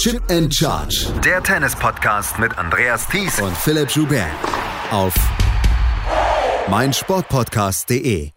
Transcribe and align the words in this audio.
Chip 0.00 0.22
and 0.30 0.50
Charge. 0.50 1.12
Der 1.22 1.42
Tennis-Podcast 1.42 2.38
mit 2.38 2.56
Andreas 2.56 3.06
Thies 3.06 3.38
und 3.38 3.54
Philipp 3.54 3.90
Joubert. 3.90 4.30
Auf 4.90 5.12
meinsportpodcast.de. 6.70 8.30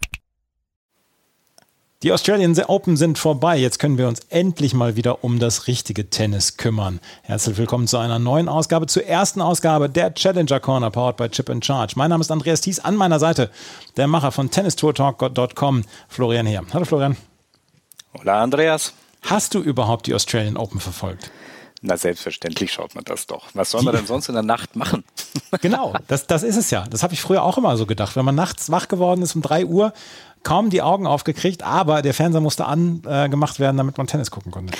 Die 2.01 2.11
Australian 2.11 2.59
Open 2.67 2.97
sind 2.97 3.17
vorbei. 3.17 3.55
Jetzt 3.55 3.79
können 3.79 3.97
wir 3.97 4.09
uns 4.09 4.19
endlich 4.27 4.73
mal 4.73 4.97
wieder 4.97 5.23
um 5.23 5.39
das 5.39 5.67
richtige 5.67 6.09
Tennis 6.09 6.57
kümmern. 6.57 6.99
Herzlich 7.21 7.55
willkommen 7.55 7.87
zu 7.87 7.97
einer 7.97 8.19
neuen 8.19 8.49
Ausgabe, 8.49 8.87
zur 8.87 9.05
ersten 9.05 9.39
Ausgabe 9.39 9.89
der 9.89 10.13
Challenger 10.13 10.59
Corner, 10.59 10.91
powered 10.91 11.15
by 11.15 11.29
Chip 11.29 11.49
and 11.49 11.63
Charge. 11.63 11.93
Mein 11.95 12.09
Name 12.09 12.19
ist 12.19 12.29
Andreas 12.29 12.59
Thies, 12.59 12.81
an 12.81 12.97
meiner 12.97 13.19
Seite 13.19 13.49
der 13.95 14.07
Macher 14.07 14.33
von 14.33 14.51
tennistourtalk.com, 14.51 15.85
Florian 16.09 16.45
Heer. 16.45 16.63
Hallo 16.73 16.83
Florian. 16.83 17.15
Hola 18.19 18.43
Andreas. 18.43 18.91
Hast 19.21 19.53
du 19.53 19.61
überhaupt 19.61 20.07
die 20.07 20.13
Australian 20.13 20.57
Open 20.57 20.81
verfolgt? 20.81 21.31
Na, 21.85 21.97
selbstverständlich 21.97 22.71
schaut 22.71 22.95
man 22.95 23.03
das 23.03 23.27
doch. 23.27 23.49
Was 23.55 23.71
soll 23.71 23.83
man 23.83 23.93
denn 23.93 24.07
sonst 24.07 24.29
in 24.29 24.35
der 24.35 24.43
Nacht 24.43 24.77
machen? 24.77 25.03
Genau, 25.61 25.93
das, 26.07 26.25
das 26.27 26.41
ist 26.41 26.55
es 26.55 26.71
ja. 26.71 26.85
Das 26.89 27.03
habe 27.03 27.13
ich 27.13 27.21
früher 27.21 27.43
auch 27.43 27.57
immer 27.57 27.75
so 27.75 27.85
gedacht. 27.85 28.15
Wenn 28.15 28.23
man 28.23 28.35
nachts 28.35 28.71
wach 28.71 28.87
geworden 28.87 29.21
ist 29.21 29.35
um 29.35 29.41
3 29.41 29.65
Uhr, 29.65 29.93
kaum 30.43 30.69
die 30.69 30.81
Augen 30.81 31.07
aufgekriegt, 31.07 31.63
aber 31.63 32.01
der 32.01 32.13
Fernseher 32.13 32.41
musste 32.41 32.65
angemacht 32.65 33.59
werden, 33.59 33.77
damit 33.77 33.97
man 33.97 34.07
Tennis 34.07 34.31
gucken 34.31 34.51
konnte. 34.51 34.73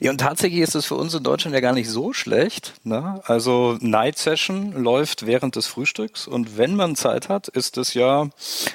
Ja, 0.00 0.10
und 0.10 0.18
tatsächlich 0.18 0.60
ist 0.60 0.74
es 0.74 0.86
für 0.86 0.94
uns 0.94 1.14
in 1.14 1.22
Deutschland 1.22 1.54
ja 1.54 1.60
gar 1.60 1.72
nicht 1.72 1.88
so 1.88 2.12
schlecht. 2.12 2.74
Ne? 2.84 3.20
Also 3.24 3.78
Night 3.80 4.18
Session 4.18 4.72
läuft 4.72 5.26
während 5.26 5.56
des 5.56 5.66
Frühstücks 5.66 6.26
und 6.26 6.58
wenn 6.58 6.76
man 6.76 6.96
Zeit 6.96 7.28
hat, 7.28 7.48
ist 7.48 7.78
es 7.78 7.94
ja 7.94 8.28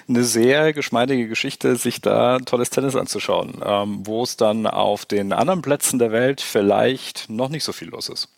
eine 0.08 0.24
sehr 0.24 0.74
geschmeidige 0.74 1.28
Geschichte, 1.28 1.76
sich 1.76 2.02
da 2.02 2.40
tolles 2.40 2.70
Tennis 2.70 2.96
anzuschauen, 2.96 3.62
ähm, 3.64 4.00
wo 4.04 4.24
es 4.24 4.38
dann 4.38 4.66
auf 4.66 5.06
den 5.06 5.34
anderen 5.34 5.62
Plätzen 5.62 6.00
der 6.00 6.12
Welt 6.12 6.42
vielleicht 6.42 7.30
noch 7.30 7.50
nicht 7.50 7.64
so 7.64 7.72
viel 7.72 7.90
los 7.90 8.10
ist. 8.10 8.30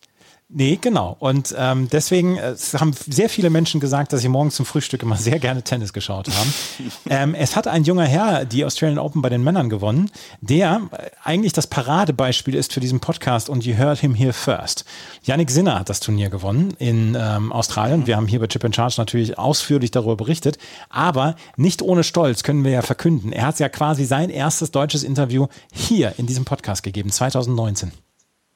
Nee, 0.56 0.78
genau. 0.80 1.16
Und 1.18 1.56
ähm, 1.58 1.88
deswegen 1.92 2.38
äh, 2.38 2.56
haben 2.76 2.94
sehr 2.94 3.28
viele 3.28 3.50
Menschen 3.50 3.80
gesagt, 3.80 4.14
dass 4.14 4.22
sie 4.22 4.30
morgens 4.30 4.56
zum 4.56 4.68
Frühstück 4.68 5.02
immer 5.02 5.16
sehr 5.16 5.40
gerne 5.40 5.64
Tennis 5.64 5.94
geschaut 5.94 6.30
haben. 6.30 6.54
ähm, 7.10 7.34
es 7.34 7.56
hat 7.56 7.68
ein 7.68 7.84
junger 7.84 8.06
Herr 8.06 8.46
die 8.46 8.64
Australian 8.64 9.00
Open 9.00 9.24
bei 9.24 9.30
den 9.30 9.44
Männern 9.44 9.70
gewonnen, 9.70 10.12
der 10.42 10.82
eigentlich 11.24 11.54
das 11.54 11.66
Paradebeispiel 11.66 12.54
ist 12.54 12.72
für 12.72 12.80
diesen 12.80 13.00
Podcast 13.00 13.50
und 13.50 13.66
you 13.66 13.76
heard 13.76 13.98
him 13.98 14.14
here 14.14 14.32
first. 14.32 14.86
Yannick 15.24 15.50
Sinner 15.50 15.80
hat 15.80 15.90
das 15.90 16.00
Turnier 16.00 16.30
gewonnen 16.30 16.76
in 16.78 17.18
ähm, 17.20 17.52
Australien. 17.52 18.06
Wir 18.06 18.16
haben 18.16 18.28
hier 18.28 18.40
bei 18.40 18.46
Chip 18.46 18.64
and 18.64 18.76
Charge 18.76 18.96
natürlich 19.00 19.40
ausführlich 19.40 19.90
darüber 19.90 20.18
berichtet, 20.18 20.60
aber 20.90 21.36
nicht 21.58 21.82
ohne 21.82 22.04
Stolz 22.04 22.44
können 22.44 22.64
wir 22.64 22.72
ja 22.72 22.84
verkünden. 22.84 23.32
Er 23.32 23.48
hat 23.48 23.60
ja 23.60 23.70
quasi 23.70 24.06
sein 24.06 24.30
erstes 24.30 24.70
deutsches 24.70 25.04
Interview 25.04 25.48
hier 25.74 26.14
in 26.18 26.28
diesem 26.28 26.46
Podcast 26.46 26.84
gegeben, 26.84 27.10
2019. 27.10 27.92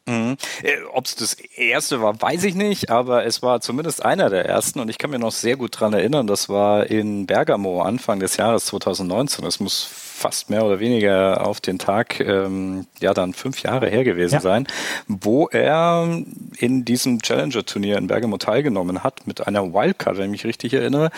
Mhm. 0.07 0.37
Äh, 0.63 0.77
Ob 0.93 1.05
es 1.05 1.15
das 1.15 1.33
erste 1.33 2.01
war, 2.01 2.19
weiß 2.19 2.45
ich 2.45 2.55
nicht, 2.55 2.89
aber 2.89 3.25
es 3.25 3.41
war 3.41 3.61
zumindest 3.61 4.03
einer 4.03 4.29
der 4.29 4.45
ersten 4.45 4.79
und 4.79 4.89
ich 4.89 4.97
kann 4.97 5.09
mir 5.09 5.19
noch 5.19 5.33
sehr 5.33 5.57
gut 5.57 5.79
dran 5.79 5.93
erinnern, 5.93 6.27
das 6.27 6.49
war 6.49 6.87
in 6.87 7.27
Bergamo 7.27 7.81
Anfang 7.81 8.19
des 8.19 8.37
Jahres 8.37 8.65
2019. 8.67 9.43
Das 9.43 9.59
muss 9.59 9.83
fast 9.83 10.49
mehr 10.49 10.63
oder 10.63 10.79
weniger 10.79 11.45
auf 11.45 11.61
den 11.61 11.77
Tag, 11.77 12.19
ähm, 12.21 12.87
ja 12.99 13.13
dann 13.13 13.33
fünf 13.33 13.61
Jahre 13.61 13.89
her 13.89 14.03
gewesen 14.03 14.35
ja. 14.35 14.41
sein, 14.41 14.67
wo 15.07 15.47
er 15.47 16.23
in 16.57 16.85
diesem 16.85 17.21
Challenger-Turnier 17.21 17.97
in 17.97 18.07
Bergamo 18.07 18.37
teilgenommen 18.37 19.03
hat 19.03 19.27
mit 19.27 19.45
einer 19.45 19.73
Wildcard, 19.73 20.17
wenn 20.17 20.25
ich 20.33 20.43
mich 20.43 20.45
richtig 20.45 20.73
erinnere 20.73 21.11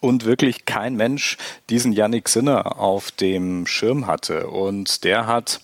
und 0.00 0.26
wirklich 0.26 0.66
kein 0.66 0.96
Mensch 0.96 1.38
diesen 1.70 1.92
Yannick 1.92 2.28
Sinner 2.28 2.78
auf 2.78 3.10
dem 3.10 3.66
Schirm 3.66 4.06
hatte. 4.06 4.48
Und 4.48 5.02
der 5.04 5.26
hat 5.26 5.60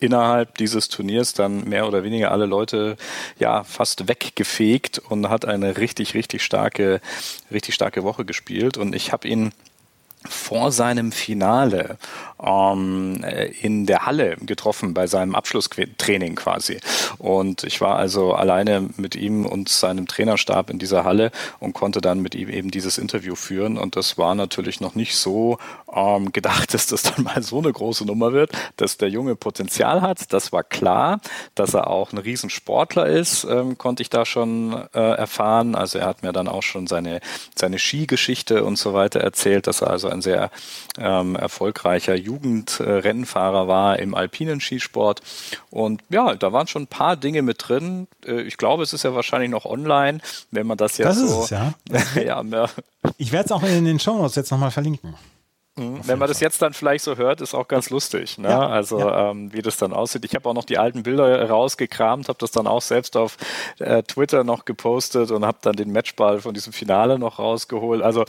innerhalb 0.00 0.58
dieses 0.58 0.88
Turniers 0.88 1.34
dann 1.34 1.68
mehr 1.68 1.86
oder 1.86 2.02
weniger 2.02 2.32
alle 2.32 2.46
Leute 2.46 2.96
ja 3.38 3.64
fast 3.64 4.08
weggefegt 4.08 4.98
und 4.98 5.28
hat 5.28 5.44
eine 5.44 5.76
richtig, 5.76 6.14
richtig 6.14 6.42
starke, 6.42 7.00
richtig 7.52 7.74
starke 7.74 8.02
Woche 8.02 8.24
gespielt. 8.24 8.78
Und 8.78 8.94
ich 8.94 9.12
habe 9.12 9.28
ihn 9.28 9.52
vor 10.28 10.72
seinem 10.72 11.12
Finale 11.12 11.96
ähm, 12.42 13.24
in 13.60 13.86
der 13.86 14.06
Halle 14.06 14.36
getroffen 14.36 14.94
bei 14.94 15.06
seinem 15.06 15.34
Abschlusstraining 15.34 16.34
quasi. 16.34 16.78
Und 17.18 17.64
ich 17.64 17.80
war 17.80 17.96
also 17.96 18.34
alleine 18.34 18.88
mit 18.96 19.14
ihm 19.14 19.46
und 19.46 19.68
seinem 19.68 20.06
Trainerstab 20.06 20.70
in 20.70 20.78
dieser 20.78 21.04
Halle 21.04 21.30
und 21.58 21.72
konnte 21.72 22.00
dann 22.00 22.20
mit 22.20 22.34
ihm 22.34 22.48
eben 22.48 22.70
dieses 22.70 22.98
Interview 22.98 23.34
führen. 23.34 23.78
Und 23.78 23.96
das 23.96 24.18
war 24.18 24.34
natürlich 24.34 24.80
noch 24.80 24.94
nicht 24.94 25.16
so 25.16 25.58
ähm, 25.94 26.32
gedacht, 26.32 26.74
dass 26.74 26.86
das 26.86 27.02
dann 27.02 27.24
mal 27.24 27.42
so 27.42 27.58
eine 27.58 27.72
große 27.72 28.04
Nummer 28.04 28.32
wird, 28.32 28.52
dass 28.76 28.96
der 28.96 29.08
Junge 29.08 29.36
Potenzial 29.36 30.02
hat. 30.02 30.32
Das 30.32 30.52
war 30.52 30.64
klar, 30.64 31.20
dass 31.54 31.74
er 31.74 31.88
auch 31.88 32.12
ein 32.12 32.18
Riesensportler 32.18 33.06
ist, 33.06 33.44
ähm, 33.44 33.78
konnte 33.78 34.02
ich 34.02 34.10
da 34.10 34.24
schon 34.24 34.72
äh, 34.94 34.98
erfahren. 34.98 35.74
Also 35.74 35.98
er 35.98 36.06
hat 36.06 36.22
mir 36.22 36.32
dann 36.32 36.48
auch 36.48 36.62
schon 36.62 36.86
seine, 36.86 37.20
seine 37.54 37.78
Skigeschichte 37.78 38.64
und 38.64 38.76
so 38.76 38.94
weiter 38.94 39.20
erzählt, 39.20 39.66
dass 39.66 39.82
er 39.82 39.90
also 39.90 40.08
ein 40.08 40.22
sehr 40.22 40.50
ähm, 40.98 41.36
erfolgreicher 41.36 42.14
Jugendrennfahrer 42.30 43.66
war 43.66 43.98
im 43.98 44.14
alpinen 44.14 44.60
Skisport. 44.60 45.20
Und 45.70 46.02
ja, 46.08 46.34
da 46.34 46.52
waren 46.52 46.66
schon 46.66 46.82
ein 46.82 46.86
paar 46.86 47.16
Dinge 47.16 47.42
mit 47.42 47.68
drin. 47.68 48.06
Äh, 48.24 48.42
ich 48.42 48.56
glaube, 48.56 48.82
es 48.82 48.92
ist 48.92 49.02
ja 49.02 49.14
wahrscheinlich 49.14 49.50
noch 49.50 49.64
online, 49.64 50.20
wenn 50.50 50.66
man 50.66 50.78
das 50.78 50.98
jetzt 50.98 51.08
das 51.08 51.18
so. 51.18 51.42
Ist 51.44 51.52
es, 51.52 52.14
ja. 52.24 52.42
ja 52.42 52.66
ich 53.18 53.32
werde 53.32 53.46
es 53.46 53.52
auch 53.52 53.62
in 53.62 53.84
den 53.84 53.98
Shownotes 53.98 54.36
jetzt 54.36 54.50
nochmal 54.50 54.70
verlinken. 54.70 55.14
Mhm. 55.80 56.00
Wenn 56.04 56.18
man 56.18 56.28
das 56.28 56.40
jetzt 56.40 56.60
dann 56.60 56.74
vielleicht 56.74 57.04
so 57.04 57.16
hört, 57.16 57.40
ist 57.40 57.54
auch 57.54 57.66
ganz 57.66 57.90
lustig. 57.90 58.36
Ne? 58.38 58.48
Ja, 58.48 58.68
also 58.68 58.98
ja. 58.98 59.30
Ähm, 59.30 59.52
wie 59.52 59.62
das 59.62 59.78
dann 59.78 59.92
aussieht. 59.92 60.24
Ich 60.24 60.34
habe 60.34 60.48
auch 60.48 60.54
noch 60.54 60.64
die 60.64 60.78
alten 60.78 61.02
Bilder 61.02 61.48
rausgekramt, 61.48 62.28
habe 62.28 62.38
das 62.38 62.50
dann 62.50 62.66
auch 62.66 62.82
selbst 62.82 63.16
auf 63.16 63.36
äh, 63.78 64.02
Twitter 64.02 64.44
noch 64.44 64.64
gepostet 64.66 65.30
und 65.30 65.46
habe 65.46 65.58
dann 65.62 65.76
den 65.76 65.90
Matchball 65.90 66.40
von 66.40 66.52
diesem 66.52 66.72
Finale 66.72 67.18
noch 67.18 67.38
rausgeholt. 67.38 68.02
Also 68.02 68.24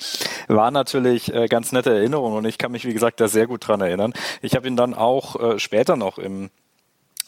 war 0.47 0.72
natürlich 0.72 1.34
äh, 1.34 1.47
ganz 1.47 1.72
nette 1.72 1.91
Erinnerung 1.91 2.34
und 2.34 2.45
ich 2.45 2.57
kann 2.57 2.72
mich 2.72 2.85
wie 2.85 2.94
gesagt 2.94 3.19
da 3.19 3.28
sehr 3.28 3.47
gut 3.47 3.68
dran 3.68 3.81
erinnern. 3.81 4.13
Ich 4.41 4.56
habe 4.56 4.68
ihn 4.68 4.78
dann 4.78 4.94
auch 4.94 5.35
äh, 5.39 5.59
später 5.59 5.97
noch 5.97 6.18
im 6.18 6.50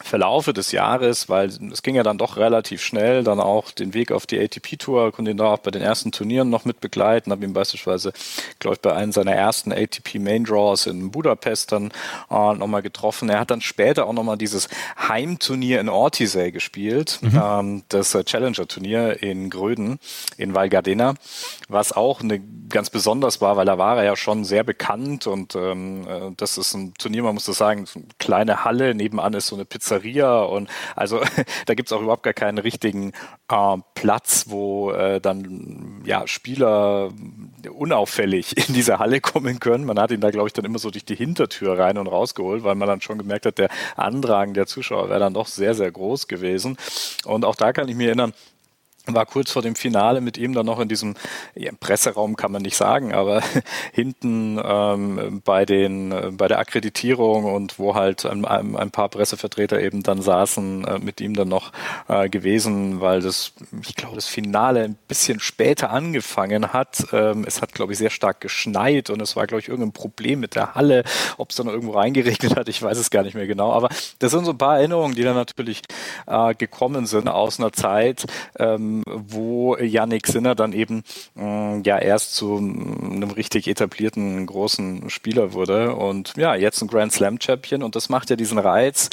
Verlaufe 0.02 0.52
des 0.52 0.72
Jahres, 0.72 1.28
weil 1.28 1.46
es 1.46 1.82
ging 1.82 1.94
ja 1.94 2.02
dann 2.02 2.18
doch 2.18 2.36
relativ 2.36 2.82
schnell, 2.82 3.22
dann 3.22 3.38
auch 3.38 3.70
den 3.70 3.94
Weg 3.94 4.10
auf 4.10 4.26
die 4.26 4.40
ATP-Tour, 4.40 5.12
konnte 5.12 5.30
ihn 5.30 5.36
da 5.36 5.46
auch 5.46 5.58
bei 5.58 5.70
den 5.70 5.82
ersten 5.82 6.10
Turnieren 6.10 6.50
noch 6.50 6.64
mit 6.64 6.80
begleiten, 6.80 7.30
habe 7.30 7.44
ihn 7.44 7.52
beispielsweise, 7.52 8.12
glaube 8.58 8.74
ich, 8.74 8.80
bei 8.80 8.92
einem 8.92 9.12
seiner 9.12 9.32
ersten 9.32 9.72
ATP 9.72 10.18
Main 10.18 10.44
Draws 10.44 10.86
in 10.86 11.12
Budapest 11.12 11.70
dann 11.70 11.92
äh, 12.28 12.54
nochmal 12.54 12.82
getroffen. 12.82 13.28
Er 13.28 13.38
hat 13.38 13.52
dann 13.52 13.60
später 13.60 14.06
auch 14.06 14.12
nochmal 14.12 14.36
dieses 14.36 14.68
Heimturnier 14.98 15.78
in 15.78 15.88
Ortisei 15.88 16.50
gespielt, 16.50 17.20
mhm. 17.22 17.40
ähm, 17.42 17.82
das 17.88 18.16
äh, 18.16 18.24
Challenger-Turnier 18.24 19.22
in 19.22 19.48
Gröden, 19.48 20.00
in 20.36 20.54
Val 20.54 20.70
Gardena, 20.70 21.14
was 21.68 21.92
auch 21.92 22.20
eine, 22.20 22.42
ganz 22.68 22.90
besonders 22.90 23.40
war, 23.40 23.56
weil 23.56 23.66
da 23.66 23.78
war 23.78 23.98
er 23.98 24.04
ja 24.04 24.16
schon 24.16 24.44
sehr 24.44 24.64
bekannt 24.64 25.28
und 25.28 25.54
ähm, 25.54 26.06
äh, 26.08 26.32
das 26.36 26.58
ist 26.58 26.74
ein 26.74 26.94
Turnier, 26.94 27.22
man 27.22 27.34
muss 27.34 27.44
das 27.44 27.58
sagen, 27.58 27.86
eine 27.94 28.04
kleine 28.18 28.64
Halle, 28.64 28.94
nebenan 28.94 29.34
ist 29.34 29.46
so 29.46 29.54
eine 29.54 29.64
Pizza 29.64 29.83
Pizzeria 29.84 30.42
und 30.42 30.68
also 30.96 31.20
da 31.66 31.74
gibt 31.74 31.88
es 31.88 31.92
auch 31.92 32.00
überhaupt 32.00 32.22
gar 32.22 32.32
keinen 32.32 32.58
richtigen 32.58 33.12
äh, 33.50 33.76
Platz, 33.94 34.46
wo 34.48 34.90
äh, 34.90 35.20
dann 35.20 36.02
ja 36.04 36.26
Spieler 36.26 37.12
unauffällig 37.70 38.68
in 38.68 38.74
diese 38.74 38.98
Halle 38.98 39.20
kommen 39.20 39.60
können. 39.60 39.84
Man 39.84 39.98
hat 39.98 40.10
ihn 40.10 40.20
da, 40.20 40.30
glaube 40.30 40.48
ich, 40.48 40.52
dann 40.52 40.64
immer 40.64 40.78
so 40.78 40.90
durch 40.90 41.04
die 41.04 41.16
Hintertür 41.16 41.78
rein 41.78 41.98
und 41.98 42.06
rausgeholt, 42.06 42.64
weil 42.64 42.74
man 42.74 42.88
dann 42.88 43.00
schon 43.00 43.18
gemerkt 43.18 43.46
hat, 43.46 43.58
der 43.58 43.68
Andrang 43.96 44.54
der 44.54 44.66
Zuschauer 44.66 45.08
wäre 45.08 45.20
dann 45.20 45.34
doch 45.34 45.46
sehr, 45.46 45.74
sehr 45.74 45.90
groß 45.90 46.28
gewesen. 46.28 46.76
Und 47.24 47.44
auch 47.44 47.54
da 47.54 47.72
kann 47.72 47.88
ich 47.88 47.96
mir 47.96 48.08
erinnern, 48.08 48.32
war 49.06 49.26
kurz 49.26 49.50
vor 49.50 49.62
dem 49.62 49.74
Finale 49.74 50.20
mit 50.20 50.38
ihm 50.38 50.54
dann 50.54 50.64
noch 50.64 50.80
in 50.80 50.88
diesem 50.88 51.14
ja, 51.54 51.72
Presseraum 51.78 52.36
kann 52.36 52.52
man 52.52 52.62
nicht 52.62 52.76
sagen, 52.76 53.12
aber 53.12 53.42
hinten 53.92 54.58
ähm, 54.62 55.42
bei 55.44 55.66
den 55.66 56.12
äh, 56.12 56.30
bei 56.32 56.48
der 56.48 56.58
Akkreditierung 56.58 57.44
und 57.44 57.78
wo 57.78 57.94
halt 57.94 58.24
ein, 58.24 58.44
ein, 58.46 58.90
paar 58.90 59.08
Pressevertreter 59.10 59.80
eben 59.80 60.02
dann 60.02 60.22
saßen 60.22 60.84
äh, 60.84 60.98
mit 60.98 61.20
ihm 61.20 61.34
dann 61.34 61.48
noch 61.48 61.72
äh, 62.08 62.28
gewesen, 62.30 63.00
weil 63.00 63.20
das 63.20 63.52
ich 63.86 63.94
glaube 63.94 64.14
das 64.14 64.26
Finale 64.26 64.84
ein 64.84 64.96
bisschen 65.08 65.38
später 65.38 65.90
angefangen 65.90 66.72
hat. 66.72 67.06
Ähm, 67.12 67.44
es 67.46 67.60
hat 67.60 67.72
glaube 67.74 67.92
ich 67.92 67.98
sehr 67.98 68.10
stark 68.10 68.40
geschneit 68.40 69.10
und 69.10 69.20
es 69.20 69.36
war 69.36 69.46
glaube 69.46 69.60
ich 69.60 69.68
irgendein 69.68 69.92
Problem 69.92 70.40
mit 70.40 70.54
der 70.54 70.74
Halle, 70.74 71.04
ob 71.36 71.50
es 71.50 71.56
dann 71.56 71.66
irgendwo 71.66 71.92
reingeregnet 71.92 72.56
hat, 72.56 72.68
ich 72.68 72.82
weiß 72.82 72.96
es 72.96 73.10
gar 73.10 73.22
nicht 73.22 73.34
mehr 73.34 73.46
genau, 73.46 73.72
aber 73.72 73.90
das 74.18 74.32
sind 74.32 74.46
so 74.46 74.52
ein 74.52 74.58
paar 74.58 74.78
Erinnerungen, 74.78 75.14
die 75.14 75.22
dann 75.22 75.34
natürlich 75.34 75.82
äh, 76.26 76.54
gekommen 76.54 77.06
sind 77.06 77.28
aus 77.28 77.60
einer 77.60 77.72
Zeit 77.72 78.24
ähm, 78.58 78.93
wo 79.06 79.76
Yannick 79.76 80.26
Sinner 80.26 80.54
dann 80.54 80.72
eben 80.72 81.02
äh, 81.36 81.80
ja 81.80 81.98
erst 81.98 82.34
zu 82.34 82.56
einem 82.56 83.30
richtig 83.30 83.68
etablierten 83.68 84.46
großen 84.46 85.10
Spieler 85.10 85.52
wurde 85.52 85.94
und 85.94 86.34
ja, 86.36 86.54
jetzt 86.54 86.82
ein 86.82 86.88
Grand 86.88 87.12
Slam 87.12 87.40
Champion 87.40 87.82
und 87.82 87.96
das 87.96 88.08
macht 88.08 88.30
ja 88.30 88.36
diesen 88.36 88.58
Reiz 88.58 89.10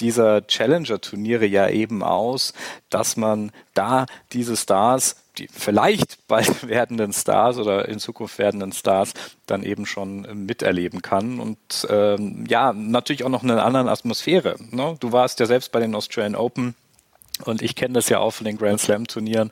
dieser 0.00 0.46
Challenger-Turniere 0.46 1.46
ja 1.46 1.68
eben 1.68 2.02
aus, 2.02 2.52
dass 2.90 3.16
man 3.16 3.52
da 3.74 4.06
diese 4.32 4.56
Stars, 4.56 5.16
die 5.38 5.48
vielleicht 5.48 6.18
bald 6.28 6.68
werdenden 6.68 7.12
Stars 7.12 7.58
oder 7.58 7.88
in 7.88 7.98
Zukunft 7.98 8.38
werdenden 8.38 8.72
Stars, 8.72 9.12
dann 9.46 9.62
eben 9.62 9.86
schon 9.86 10.46
miterleben 10.46 11.02
kann. 11.02 11.40
Und 11.40 11.58
ähm, 11.90 12.44
ja, 12.48 12.72
natürlich 12.72 13.24
auch 13.24 13.28
noch 13.28 13.42
eine 13.42 13.62
andere 13.62 13.90
Atmosphäre. 13.90 14.56
Ne? 14.70 14.96
Du 15.00 15.12
warst 15.12 15.40
ja 15.40 15.46
selbst 15.46 15.72
bei 15.72 15.80
den 15.80 15.94
Australian 15.94 16.36
Open 16.36 16.74
Und 17.44 17.62
ich 17.62 17.74
kenne 17.74 17.94
das 17.94 18.08
ja 18.08 18.18
auch 18.18 18.32
von 18.32 18.44
den 18.44 18.58
Grand 18.58 18.80
Slam 18.80 19.06
Turnieren. 19.06 19.50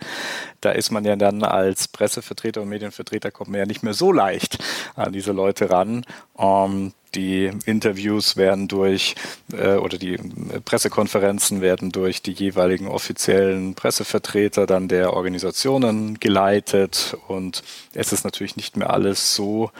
Da 0.60 0.72
ist 0.72 0.90
man 0.90 1.04
ja 1.04 1.16
dann 1.16 1.42
als 1.42 1.88
Pressevertreter 1.88 2.62
und 2.62 2.68
Medienvertreter 2.68 3.30
kommt 3.30 3.50
man 3.50 3.60
ja 3.60 3.66
nicht 3.66 3.82
mehr 3.82 3.94
so 3.94 4.12
leicht 4.12 4.58
an 4.94 5.12
diese 5.12 5.32
Leute 5.32 5.70
ran. 5.70 6.04
Ähm, 6.38 6.92
die 7.16 7.50
Interviews 7.64 8.36
werden 8.36 8.68
durch 8.68 9.14
äh, 9.52 9.74
oder 9.74 9.98
die 9.98 10.18
Pressekonferenzen 10.64 11.60
werden 11.60 11.90
durch 11.90 12.22
die 12.22 12.32
jeweiligen 12.32 12.88
offiziellen 12.88 13.74
Pressevertreter 13.74 14.66
dann 14.66 14.88
der 14.88 15.14
Organisationen 15.14 16.20
geleitet 16.20 17.16
und 17.28 17.62
es 17.94 18.12
ist 18.12 18.24
natürlich 18.24 18.56
nicht 18.56 18.76
mehr 18.76 18.90
alles 18.90 19.34
so 19.34 19.70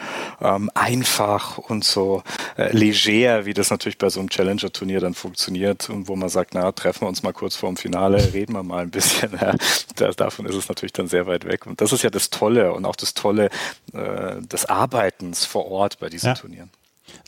ähm, 0.41 0.71
einfach 0.75 1.59
und 1.59 1.85
so 1.85 2.23
äh, 2.57 2.75
leger, 2.77 3.45
wie 3.47 3.55
das 3.55 3.71
natürlich 3.71 3.99
bei 3.99 4.09
so 4.09 4.21
einem 4.21 4.31
Challenger-Turnier 4.31 5.01
dann 5.01 5.15
funktioniert 5.15 5.91
und 5.91 6.09
wo 6.09 6.17
man 6.17 6.29
sagt, 6.29 6.55
na, 6.55 6.73
treffen 6.73 7.03
wir 7.03 7.09
uns 7.09 7.23
mal 7.23 7.33
kurz 7.33 7.57
vor 7.57 7.69
dem 7.69 7.77
Finale, 7.77 8.33
reden 8.33 8.55
wir 8.55 8.63
mal 8.63 8.83
ein 8.83 8.91
bisschen. 8.91 9.31
Ja, 9.37 9.55
das, 9.97 10.17
davon 10.17 10.47
ist 10.47 10.55
es 10.55 10.69
natürlich 10.69 10.95
dann 10.95 11.09
sehr 11.09 11.27
weit 11.27 11.45
weg. 11.45 11.67
Und 11.67 11.81
das 11.83 11.93
ist 11.93 12.03
ja 12.03 12.09
das 12.09 12.31
Tolle 12.31 12.73
und 12.73 12.87
auch 12.87 12.97
das 12.97 13.13
Tolle 13.13 13.51
äh, 13.93 14.41
des 14.41 14.65
Arbeitens 14.65 15.45
vor 15.45 15.67
Ort 15.71 15.99
bei 15.99 16.09
diesen 16.09 16.29
ja. 16.29 16.35
Turnieren. 16.35 16.71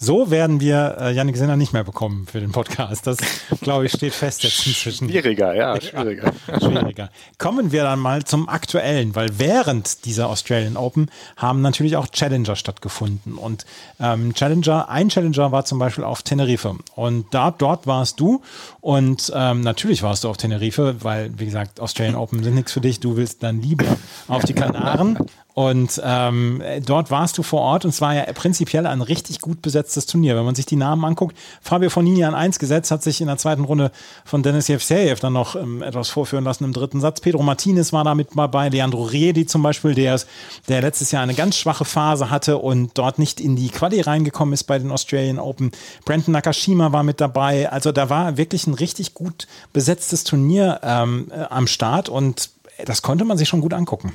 So 0.01 0.31
werden 0.31 0.61
wir 0.61 0.97
äh, 1.01 1.13
Janik 1.13 1.37
Sinner 1.37 1.57
nicht 1.57 1.73
mehr 1.73 1.83
bekommen 1.83 2.27
für 2.31 2.41
den 2.41 2.53
Podcast. 2.53 3.07
Das, 3.07 3.19
glaube 3.61 3.87
ich, 3.87 3.93
steht 3.93 4.15
fest 4.15 4.45
jetzt 4.45 4.67
inzwischen. 4.67 5.09
Schwieriger, 5.09 5.55
ja, 5.55 5.81
schwieriger. 5.81 6.33
Ja, 6.47 6.61
schwieriger. 6.61 7.11
Kommen 7.39 7.73
wir 7.73 7.83
dann 7.83 7.99
mal 7.99 8.23
zum 8.25 8.49
Aktuellen, 8.49 9.17
weil 9.17 9.39
während 9.39 10.05
dieser 10.05 10.29
Australian 10.29 10.77
Open 10.77 11.11
haben 11.37 11.63
natürlich 11.63 11.97
auch 11.97 12.07
Challenger 12.07 12.55
stattgefunden. 12.55 13.35
Und 13.35 13.67
ähm, 13.99 14.35
Challenger, 14.35 14.89
ein 14.89 15.09
Challenger 15.09 15.51
war 15.51 15.65
zum 15.65 15.79
Beispiel 15.79 16.05
auf 16.05 16.23
Tenerife. 16.23 16.77
Und 16.95 17.27
da, 17.33 17.51
dort 17.51 17.87
warst 17.87 18.21
du. 18.21 18.43
Und 18.81 19.33
ähm, 19.35 19.63
natürlich 19.63 20.03
warst 20.03 20.25
du 20.25 20.29
auf 20.29 20.37
Tenerife, 20.37 20.97
weil, 21.01 21.31
wie 21.39 21.47
gesagt, 21.47 21.81
Australian 21.81 22.15
Open 22.15 22.45
sind 22.45 22.55
nichts 22.55 22.73
für 22.73 22.81
dich. 22.81 23.01
Du 23.01 23.17
willst 23.17 23.43
dann 23.43 23.61
lieber 23.61 23.85
auf 24.29 24.45
die 24.45 24.55
Kanaren. 24.55 25.19
Und 25.59 26.01
ähm, 26.05 26.63
dort 26.87 27.11
warst 27.11 27.37
du 27.37 27.43
vor 27.43 27.63
Ort 27.63 27.85
und 27.85 27.89
es 27.89 28.01
war 28.01 28.15
ja 28.15 28.33
prinzipiell 28.33 28.87
ein 28.87 29.03
richtig 29.03 29.41
gut 29.41 29.61
besetztes 29.61 30.07
Turnier. 30.07 30.37
Wenn 30.37 30.45
man 30.45 30.55
sich 30.55 30.67
die 30.67 30.77
Namen 30.77 31.05
anguckt, 31.05 31.37
Fabio 31.61 31.91
Fonini 31.91 32.23
an 32.23 32.37
1 32.37 32.61
gesetzt, 32.61 32.93
hat 32.93 33.03
sich 33.03 33.21
in 33.21 33.27
der 33.27 33.39
zweiten 33.39 33.65
Runde 33.65 33.91
von 34.25 34.45
Dennis 34.45 34.69
Jevsejev 34.69 35.19
dann 35.19 35.33
noch 35.33 35.57
ähm, 35.57 35.83
etwas 35.83 36.11
vorführen 36.11 36.45
lassen 36.45 36.63
im 36.63 36.73
dritten 36.73 37.01
Satz. 37.01 37.21
Pedro 37.21 37.43
Martinez 37.43 37.93
war 37.93 38.05
da 38.05 38.15
mit 38.15 38.29
dabei, 38.37 38.69
Leandro 38.69 39.03
Riedi 39.03 39.47
zum 39.47 39.65
Beispiel, 39.65 39.97
der, 39.97 40.21
der 40.69 40.81
letztes 40.81 41.11
Jahr 41.11 41.25
eine 41.25 41.35
ganz 41.35 41.57
schwache 41.57 41.85
Phase 41.85 42.31
hatte 42.31 42.59
und 42.59 42.97
dort 42.97 43.19
nicht 43.19 43.41
in 43.41 43.57
die 43.57 43.71
Quali 43.71 44.01
reingekommen 44.01 44.53
ist 44.53 44.63
bei 44.63 44.79
den 44.79 44.93
Australian 44.93 45.41
Open. 45.41 45.73
Brandon 46.05 46.35
Nakashima 46.35 46.93
war 46.93 47.03
mit 47.03 47.21
dabei. 47.21 47.69
Also 47.69 47.91
da 47.91 48.09
war 48.09 48.37
wirklich 48.37 48.69
ein 48.69 48.75
richtig 48.75 49.13
gut 49.13 49.49
besetztes 49.73 50.23
Turnier 50.23 50.79
ähm, 50.85 51.33
äh, 51.33 51.41
am 51.51 51.67
Start 51.67 52.09
und 52.09 52.51
das 52.85 53.03
konnte 53.03 53.25
man 53.25 53.37
sich 53.37 53.49
schon 53.49 53.61
gut 53.61 53.75
angucken. 53.75 54.13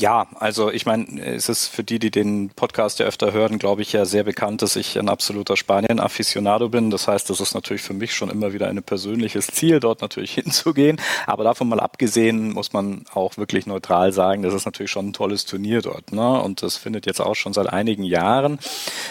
Ja, 0.00 0.28
also 0.36 0.70
ich 0.70 0.86
meine, 0.86 1.20
es 1.20 1.50
ist 1.50 1.66
für 1.66 1.84
die, 1.84 1.98
die 1.98 2.10
den 2.10 2.48
Podcast 2.48 3.00
ja 3.00 3.06
öfter 3.06 3.34
hören, 3.34 3.58
glaube 3.58 3.82
ich 3.82 3.92
ja 3.92 4.06
sehr 4.06 4.24
bekannt, 4.24 4.62
dass 4.62 4.74
ich 4.74 4.98
ein 4.98 5.10
absoluter 5.10 5.58
Spanien-Afficionado 5.58 6.70
bin. 6.70 6.88
Das 6.88 7.06
heißt, 7.06 7.28
das 7.28 7.38
ist 7.42 7.52
natürlich 7.52 7.82
für 7.82 7.92
mich 7.92 8.14
schon 8.14 8.30
immer 8.30 8.54
wieder 8.54 8.68
ein 8.68 8.82
persönliches 8.82 9.48
Ziel, 9.48 9.78
dort 9.78 10.00
natürlich 10.00 10.32
hinzugehen. 10.36 10.98
Aber 11.26 11.44
davon 11.44 11.68
mal 11.68 11.80
abgesehen, 11.80 12.54
muss 12.54 12.72
man 12.72 13.04
auch 13.12 13.36
wirklich 13.36 13.66
neutral 13.66 14.14
sagen, 14.14 14.40
das 14.40 14.54
ist 14.54 14.64
natürlich 14.64 14.90
schon 14.90 15.08
ein 15.08 15.12
tolles 15.12 15.44
Turnier 15.44 15.82
dort. 15.82 16.12
Ne? 16.12 16.40
Und 16.40 16.62
das 16.62 16.78
findet 16.78 17.04
jetzt 17.04 17.20
auch 17.20 17.34
schon 17.34 17.52
seit 17.52 17.70
einigen 17.70 18.04
Jahren. 18.04 18.58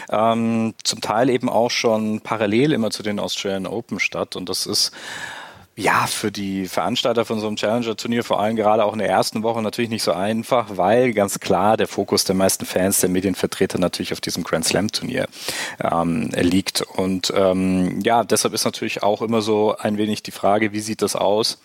Ähm, 0.09 0.74
zum 0.83 1.01
Teil 1.01 1.30
eben 1.30 1.50
auch 1.50 1.69
schon 1.69 2.21
parallel 2.21 2.74
immer 2.74 2.89
zu 2.89 3.03
den 3.03 3.19
Australian 3.19 3.68
Open 3.68 4.00
statt. 4.00 4.35
Und 4.35 4.50
das 4.50 4.65
ist 4.65 4.92
ja, 5.80 6.08
für 6.08 6.30
die 6.30 6.68
Veranstalter 6.68 7.24
von 7.24 7.40
so 7.40 7.48
einem 7.48 7.56
Challenger-Turnier, 7.56 8.26
vor 8.26 8.42
allem 8.42 8.58
gerade 8.58 8.84
auch 8.84 8.92
in 8.92 9.00
der 9.00 9.08
ersten 9.08 9.44
Woche, 9.44 9.62
natürlich 9.62 9.90
nicht 9.90 10.04
so 10.04 10.12
einfach, 10.12 10.68
weil 10.76 11.14
ganz 11.14 11.40
klar 11.40 11.78
der 11.78 11.88
Fokus 11.88 12.26
der 12.26 12.36
meisten 12.36 12.66
Fans, 12.66 13.00
der 13.00 13.10
Medienvertreter 13.10 13.80
natürlich 13.80 14.12
auf 14.12 14.20
diesem 14.20 14.44
Grand 14.44 14.66
Slam-Turnier 14.66 15.28
ähm, 15.81 16.31
liegt. 16.36 16.81
Und 16.81 17.31
ähm, 17.34 18.02
ja, 18.04 18.26
deshalb 18.26 18.54
ist 18.54 18.66
natürlich 18.66 19.04
auch 19.04 19.22
immer 19.22 19.42
so 19.42 19.74
ein 19.78 19.98
wenig 19.98 20.22
die 20.22 20.31
Frage, 20.31 20.74
wie 20.74 20.81
sieht 20.81 21.02
das 21.02 21.16
aus? 21.16 21.60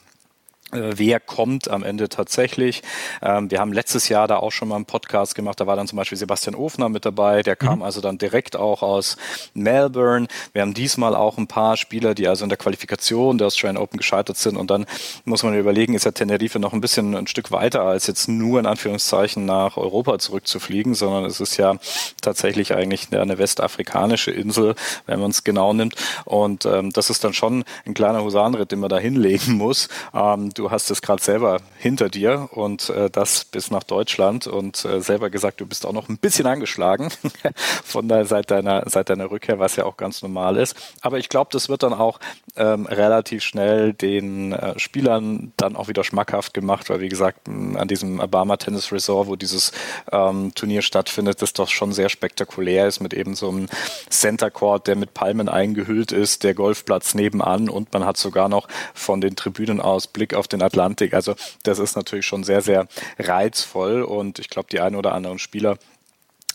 Äh, 0.75 0.99
wer 0.99 1.21
kommt 1.21 1.71
am 1.71 1.83
Ende 1.83 2.09
tatsächlich. 2.09 2.83
Ähm, 3.23 3.51
wir 3.51 3.61
haben 3.61 3.73
letztes 3.73 4.09
Jahr 4.09 4.27
da 4.29 4.37
auch 4.37 4.51
schon 4.51 4.69
mal 4.69 4.77
einen 4.77 4.85
Podcast 4.85 5.35
gemacht, 5.35 5.61
da 5.61 5.67
war 5.67 5.77
dann 5.77 5.87
zum 5.87 5.97
Beispiel 5.97 6.19
Sebastian 6.19 6.55
Ofner 6.55 6.89
mit 6.89 7.05
dabei, 7.05 7.43
der 7.43 7.57
kam 7.57 7.79
mhm. 7.79 7.85
also 7.85 8.01
dann 8.01 8.19
direkt 8.19 8.57
auch 8.57 8.83
aus 8.83 9.17
Melbourne. 9.55 10.27
Wir 10.53 10.63
haben 10.63 10.75
diesmal 10.75 11.15
auch 11.15 11.39
ein 11.39 11.47
paar 11.47 11.77
Spieler, 11.77 12.15
die 12.15 12.29
also 12.29 12.45
in 12.45 12.49
der 12.49 12.59
Qualifikation 12.59 13.39
der 13.39 13.47
Australian 13.47 13.81
Open 13.81 13.99
gescheitert 13.99 14.37
sind 14.37 14.57
und 14.57 14.71
dann 14.71 14.87
muss 15.25 15.43
man 15.43 15.57
überlegen, 15.57 15.95
ist 15.95 16.05
ja 16.05 16.11
Tenerife 16.11 16.59
noch 16.59 16.73
ein 16.73 16.81
bisschen 16.81 17.15
ein 17.15 17.27
Stück 17.27 17.53
weiter 17.53 17.83
als 17.83 18.07
jetzt 18.07 18.29
nur 18.29 18.59
in 18.59 18.67
Anführungszeichen 18.67 19.45
nach 19.45 19.77
Europa 19.77 20.19
zurückzufliegen, 20.19 20.95
sondern 20.95 21.25
es 21.25 21.41
ist 21.41 21.57
ja 21.57 21.77
tatsächlich 22.21 22.75
eigentlich 22.75 23.09
eine 23.13 23.39
westafrikanische 23.39 24.31
Insel, 24.31 24.75
wenn 25.07 25.21
man 25.21 25.31
es 25.31 25.45
genau 25.45 25.73
nimmt 25.73 25.95
und 26.25 26.67
ähm, 26.67 26.91
das 26.91 27.11
ist 27.11 27.23
dann 27.23 27.33
schon 27.33 27.65
ein 27.87 27.95
kleiner 27.95 28.25
Husarenritt, 28.25 28.73
den 28.73 28.81
man 28.81 28.89
da 28.89 28.99
hinlegen 28.99 29.55
muss. 29.55 29.89
Ähm, 30.13 30.53
du 30.55 30.64
hast 30.71 30.91
es 30.91 31.03
gerade 31.03 31.23
selber 31.23 31.59
hinter 31.79 32.09
dir 32.09 32.49
und 32.53 32.91
äh, 32.91 33.11
das 33.11 33.45
bis 33.45 33.71
nach 33.71 33.83
Deutschland 33.83 34.47
und 34.47 34.85
äh, 34.85 35.01
selber 35.01 35.31
gesagt, 35.31 35.61
du 35.61 35.67
bist 35.67 35.87
auch 35.87 35.93
noch 35.93 36.09
ein 36.09 36.19
bisschen 36.19 36.47
angeschlagen 36.47 37.11
von 37.85 38.09
der, 38.09 38.25
seit 38.25 38.51
deiner 38.51 38.85
seit 38.89 39.11
deiner 39.11 39.31
Rückkehr, 39.31 39.59
was 39.59 39.77
ja 39.77 39.85
auch 39.85 39.97
ganz 39.97 40.23
normal 40.23 40.57
ist. 40.57 40.77
Aber 41.01 41.19
ich 41.19 41.29
glaube, 41.29 41.51
das 41.53 41.69
wird 41.69 41.83
dann 41.83 41.93
auch 41.93 42.21
ähm, 42.57 42.87
relativ 42.87 43.43
schnell 43.43 43.93
den 43.93 44.53
äh, 44.53 44.79
Spielern 44.79 45.53
dann 45.57 45.77
auch 45.77 45.89
wieder 45.89 46.05
schmackhaft 46.05 46.55
gemacht, 46.55 46.91
weil 46.91 47.01
wie 47.01 47.09
gesagt 47.09 47.49
an 47.49 47.89
diesem 47.89 48.21
Obama 48.21 48.57
Tennis 48.57 48.93
Resort, 48.93 49.29
wo 49.29 49.37
dieses 49.37 49.73
ähm, 50.13 50.53
Turnier 50.55 50.83
stattfindet, 50.83 51.43
das 51.43 51.53
doch 51.53 51.69
schon 51.69 51.93
sehr 51.93 52.09
spektakulär 52.09 52.87
ist 52.87 53.01
mit 53.01 53.15
eben 53.15 53.35
so 53.35 53.49
einem 53.49 53.69
Center 54.09 54.51
Court, 54.51 54.87
der 54.87 54.97
mit 54.97 55.15
Palmen 55.15 55.49
eingehüllt 55.49 56.13
ist, 56.13 56.45
der 56.45 56.55
Golfplatz 56.55 57.15
nebenan 57.15 57.69
und 57.69 57.93
man 57.93 58.05
hat 58.05 58.17
sogar 58.17 58.49
noch 58.49 58.69
von 58.95 59.21
den 59.21 59.37
Tribünen 59.37 59.81
aus 59.81 60.07
Blick 60.07 60.35
auf 60.35 60.44
auf 60.45 60.49
den 60.49 60.63
Atlantik. 60.63 61.15
Also 61.15 61.35
das 61.63 61.79
ist 61.79 61.97
natürlich 61.97 62.27
schon 62.27 62.45
sehr, 62.45 62.61
sehr 62.61 62.87
reizvoll 63.19 64.03
und 64.03 64.39
ich 64.39 64.51
glaube, 64.51 64.69
die 64.71 64.81
ein 64.81 64.95
oder 64.95 65.13
anderen 65.13 65.39
Spieler 65.39 65.79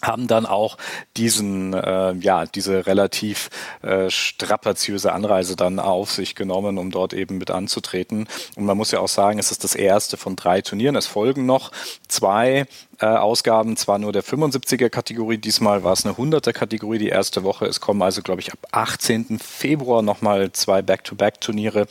haben 0.02 0.28
dann 0.28 0.46
auch 0.46 0.78
diesen, 1.18 1.74
äh, 1.74 2.14
ja, 2.14 2.46
diese 2.46 2.86
relativ 2.86 3.50
äh, 3.82 4.10
strapaziöse 4.10 5.12
Anreise 5.12 5.56
dann 5.56 5.80
auf 5.80 6.12
sich 6.12 6.36
genommen, 6.36 6.78
um 6.78 6.92
dort 6.92 7.14
eben 7.14 7.38
mit 7.38 7.52
anzutreten. 7.52 8.28
Und 8.56 8.66
man 8.66 8.78
muss 8.78 8.92
ja 8.92 9.00
auch 9.00 9.08
sagen, 9.08 9.40
es 9.40 9.52
ist 9.52 9.64
das 9.64 9.76
erste 9.76 10.18
von 10.18 10.36
drei 10.36 10.62
Turnieren. 10.62 10.96
Es 10.96 11.08
folgen 11.08 11.46
noch 11.46 11.72
zwei 12.08 12.66
äh, 13.02 13.06
Ausgaben, 13.06 13.78
zwar 13.78 13.98
nur 13.98 14.12
der 14.12 14.24
75er 14.24 14.90
Kategorie, 14.90 15.38
diesmal 15.38 15.84
war 15.84 15.94
es 15.94 16.06
eine 16.06 16.16
100er 16.16 16.52
Kategorie 16.52 16.98
die 16.98 17.08
erste 17.08 17.44
Woche. 17.44 17.66
Es 17.66 17.80
kommen 17.80 18.02
also, 18.02 18.22
glaube 18.22 18.42
ich, 18.42 18.52
ab 18.52 18.60
18. 18.72 19.40
Februar 19.40 20.02
nochmal 20.02 20.52
zwei 20.52 20.82
Back-to-Back-Turniere, 20.82 21.88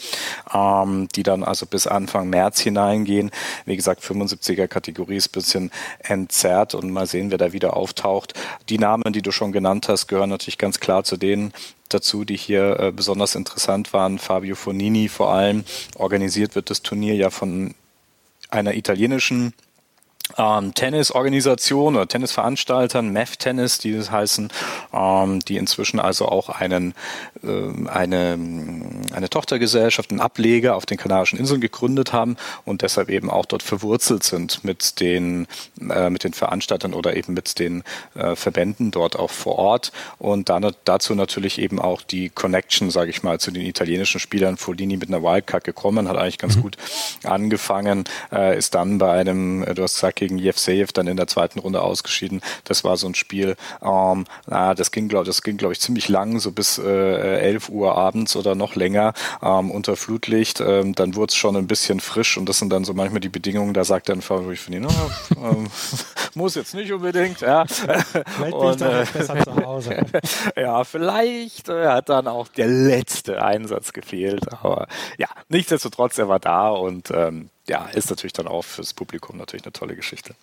ähm, 0.52 1.08
die 1.14 1.22
dann 1.22 1.44
also 1.44 1.64
bis 1.64 1.86
Anfang 1.86 2.28
März 2.28 2.60
hineingehen. 2.60 3.30
Wie 3.64 3.76
gesagt, 3.76 4.02
75er 4.02 4.68
Kategorie 4.68 5.16
ist 5.16 5.30
ein 5.30 5.32
bisschen 5.32 5.70
entzerrt 6.00 6.74
und 6.74 6.90
mal 6.90 7.06
sehen, 7.06 7.30
wer 7.30 7.38
da 7.38 7.52
wieder 7.52 7.76
auftaucht. 7.98 8.34
Die 8.68 8.78
Namen, 8.78 9.12
die 9.12 9.22
du 9.22 9.32
schon 9.32 9.52
genannt 9.52 9.88
hast, 9.88 10.08
gehören 10.08 10.30
natürlich 10.30 10.58
ganz 10.58 10.80
klar 10.80 11.04
zu 11.04 11.16
denen, 11.16 11.52
dazu, 11.88 12.24
die 12.24 12.36
hier 12.36 12.78
äh, 12.78 12.92
besonders 12.92 13.34
interessant 13.34 13.92
waren. 13.92 14.18
Fabio 14.18 14.54
Fonini 14.54 15.08
vor 15.08 15.32
allem. 15.32 15.64
Organisiert 15.96 16.54
wird 16.54 16.70
das 16.70 16.82
Turnier 16.82 17.14
ja 17.14 17.30
von 17.30 17.74
einer 18.50 18.74
italienischen 18.74 19.52
ähm, 20.36 20.74
Tennisorganisation 20.74 21.96
oder 21.96 22.06
Tennisveranstaltern, 22.06 23.10
MEF 23.10 23.36
Tennis, 23.36 23.78
die 23.78 23.96
das 23.96 24.10
heißen, 24.10 24.50
ähm, 24.92 25.40
die 25.40 25.56
inzwischen 25.56 26.00
also 26.00 26.26
auch 26.26 26.48
einen, 26.48 26.94
äh, 27.42 27.88
eine, 27.88 28.38
eine 29.12 29.30
Tochtergesellschaft, 29.30 30.10
einen 30.10 30.20
Ableger 30.20 30.76
auf 30.76 30.86
den 30.86 30.98
Kanarischen 30.98 31.38
Inseln 31.38 31.60
gegründet 31.60 32.12
haben 32.12 32.36
und 32.64 32.82
deshalb 32.82 33.08
eben 33.08 33.30
auch 33.30 33.46
dort 33.46 33.62
verwurzelt 33.62 34.24
sind 34.24 34.64
mit 34.64 35.00
den, 35.00 35.46
äh, 35.88 36.10
mit 36.10 36.24
den 36.24 36.34
Veranstaltern 36.34 36.92
oder 36.92 37.16
eben 37.16 37.34
mit 37.34 37.58
den 37.58 37.82
äh, 38.14 38.36
Verbänden 38.36 38.90
dort 38.90 39.18
auch 39.18 39.30
vor 39.30 39.58
Ort 39.58 39.92
und 40.18 40.48
dann, 40.48 40.72
dazu 40.84 41.14
natürlich 41.14 41.58
eben 41.58 41.78
auch 41.78 42.02
die 42.02 42.28
Connection, 42.28 42.90
sage 42.90 43.10
ich 43.10 43.22
mal, 43.22 43.40
zu 43.40 43.50
den 43.50 43.62
italienischen 43.62 44.20
Spielern. 44.20 44.56
Folini 44.56 44.96
mit 44.96 45.08
einer 45.08 45.22
Wildcard 45.22 45.64
gekommen, 45.64 46.08
hat 46.08 46.16
eigentlich 46.16 46.38
ganz 46.38 46.56
mhm. 46.56 46.62
gut 46.62 46.76
angefangen, 47.24 48.04
äh, 48.32 48.58
ist 48.58 48.74
dann 48.74 48.98
bei 48.98 49.12
einem, 49.12 49.62
äh, 49.62 49.74
du 49.74 49.82
hast 49.82 49.94
gesagt, 49.94 50.17
gegen 50.18 50.38
Jevsejev 50.38 50.92
dann 50.92 51.06
in 51.06 51.16
der 51.16 51.26
zweiten 51.26 51.60
Runde 51.60 51.80
ausgeschieden. 51.80 52.42
Das 52.64 52.84
war 52.84 52.96
so 52.96 53.06
ein 53.06 53.14
Spiel, 53.14 53.56
ähm, 53.82 54.24
na, 54.46 54.74
das 54.74 54.90
ging, 54.90 55.08
glaube 55.08 55.24
das 55.24 55.42
ging, 55.42 55.56
glaube 55.56 55.72
ich, 55.72 55.80
ziemlich 55.80 56.08
lang, 56.08 56.40
so 56.40 56.52
bis 56.52 56.78
äh, 56.78 57.38
11 57.40 57.68
Uhr 57.68 57.96
abends 57.96 58.36
oder 58.36 58.54
noch 58.54 58.74
länger 58.74 59.14
ähm, 59.42 59.70
unter 59.70 59.96
Flutlicht. 59.96 60.60
Ähm, 60.60 60.94
dann 60.94 61.14
wurde 61.14 61.30
es 61.30 61.36
schon 61.36 61.56
ein 61.56 61.66
bisschen 61.66 62.00
frisch 62.00 62.36
und 62.36 62.48
das 62.48 62.58
sind 62.58 62.70
dann 62.70 62.84
so 62.84 62.94
manchmal 62.94 63.20
die 63.20 63.28
Bedingungen, 63.28 63.74
da 63.74 63.84
sagt 63.84 64.08
dann 64.08 64.20
Favorit 64.20 64.58
von 64.58 64.74
ihnen, 64.74 64.88
ähm, 65.36 65.68
muss 66.34 66.54
jetzt 66.56 66.74
nicht 66.74 66.92
unbedingt, 66.92 67.40
ja. 67.40 67.64
Vielleicht 67.66 68.12
bin 68.12 68.70
ich 68.70 68.76
dann 68.76 68.92
äh, 68.92 69.02
auch 69.02 69.10
besser 69.10 69.44
zu 69.44 69.56
Hause. 69.56 70.06
ja, 70.56 70.84
vielleicht 70.84 71.68
äh, 71.68 71.86
hat 71.86 72.08
dann 72.08 72.26
auch 72.26 72.48
der 72.48 72.66
letzte 72.66 73.42
Einsatz 73.42 73.92
gefehlt, 73.92 74.52
aber 74.52 74.88
ja, 75.18 75.28
nichtsdestotrotz, 75.48 76.18
er 76.18 76.28
war 76.28 76.40
da 76.40 76.70
und 76.70 77.10
ähm, 77.12 77.50
ja, 77.68 77.86
ist 77.86 78.10
natürlich 78.10 78.32
dann 78.32 78.48
auch 78.48 78.62
fürs 78.62 78.94
Publikum 78.94 79.36
natürlich 79.36 79.64
eine 79.64 79.72
tolle 79.72 79.96
Geschichte. 79.96 80.34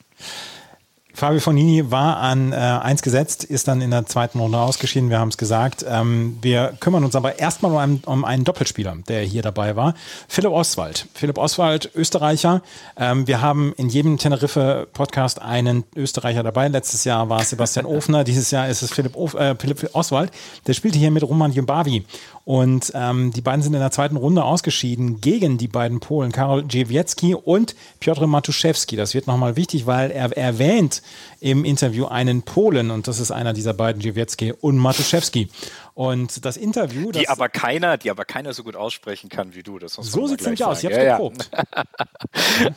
Fabio 1.15 1.39
Fonini 1.39 1.91
war 1.91 2.17
an 2.17 2.51
äh, 2.51 2.55
1 2.55 3.01
gesetzt, 3.01 3.45
ist 3.45 3.69
dann 3.69 3.79
in 3.79 3.91
der 3.91 4.05
zweiten 4.05 4.37
Runde 4.37 4.57
ausgeschieden, 4.57 5.09
wir 5.09 5.17
haben 5.17 5.29
es 5.29 5.37
gesagt. 5.37 5.85
Ähm, 5.87 6.37
wir 6.41 6.73
kümmern 6.81 7.05
uns 7.05 7.15
aber 7.15 7.39
erstmal 7.39 7.71
um 7.71 7.77
einen, 7.77 8.01
um 8.05 8.25
einen 8.25 8.43
Doppelspieler, 8.43 8.97
der 9.07 9.21
hier 9.21 9.41
dabei 9.41 9.77
war. 9.77 9.95
Philipp 10.27 10.51
Oswald. 10.51 11.07
Philipp 11.13 11.37
Oswald, 11.37 11.89
Österreicher. 11.95 12.61
Ähm, 12.97 13.27
wir 13.27 13.41
haben 13.41 13.73
in 13.77 13.87
jedem 13.87 14.17
Tenerife-Podcast 14.17 15.41
einen 15.41 15.85
Österreicher 15.95 16.43
dabei. 16.43 16.67
Letztes 16.67 17.05
Jahr 17.05 17.29
war 17.29 17.41
es 17.41 17.49
Sebastian 17.49 17.85
Ofner, 17.95 18.25
dieses 18.25 18.51
Jahr 18.51 18.67
ist 18.67 18.81
es 18.81 18.91
Philipp, 18.91 19.15
Of 19.15 19.35
äh, 19.35 19.55
Philipp 19.57 19.89
Oswald. 19.93 20.31
Der 20.67 20.73
spielte 20.73 20.97
hier 20.97 21.11
mit 21.11 21.23
Roman 21.23 21.53
Jumbavi. 21.53 22.05
Und 22.45 22.91
ähm, 22.93 23.31
die 23.33 23.41
beiden 23.41 23.63
sind 23.63 23.73
in 23.73 23.79
der 23.79 23.89
zweiten 23.89 24.17
Runde 24.17 24.43
ausgeschieden 24.43 25.19
gegen 25.19 25.57
die 25.57 25.67
beiden 25.67 25.99
Polen, 25.99 26.31
Karol 26.31 26.63
Dziewiecki 26.67 27.33
und 27.33 27.75
Piotr 27.99 28.27
Matuszewski. 28.27 28.95
Das 28.95 29.15
wird 29.15 29.25
nochmal 29.25 29.55
wichtig, 29.55 29.87
weil 29.87 30.11
er 30.11 30.37
erwähnt 30.37 31.01
im 31.39 31.65
Interview 31.65 32.05
einen 32.05 32.43
Polen 32.43 32.91
und 32.91 33.07
das 33.07 33.19
ist 33.19 33.31
einer 33.31 33.53
dieser 33.53 33.73
beiden, 33.73 33.99
Dziewiecki 33.99 34.53
und 34.53 34.77
Matuszewski. 34.77 35.49
Und 35.95 36.45
das 36.45 36.55
Interview, 36.55 37.11
das 37.11 37.21
Die 37.21 37.29
aber 37.29 37.49
keiner, 37.49 37.97
die 37.97 38.11
aber 38.11 38.25
keiner 38.25 38.53
so 38.53 38.63
gut 38.63 38.75
aussprechen 38.75 39.29
kann 39.29 39.55
wie 39.55 39.63
du. 39.63 39.79
Das 39.79 39.97
muss 39.97 40.11
so 40.11 40.27
sieht 40.27 40.41
es 40.41 40.45
nämlich 40.45 40.63
aus. 40.63 40.83
Ich 40.83 40.85
habe 40.85 40.95
Ja, 40.97 41.03
ja. 41.03 41.17
geprobt. 41.17 41.49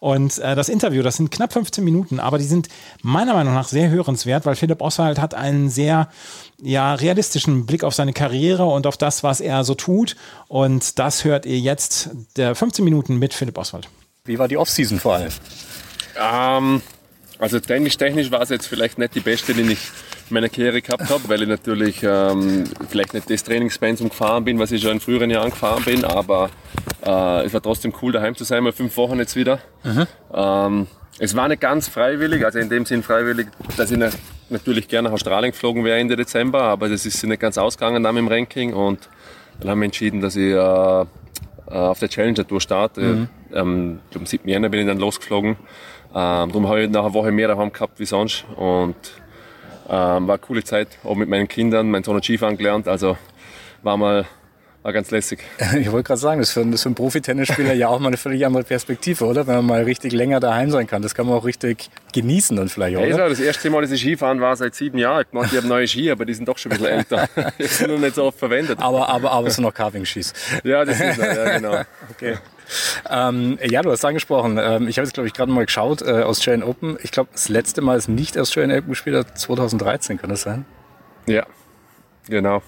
Und 0.00 0.38
äh, 0.38 0.54
das 0.54 0.68
Interview, 0.68 1.02
das 1.02 1.16
sind 1.16 1.30
knapp 1.30 1.52
15 1.52 1.84
Minuten, 1.84 2.20
aber 2.20 2.38
die 2.38 2.44
sind 2.44 2.68
meiner 3.02 3.34
Meinung 3.34 3.54
nach 3.54 3.68
sehr 3.68 3.90
hörenswert, 3.90 4.46
weil 4.46 4.56
Philipp 4.56 4.80
Oswald 4.80 5.18
hat 5.18 5.34
einen 5.34 5.70
sehr 5.70 6.08
ja, 6.60 6.94
realistischen 6.94 7.66
Blick 7.66 7.84
auf 7.84 7.94
seine 7.94 8.12
Karriere 8.12 8.64
und 8.64 8.86
auf 8.86 8.96
das, 8.96 9.22
was 9.22 9.40
er 9.40 9.64
so 9.64 9.74
tut. 9.74 10.16
Und 10.48 10.98
das 10.98 11.24
hört 11.24 11.46
ihr 11.46 11.58
jetzt, 11.58 12.10
der 12.36 12.54
15 12.54 12.84
Minuten 12.84 13.18
mit 13.18 13.34
Philipp 13.34 13.58
Oswald. 13.58 13.88
Wie 14.24 14.38
war 14.38 14.48
die 14.48 14.56
Offseason 14.56 14.98
vor 14.98 15.14
allem? 15.16 15.32
Ähm, 16.18 16.82
also 17.38 17.60
tennis-technisch 17.60 18.30
war 18.30 18.42
es 18.42 18.48
jetzt 18.48 18.66
vielleicht 18.66 18.98
nicht 18.98 19.14
die 19.14 19.20
beste, 19.20 19.54
die 19.54 19.72
ich 19.72 19.90
meiner 20.30 20.48
Karriere 20.48 20.80
gehabt 20.82 21.08
habe, 21.10 21.28
weil 21.28 21.42
ich 21.42 21.48
natürlich 21.48 22.02
ähm, 22.02 22.64
vielleicht 22.88 23.14
nicht 23.14 23.28
das 23.30 23.44
Trainingspensum 23.44 24.08
gefahren 24.08 24.44
bin, 24.44 24.58
was 24.58 24.72
ich 24.72 24.82
schon 24.82 24.92
in 24.92 25.00
früheren 25.00 25.30
Jahren 25.30 25.50
gefahren 25.50 25.82
bin, 25.84 26.04
aber 26.04 26.50
äh, 27.04 27.44
es 27.44 27.52
war 27.54 27.62
trotzdem 27.62 27.92
cool 28.02 28.12
daheim 28.12 28.34
zu 28.34 28.44
sein, 28.44 28.62
mal 28.62 28.72
fünf 28.72 28.96
Wochen 28.96 29.18
jetzt 29.18 29.36
wieder. 29.36 29.58
Ähm, 30.32 30.86
es 31.18 31.36
war 31.36 31.48
nicht 31.48 31.60
ganz 31.60 31.88
freiwillig, 31.88 32.44
also 32.44 32.58
in 32.58 32.68
dem 32.68 32.84
Sinn 32.86 33.02
freiwillig, 33.02 33.46
dass 33.76 33.90
ich 33.90 33.98
na- 33.98 34.10
natürlich 34.50 34.88
gerne 34.88 35.08
nach 35.08 35.14
Australien 35.14 35.52
geflogen 35.52 35.84
wäre 35.84 35.98
Ende 35.98 36.16
Dezember, 36.16 36.62
aber 36.62 36.88
das 36.88 37.06
ist 37.06 37.22
nicht 37.24 37.40
ganz 37.40 37.56
ausgegangen 37.58 38.02
dann 38.02 38.16
im 38.16 38.26
Ranking 38.28 38.72
und 38.74 39.08
dann 39.60 39.70
haben 39.70 39.80
wir 39.80 39.84
entschieden, 39.86 40.20
dass 40.20 40.34
ich 40.36 40.52
äh, 40.52 40.56
äh, 40.56 41.04
auf 41.68 41.98
der 42.00 42.08
Challenger 42.08 42.46
Tour 42.46 42.60
starte. 42.60 43.28
Ähm, 43.52 44.00
am 44.14 44.26
7. 44.26 44.48
Jänner 44.48 44.68
bin 44.68 44.80
ich 44.80 44.86
dann 44.86 44.98
losgeflogen. 44.98 45.50
Ähm, 45.50 45.56
darum 46.12 46.68
habe 46.68 46.82
ich 46.82 46.90
nach 46.90 47.04
einer 47.04 47.14
Woche 47.14 47.30
mehr 47.30 47.46
daheim 47.48 47.72
gehabt 47.72 48.00
wie 48.00 48.04
sonst 48.06 48.44
und 48.56 48.96
ähm, 49.88 50.26
war 50.26 50.34
eine 50.34 50.38
coole 50.38 50.64
Zeit, 50.64 50.88
auch 51.04 51.14
mit 51.14 51.28
meinen 51.28 51.48
Kindern, 51.48 51.90
mein 51.90 52.04
Sohn 52.04 52.16
hat 52.16 52.24
Skifahren 52.24 52.56
gelernt, 52.56 52.88
also 52.88 53.16
war 53.82 53.96
mal 53.96 54.24
war 54.82 54.92
ganz 54.92 55.10
lässig. 55.10 55.40
Ich 55.80 55.90
wollte 55.90 56.08
gerade 56.08 56.20
sagen, 56.20 56.40
das 56.40 56.48
ist 56.48 56.52
für, 56.52 56.62
das 56.66 56.74
ist 56.74 56.82
für 56.82 56.88
einen 56.90 56.94
Profi-Tennisspieler 56.94 57.72
ja 57.72 57.88
auch 57.88 58.00
mal 58.00 58.08
eine 58.08 58.18
völlig 58.18 58.44
andere 58.44 58.64
Perspektive, 58.64 59.24
oder? 59.24 59.46
Wenn 59.46 59.54
man 59.56 59.66
mal 59.66 59.82
richtig 59.84 60.12
länger 60.12 60.40
daheim 60.40 60.70
sein 60.70 60.86
kann. 60.86 61.00
Das 61.00 61.14
kann 61.14 61.24
man 61.26 61.36
auch 61.36 61.46
richtig 61.46 61.88
genießen 62.12 62.54
dann 62.54 62.68
vielleicht, 62.68 62.92
Ja, 62.98 63.00
oder? 63.00 63.24
auch 63.24 63.28
das 63.30 63.40
erste 63.40 63.70
Mal, 63.70 63.80
dass 63.80 63.90
ich 63.92 64.02
Skifahren 64.02 64.42
war 64.42 64.54
seit 64.56 64.74
sieben 64.74 64.98
Jahren. 64.98 65.24
Ich 65.26 65.32
meinte, 65.32 65.52
ich 65.52 65.56
habe 65.56 65.68
neue 65.68 65.88
Ski, 65.88 66.10
aber 66.10 66.26
die 66.26 66.34
sind 66.34 66.46
doch 66.46 66.58
schon 66.58 66.70
ein 66.72 66.78
bisschen 66.78 66.92
älter. 66.92 67.28
Die 67.58 67.64
sind 67.66 67.92
noch 67.92 67.98
nicht 67.98 68.14
so 68.14 68.24
oft 68.24 68.38
verwendet. 68.38 68.78
Aber, 68.78 69.08
aber, 69.08 69.32
aber 69.32 69.46
es 69.48 69.54
sind 69.54 69.64
noch 69.64 69.72
Carving-Skis. 69.72 70.34
Ja, 70.64 70.84
das 70.84 71.00
ist 71.00 71.18
er, 71.18 71.46
ja, 71.46 71.56
genau. 71.56 71.80
Okay. 72.10 72.36
Ähm, 73.08 73.58
ja, 73.62 73.82
du 73.82 73.90
hast 73.90 74.04
angesprochen. 74.04 74.58
Ähm, 74.58 74.88
ich 74.88 74.98
habe 74.98 75.06
jetzt, 75.06 75.14
glaube 75.14 75.26
ich, 75.26 75.34
gerade 75.34 75.50
mal 75.50 75.66
geschaut, 75.66 76.02
äh, 76.02 76.22
Australian 76.22 76.62
Open. 76.62 76.98
Ich 77.02 77.10
glaube, 77.10 77.30
das 77.32 77.48
letzte 77.48 77.82
Mal 77.82 77.96
ist 77.96 78.08
nicht 78.08 78.38
Australian 78.38 78.78
Open 78.78 78.90
gespielt 78.90 79.16
hat, 79.16 79.38
2013, 79.38 80.18
kann 80.18 80.30
das 80.30 80.42
sein? 80.42 80.64
Ja, 81.26 81.46
genau. 82.28 82.62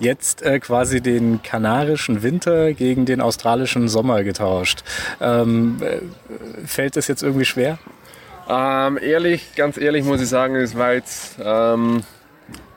Jetzt 0.00 0.42
äh, 0.42 0.60
quasi 0.60 1.00
den 1.00 1.42
kanarischen 1.42 2.22
Winter 2.22 2.72
gegen 2.72 3.04
den 3.06 3.20
australischen 3.20 3.88
Sommer 3.88 4.22
getauscht. 4.22 4.84
Ähm, 5.20 5.78
äh, 5.80 6.66
fällt 6.66 6.96
das 6.96 7.08
jetzt 7.08 7.22
irgendwie 7.22 7.44
schwer? 7.44 7.78
Ähm, 8.48 8.98
ehrlich, 9.02 9.54
ganz 9.56 9.76
ehrlich 9.76 10.04
muss 10.04 10.20
ich 10.20 10.28
sagen, 10.28 10.56
es 10.56 10.76
war 10.76 10.94
jetzt. 10.94 11.36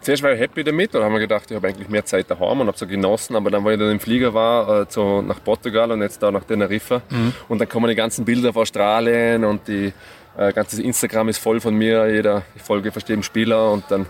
Zuerst 0.02 0.24
war 0.24 0.34
ich 0.34 0.40
happy 0.40 0.64
damit, 0.64 0.96
da 0.96 1.04
haben 1.04 1.14
wir 1.14 1.20
gedacht, 1.20 1.50
ich 1.52 1.56
habe 1.56 1.68
eigentlich 1.68 1.88
mehr 1.88 2.04
Zeit 2.04 2.30
daheim 2.30 2.60
und 2.60 2.68
habe 2.68 2.78
so 2.78 2.88
genossen, 2.88 3.36
aber 3.36 3.52
dann, 3.52 3.64
weil 3.64 3.74
ich 3.74 3.80
dann 3.80 3.92
im 3.92 4.00
Flieger 4.00 4.34
war, 4.34 4.82
äh, 4.82 4.88
zu, 4.88 5.22
nach 5.22 5.44
Portugal 5.44 5.92
und 5.92 6.02
jetzt 6.02 6.24
da 6.24 6.32
nach 6.32 6.44
Teneriffa 6.44 7.04
und 7.48 7.62
dann 7.62 7.70
kommen 7.70 7.88
die 7.88 7.96
ganzen 7.96 8.26
Bilder 8.26 8.50
auf 8.50 8.58
Australien 8.58 9.46
und 9.46 9.68
die 9.68 9.94
äh, 10.38 10.54
ganze 10.54 10.82
Instagram 10.82 11.30
ist 11.30 11.38
voll 11.38 11.60
von 11.62 11.76
mir, 11.76 12.12
jeder, 12.12 12.42
ich 12.56 12.64
folge 12.64 12.92
fast 12.92 13.10
jedem 13.10 13.22
Spieler 13.22 13.72
und 13.72 13.84
dann 13.90 14.08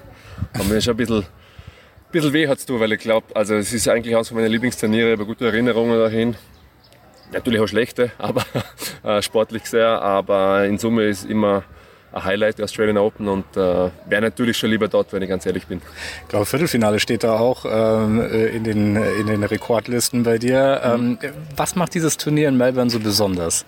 haben 0.57 0.71
wir 0.71 0.79
schon 0.79 0.93
ein 0.93 0.97
bisschen, 0.97 1.25
bisschen 2.09 2.31
weh 2.31 2.47
hat's 2.47 2.65
tun, 2.65 2.79
weil 2.79 2.93
ich 2.93 2.99
glaube, 2.99 3.35
also 3.35 3.55
es 3.55 3.73
ist 3.73 3.87
eigentlich 3.89 4.15
eines 4.15 4.31
meiner 4.31 4.47
Lieblingsturniere, 4.47 5.09
ich 5.09 5.13
habe 5.13 5.25
gute 5.25 5.45
Erinnerungen 5.45 5.99
dahin. 5.99 6.35
Natürlich 7.33 7.59
auch 7.61 7.67
schlechte, 7.67 8.11
aber 8.17 8.45
äh, 9.03 9.21
sportlich 9.21 9.65
sehr. 9.65 10.01
Aber 10.01 10.65
in 10.65 10.77
Summe 10.77 11.03
ist 11.03 11.23
immer 11.23 11.63
ein 12.13 12.23
Highlight 12.23 12.57
der 12.57 12.65
Australian 12.65 12.97
Open 12.97 13.27
und 13.27 13.45
äh, 13.55 13.89
wäre 14.07 14.21
natürlich 14.21 14.57
schon 14.57 14.69
lieber 14.69 14.87
dort, 14.87 15.13
wenn 15.13 15.21
ich 15.21 15.29
ganz 15.29 15.45
ehrlich 15.45 15.67
bin. 15.67 15.81
Ich 16.23 16.27
glaube, 16.29 16.45
Viertelfinale 16.45 16.99
steht 16.99 17.23
da 17.23 17.39
auch 17.39 17.65
ähm, 17.65 18.21
äh, 18.21 18.47
in, 18.47 18.63
den, 18.63 18.95
in 18.95 19.27
den 19.27 19.43
Rekordlisten 19.43 20.23
bei 20.23 20.37
dir. 20.37 20.81
Ähm, 20.83 21.17
was 21.55 21.75
macht 21.75 21.93
dieses 21.93 22.17
Turnier 22.17 22.49
in 22.49 22.57
Melbourne 22.57 22.89
so 22.89 22.99
besonders? 22.99 23.65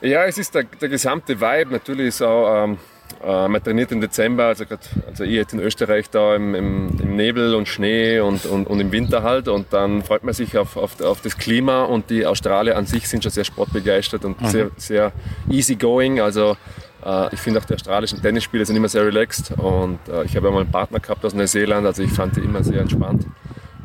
Ja, 0.00 0.24
es 0.24 0.36
ist 0.36 0.54
der, 0.54 0.64
der 0.64 0.88
gesamte 0.88 1.40
Vibe. 1.40 1.72
Natürlich 1.72 2.08
ist 2.08 2.22
auch, 2.22 2.64
ähm, 2.64 2.78
äh, 3.24 3.48
man 3.48 3.62
trainiert 3.62 3.90
im 3.90 4.00
Dezember, 4.00 4.44
also, 4.44 4.66
grad, 4.66 4.80
also 5.06 5.24
ich 5.24 5.32
jetzt 5.32 5.54
in 5.54 5.60
Österreich 5.60 6.10
da 6.10 6.36
im, 6.36 6.54
im, 6.54 6.98
im 7.00 7.16
Nebel 7.16 7.54
und 7.54 7.68
Schnee 7.68 8.20
und, 8.20 8.44
und, 8.44 8.66
und 8.66 8.80
im 8.80 8.92
Winter 8.92 9.22
halt. 9.22 9.48
Und 9.48 9.72
dann 9.72 10.02
freut 10.02 10.24
man 10.24 10.34
sich 10.34 10.58
auf, 10.58 10.76
auf, 10.76 11.00
auf 11.00 11.22
das 11.22 11.38
Klima. 11.38 11.84
Und 11.84 12.10
die 12.10 12.26
Australier 12.26 12.76
an 12.76 12.86
sich 12.86 13.08
sind 13.08 13.22
schon 13.22 13.32
sehr 13.32 13.44
sportbegeistert 13.44 14.24
und 14.24 14.46
sehr, 14.48 14.70
sehr 14.76 15.12
easy 15.48 15.76
going. 15.76 16.20
Also 16.20 16.56
äh, 17.04 17.32
ich 17.34 17.40
finde 17.40 17.60
auch 17.60 17.64
die 17.64 17.74
australischen 17.74 18.20
Tennisspieler 18.20 18.66
sind 18.66 18.76
immer 18.76 18.88
sehr 18.88 19.06
relaxed. 19.06 19.52
Und 19.56 20.00
äh, 20.08 20.24
ich 20.24 20.36
habe 20.36 20.48
einmal 20.48 20.62
einen 20.62 20.72
Partner 20.72 21.00
gehabt 21.00 21.24
aus 21.24 21.34
Neuseeland, 21.34 21.86
also 21.86 22.02
ich 22.02 22.12
fand 22.12 22.36
die 22.36 22.40
immer 22.40 22.62
sehr 22.62 22.80
entspannt. 22.80 23.26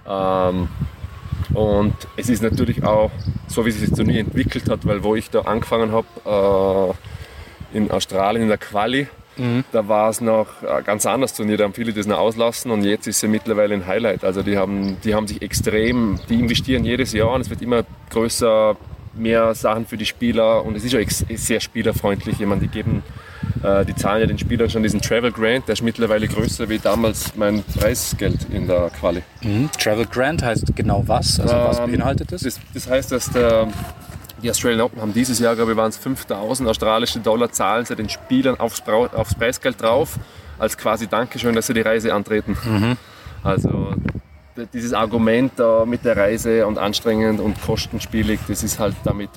Ähm, 0.07 0.67
und 1.53 1.95
es 2.15 2.29
ist 2.29 2.43
natürlich 2.43 2.83
auch 2.83 3.11
so, 3.47 3.65
wie 3.65 3.71
sich 3.71 3.89
das 3.89 3.97
Turnier 3.97 4.19
entwickelt 4.19 4.69
hat, 4.69 4.85
weil 4.85 5.03
wo 5.03 5.15
ich 5.15 5.29
da 5.29 5.41
angefangen 5.41 5.91
habe, 5.91 6.93
äh, 7.73 7.77
in 7.77 7.91
Australien 7.91 8.43
in 8.43 8.49
der 8.49 8.57
Quali, 8.57 9.07
da 9.71 9.87
war 9.87 10.09
es 10.09 10.21
noch 10.21 10.47
ein 10.63 10.83
ganz 10.83 11.05
anderes 11.05 11.33
Turnier, 11.33 11.57
da 11.57 11.63
haben 11.63 11.73
viele 11.73 11.93
das 11.93 12.05
noch 12.07 12.17
auslassen 12.19 12.71
und 12.71 12.83
jetzt 12.83 13.07
ist 13.07 13.17
es 13.17 13.21
ja 13.21 13.29
mittlerweile 13.29 13.73
ein 13.75 13.87
Highlight. 13.87 14.23
Also 14.23 14.41
die 14.43 14.57
haben, 14.57 14.97
die 15.03 15.15
haben 15.15 15.27
sich 15.27 15.41
extrem, 15.41 16.19
die 16.29 16.39
investieren 16.39 16.83
jedes 16.83 17.13
Jahr 17.13 17.31
und 17.31 17.41
es 17.41 17.49
wird 17.49 17.61
immer 17.61 17.83
größer, 18.09 18.75
mehr 19.15 19.53
Sachen 19.55 19.85
für 19.87 19.97
die 19.97 20.05
Spieler 20.05 20.63
und 20.63 20.75
es 20.75 20.83
ist 20.85 20.93
ja 20.93 20.99
sehr 21.35 21.59
spielerfreundlich. 21.59 22.39
Ich 22.39 22.45
meine, 22.45 22.61
die 22.61 22.67
geben, 22.67 23.03
äh, 23.63 23.83
die 23.83 23.95
zahlen 23.95 24.21
ja 24.21 24.27
den 24.27 24.37
Spielern 24.37 24.69
schon 24.69 24.83
diesen 24.83 25.01
Travel 25.01 25.31
Grant, 25.31 25.67
der 25.67 25.73
ist 25.73 25.81
mittlerweile 25.81 26.27
größer 26.27 26.69
wie 26.69 26.77
damals 26.77 27.35
mein 27.35 27.63
Preisgeld 27.63 28.47
in 28.53 28.67
der 28.67 28.91
Quali. 28.97 29.23
Travel 29.77 30.05
Grant 30.05 30.43
heißt 30.43 30.73
genau 30.75 31.03
was? 31.07 31.39
Also 31.39 31.53
was 31.53 31.79
Ähm, 31.79 31.91
beinhaltet 31.91 32.31
das? 32.31 32.43
Das, 32.43 32.59
das 32.73 32.87
heißt, 32.87 33.11
dass 33.11 33.29
der, 33.31 33.67
die 34.39 34.49
Australian 34.49 34.81
Open 34.81 35.01
haben 35.01 35.13
dieses 35.13 35.39
Jahr, 35.39 35.55
glaube 35.55 35.71
ich, 35.71 35.77
waren 35.77 35.89
es 35.89 35.97
5000 35.97 36.67
australische 36.69 37.19
Dollar, 37.19 37.51
zahlen 37.51 37.85
sie 37.85 37.95
den 37.95 38.09
Spielern 38.09 38.59
aufs, 38.59 38.81
aufs 38.87 39.35
Preisgeld 39.35 39.81
drauf, 39.81 40.15
als 40.57 40.77
quasi 40.77 41.07
Dankeschön, 41.07 41.55
dass 41.55 41.67
sie 41.67 41.73
die 41.73 41.81
Reise 41.81 42.13
antreten. 42.13 42.57
Also 43.43 43.93
d- 43.95 44.19
dieses 44.73 44.93
Argument 44.93 45.53
da 45.57 45.85
mit 45.85 46.05
der 46.05 46.17
Reise 46.17 46.65
und 46.67 46.77
anstrengend 46.77 47.39
und 47.39 47.61
kostenspielig, 47.61 48.39
das 48.47 48.63
ist 48.63 48.79
halt 48.79 48.95
damit. 49.03 49.29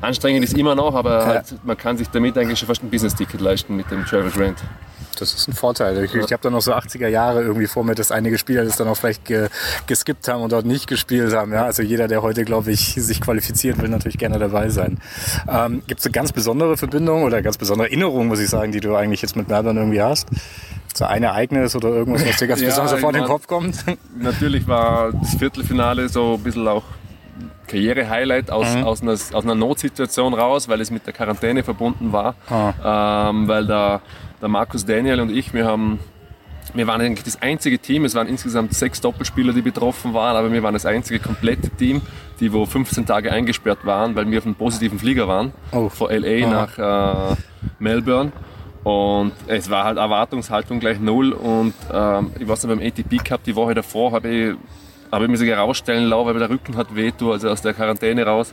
Anstrengend 0.00 0.44
ist 0.44 0.56
immer 0.56 0.74
noch, 0.74 0.94
aber 0.94 1.26
halt, 1.26 1.54
man 1.64 1.76
kann 1.76 1.96
sich 1.96 2.08
damit 2.08 2.36
eigentlich 2.36 2.58
schon 2.58 2.68
fast 2.68 2.82
ein 2.82 2.90
Business-Ticket 2.90 3.40
leisten 3.40 3.76
mit 3.76 3.90
dem 3.90 4.04
Travel 4.04 4.30
Grant. 4.30 4.58
Das 5.18 5.34
ist 5.34 5.46
ein 5.46 5.52
Vorteil. 5.52 6.02
Ich, 6.04 6.14
ich 6.14 6.32
habe 6.32 6.42
da 6.42 6.50
noch 6.50 6.62
so 6.62 6.72
80er 6.72 7.06
Jahre 7.06 7.42
irgendwie 7.42 7.66
vor 7.66 7.84
mir, 7.84 7.94
dass 7.94 8.10
einige 8.10 8.38
Spieler 8.38 8.64
das 8.64 8.76
dann 8.76 8.88
auch 8.88 8.96
vielleicht 8.96 9.24
ge, 9.24 9.48
geskippt 9.86 10.26
haben 10.28 10.42
und 10.42 10.52
dort 10.52 10.66
nicht 10.66 10.86
gespielt 10.86 11.34
haben. 11.34 11.52
Ja? 11.52 11.64
Also 11.64 11.82
jeder, 11.82 12.08
der 12.08 12.22
heute, 12.22 12.44
glaube 12.44 12.72
ich, 12.72 12.94
sich 12.94 13.20
qualifiziert, 13.20 13.80
will 13.80 13.88
natürlich 13.88 14.18
gerne 14.18 14.38
dabei 14.38 14.68
sein. 14.70 14.98
Ähm, 15.48 15.82
Gibt 15.86 16.00
es 16.00 16.06
eine 16.06 16.12
ganz 16.12 16.32
besondere 16.32 16.76
Verbindung 16.76 17.22
oder 17.22 17.42
ganz 17.42 17.58
besondere 17.58 17.88
Erinnerung, 17.88 18.28
muss 18.28 18.40
ich 18.40 18.48
sagen, 18.48 18.72
die 18.72 18.80
du 18.80 18.96
eigentlich 18.96 19.22
jetzt 19.22 19.36
mit 19.36 19.48
Melbourne 19.48 19.80
irgendwie 19.80 20.02
hast? 20.02 20.28
So 20.94 21.04
ein 21.06 21.22
Ereignis 21.22 21.74
oder 21.74 21.88
irgendwas, 21.88 22.26
was 22.26 22.36
dir 22.36 22.46
ganz 22.48 22.60
Ja, 22.62 22.68
besonders 22.68 23.00
vor 23.00 23.12
den 23.12 23.24
Kopf 23.24 23.46
kommt? 23.46 23.84
Natürlich 24.18 24.66
war 24.68 25.12
das 25.12 25.34
Viertelfinale 25.36 26.08
so 26.08 26.34
ein 26.34 26.42
bisschen 26.42 26.68
auch 26.68 26.84
Karriere-Highlight 27.66 28.50
aus, 28.50 28.74
Mhm. 28.74 28.84
aus, 28.84 29.02
einer, 29.02 29.12
aus 29.12 29.34
einer 29.44 29.54
Notsituation 29.54 30.34
raus, 30.34 30.68
weil 30.68 30.80
es 30.80 30.90
mit 30.90 31.06
der 31.06 31.12
Quarantäne 31.14 31.62
verbunden 31.62 32.12
war. 32.12 32.34
Ah. 32.50 33.30
Ähm, 33.30 33.48
weil 33.48 33.66
der, 33.66 34.00
der 34.40 34.48
Markus 34.48 34.84
Daniel 34.84 35.20
und 35.20 35.30
ich, 35.30 35.54
wir 35.54 35.64
haben 35.66 35.98
wir 36.74 36.86
waren 36.86 37.00
eigentlich 37.02 37.24
das 37.24 37.42
einzige 37.42 37.78
Team, 37.78 38.04
es 38.04 38.14
waren 38.14 38.28
insgesamt 38.28 38.72
sechs 38.72 39.00
Doppelspieler, 39.00 39.52
die 39.52 39.60
betroffen 39.62 40.14
waren, 40.14 40.36
aber 40.36 40.50
wir 40.52 40.62
waren 40.62 40.72
das 40.74 40.86
einzige 40.86 41.18
komplette 41.18 41.68
Team, 41.70 42.00
die 42.40 42.52
wo 42.52 42.64
15 42.64 43.04
Tage 43.04 43.30
eingesperrt 43.32 43.84
waren, 43.84 44.14
weil 44.14 44.30
wir 44.30 44.38
auf 44.38 44.46
einem 44.46 44.54
positiven 44.54 44.98
Flieger 44.98 45.26
waren, 45.28 45.52
Oh. 45.72 45.88
von 45.88 46.08
LA 46.10 46.46
nach 46.48 47.32
äh, 47.32 47.36
Melbourne. 47.78 48.32
Und 48.84 49.32
es 49.46 49.70
war 49.70 49.84
halt 49.84 49.98
Erwartungshaltung 49.98 50.80
gleich 50.80 50.98
null. 50.98 51.32
Und 51.32 51.74
ähm, 51.92 52.32
ich 52.38 52.48
weiß 52.48 52.64
nicht, 52.64 52.78
beim 52.78 52.86
ATP 52.86 53.24
Cup 53.24 53.44
die 53.44 53.54
Woche 53.54 53.74
davor 53.74 54.12
habe 54.12 54.28
ich, 54.28 54.56
hab 55.10 55.22
ich 55.22 55.28
mich 55.28 55.38
sogar 55.38 55.58
rausstellen 55.58 56.04
lassen, 56.04 56.26
weil 56.26 56.38
der 56.38 56.50
Rücken 56.50 56.76
hat 56.76 56.94
wehtun, 56.94 57.32
also 57.32 57.48
aus 57.48 57.62
der 57.62 57.74
Quarantäne 57.74 58.24
raus. 58.26 58.52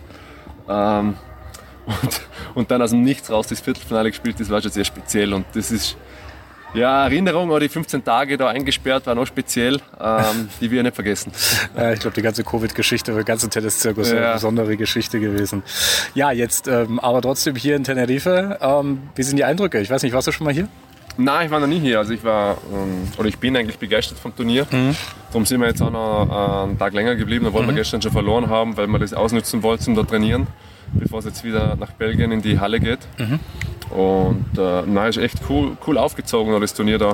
Ähm, 0.67 1.15
und, 1.85 2.21
und 2.53 2.71
dann 2.71 2.81
aus 2.81 2.91
dem 2.91 3.01
Nichts 3.01 3.31
raus 3.31 3.47
das 3.47 3.59
Viertelfinale 3.59 4.11
gespielt, 4.11 4.39
das 4.39 4.49
war 4.49 4.61
schon 4.61 4.71
sehr 4.71 4.85
speziell. 4.85 5.33
Und 5.33 5.45
das 5.53 5.71
ist, 5.71 5.97
ja, 6.73 7.05
Erinnerung 7.05 7.51
an 7.51 7.59
die 7.59 7.69
15 7.69 8.03
Tage 8.03 8.37
da 8.37 8.47
eingesperrt 8.49 9.05
war 9.07 9.15
noch 9.15 9.25
speziell, 9.25 9.79
ähm, 9.99 10.49
die 10.61 10.69
wir 10.71 10.83
nicht 10.83 10.95
vergessen. 10.95 11.31
Ja, 11.77 11.93
ich 11.93 11.99
glaube, 11.99 12.15
die 12.15 12.21
ganze 12.21 12.43
Covid-Geschichte, 12.43 13.13
der 13.13 13.23
ganze 13.23 13.49
Tenniszirkus 13.49 14.07
ist 14.07 14.13
eine 14.13 14.21
Ja. 14.25 14.33
besondere 14.33 14.75
Geschichte 14.77 15.19
gewesen. 15.19 15.63
Ja, 16.13 16.31
jetzt 16.31 16.67
ähm, 16.67 16.99
aber 16.99 17.21
trotzdem 17.21 17.55
hier 17.55 17.75
in 17.75 17.83
Tenerife. 17.83 18.57
Ähm, 18.61 19.01
wie 19.15 19.23
sind 19.23 19.37
die 19.37 19.43
Eindrücke? 19.43 19.79
Ich 19.79 19.89
weiß 19.89 20.03
nicht, 20.03 20.13
warst 20.13 20.27
du 20.27 20.31
schon 20.31 20.45
mal 20.45 20.53
hier? 20.53 20.67
Nein, 21.17 21.45
ich 21.47 21.51
war 21.51 21.59
noch 21.59 21.67
nie 21.67 21.79
hier. 21.79 21.99
Also 21.99 22.13
ich 22.13 22.23
war, 22.23 22.57
ähm, 22.73 23.07
oder 23.17 23.27
ich 23.27 23.37
bin 23.37 23.55
eigentlich 23.57 23.77
begeistert 23.77 24.17
vom 24.19 24.35
Turnier. 24.35 24.65
Darum 25.31 25.45
sind 25.45 25.59
wir 25.59 25.67
jetzt 25.67 25.81
auch 25.81 25.91
noch 25.91 26.27
äh, 26.29 26.63
einen 26.69 26.77
Tag 26.79 26.93
länger 26.93 27.15
geblieben, 27.15 27.45
obwohl 27.47 27.65
wir 27.67 27.73
gestern 27.73 28.01
schon 28.01 28.11
verloren 28.11 28.49
haben, 28.49 28.77
weil 28.77 28.87
wir 28.87 28.99
das 28.99 29.13
ausnutzen 29.13 29.61
wollten 29.63 29.83
zum 29.83 29.95
da 29.95 30.03
trainieren, 30.03 30.47
bevor 30.93 31.19
es 31.19 31.25
jetzt 31.25 31.43
wieder 31.43 31.75
nach 31.79 31.91
Belgien 31.91 32.31
in 32.31 32.41
die 32.41 32.59
Halle 32.59 32.79
geht. 32.79 32.99
Und 33.89 34.45
äh, 34.57 34.81
nein, 34.85 35.09
ist 35.09 35.17
echt 35.17 35.37
cool, 35.49 35.77
cool 35.87 35.97
aufgezogen, 35.97 36.59
das 36.61 36.73
Turnier 36.73 36.97
da. 36.99 37.11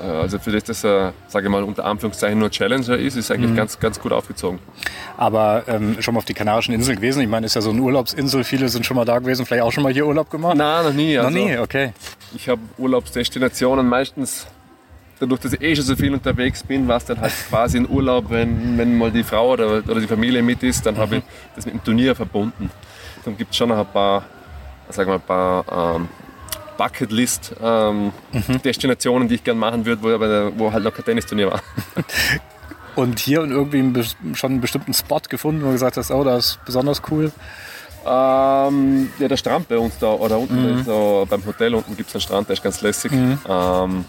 Äh, 0.00 0.04
Also 0.22 0.38
für 0.38 0.50
das, 0.50 0.64
dass 0.64 0.84
er, 0.84 1.12
sage 1.28 1.46
ich 1.46 1.50
mal, 1.52 1.62
unter 1.62 1.84
Anführungszeichen 1.84 2.38
nur 2.38 2.50
Challenger 2.50 2.96
ist, 2.96 3.16
ist 3.16 3.30
eigentlich 3.30 3.54
ganz, 3.54 3.78
ganz 3.78 4.00
gut 4.00 4.12
aufgezogen. 4.12 4.58
Aber 5.16 5.64
ähm, 5.68 5.96
schon 6.00 6.14
mal 6.14 6.18
auf 6.18 6.24
die 6.24 6.34
Kanarischen 6.34 6.74
Inseln 6.74 6.96
gewesen. 6.96 7.20
Ich 7.22 7.28
meine, 7.28 7.46
ist 7.46 7.54
ja 7.54 7.60
so 7.60 7.70
eine 7.70 7.80
Urlaubsinsel. 7.80 8.42
Viele 8.44 8.68
sind 8.68 8.86
schon 8.86 8.96
mal 8.96 9.04
da 9.04 9.18
gewesen, 9.18 9.46
vielleicht 9.46 9.62
auch 9.62 9.72
schon 9.72 9.82
mal 9.84 9.92
hier 9.92 10.06
Urlaub 10.06 10.30
gemacht. 10.30 10.56
Nein, 10.56 10.84
noch 10.84 10.92
nie. 10.92 11.16
Noch 11.16 11.24
Also, 11.26 11.38
nie, 11.38 11.56
okay. 11.58 11.92
Ich 12.34 12.48
habe 12.48 12.60
Urlaubsdestinationen 12.78 13.86
meistens, 13.88 14.46
dadurch, 15.20 15.40
dass 15.42 15.52
ich 15.52 15.60
eh 15.62 15.76
schon 15.76 15.84
so 15.84 15.94
viel 15.96 16.12
unterwegs 16.12 16.62
bin, 16.64 16.88
war 16.88 16.96
es 16.96 17.04
dann 17.04 17.20
halt 17.20 17.32
quasi 17.48 17.76
ein 17.78 17.88
Urlaub, 17.88 18.30
wenn, 18.30 18.78
wenn 18.78 18.96
mal 18.98 19.10
die 19.12 19.22
Frau 19.22 19.50
oder, 19.52 19.68
oder 19.86 20.00
die 20.00 20.06
Familie 20.06 20.42
mit 20.42 20.62
ist, 20.62 20.86
dann 20.86 20.96
habe 20.96 21.16
ich 21.18 21.22
das 21.54 21.66
mit 21.66 21.74
dem 21.74 21.84
Turnier 21.84 22.16
verbunden. 22.16 22.70
Dann 23.24 23.36
gibt 23.36 23.50
es 23.50 23.56
schon 23.56 23.68
noch 23.68 23.78
ein 23.78 23.86
paar, 23.86 24.24
sagen 24.88 25.10
wir, 25.10 25.14
ein 25.14 25.20
paar 25.20 25.96
ähm, 25.96 26.08
Bucketlist-Destinationen, 26.76 29.28
die 29.28 29.36
ich 29.36 29.44
gerne 29.44 29.60
machen 29.60 29.84
würde, 29.84 30.02
wo, 30.02 30.08
aber, 30.08 30.58
wo 30.58 30.72
halt 30.72 30.82
noch 30.84 30.94
kein 30.94 31.04
Tennisturnier 31.04 31.50
war. 31.50 31.60
Und 32.96 33.20
hier 33.20 33.42
und 33.42 33.52
irgendwie 33.52 34.02
schon 34.34 34.50
einen 34.50 34.60
bestimmten 34.60 34.92
Spot 34.92 35.20
gefunden, 35.28 35.62
wo 35.62 35.66
du 35.66 35.72
gesagt 35.72 35.96
hast, 35.96 36.10
oh, 36.10 36.24
das 36.24 36.46
ist 36.46 36.64
besonders 36.64 37.00
cool. 37.10 37.30
Ähm, 38.04 39.10
ja, 39.18 39.28
der 39.28 39.36
Strand 39.36 39.68
bei 39.68 39.78
uns 39.78 39.98
da, 39.98 40.08
oder 40.08 40.38
unten 40.38 40.78
ist 40.78 40.86
so, 40.86 41.26
beim 41.30 41.44
Hotel 41.46 41.74
unten 41.74 41.96
gibt 41.96 42.08
es 42.08 42.16
einen 42.16 42.22
Strand, 42.22 42.48
der 42.48 42.54
ist 42.54 42.62
ganz 42.62 42.80
lässig. 42.80 43.12
Ähm, 43.12 44.04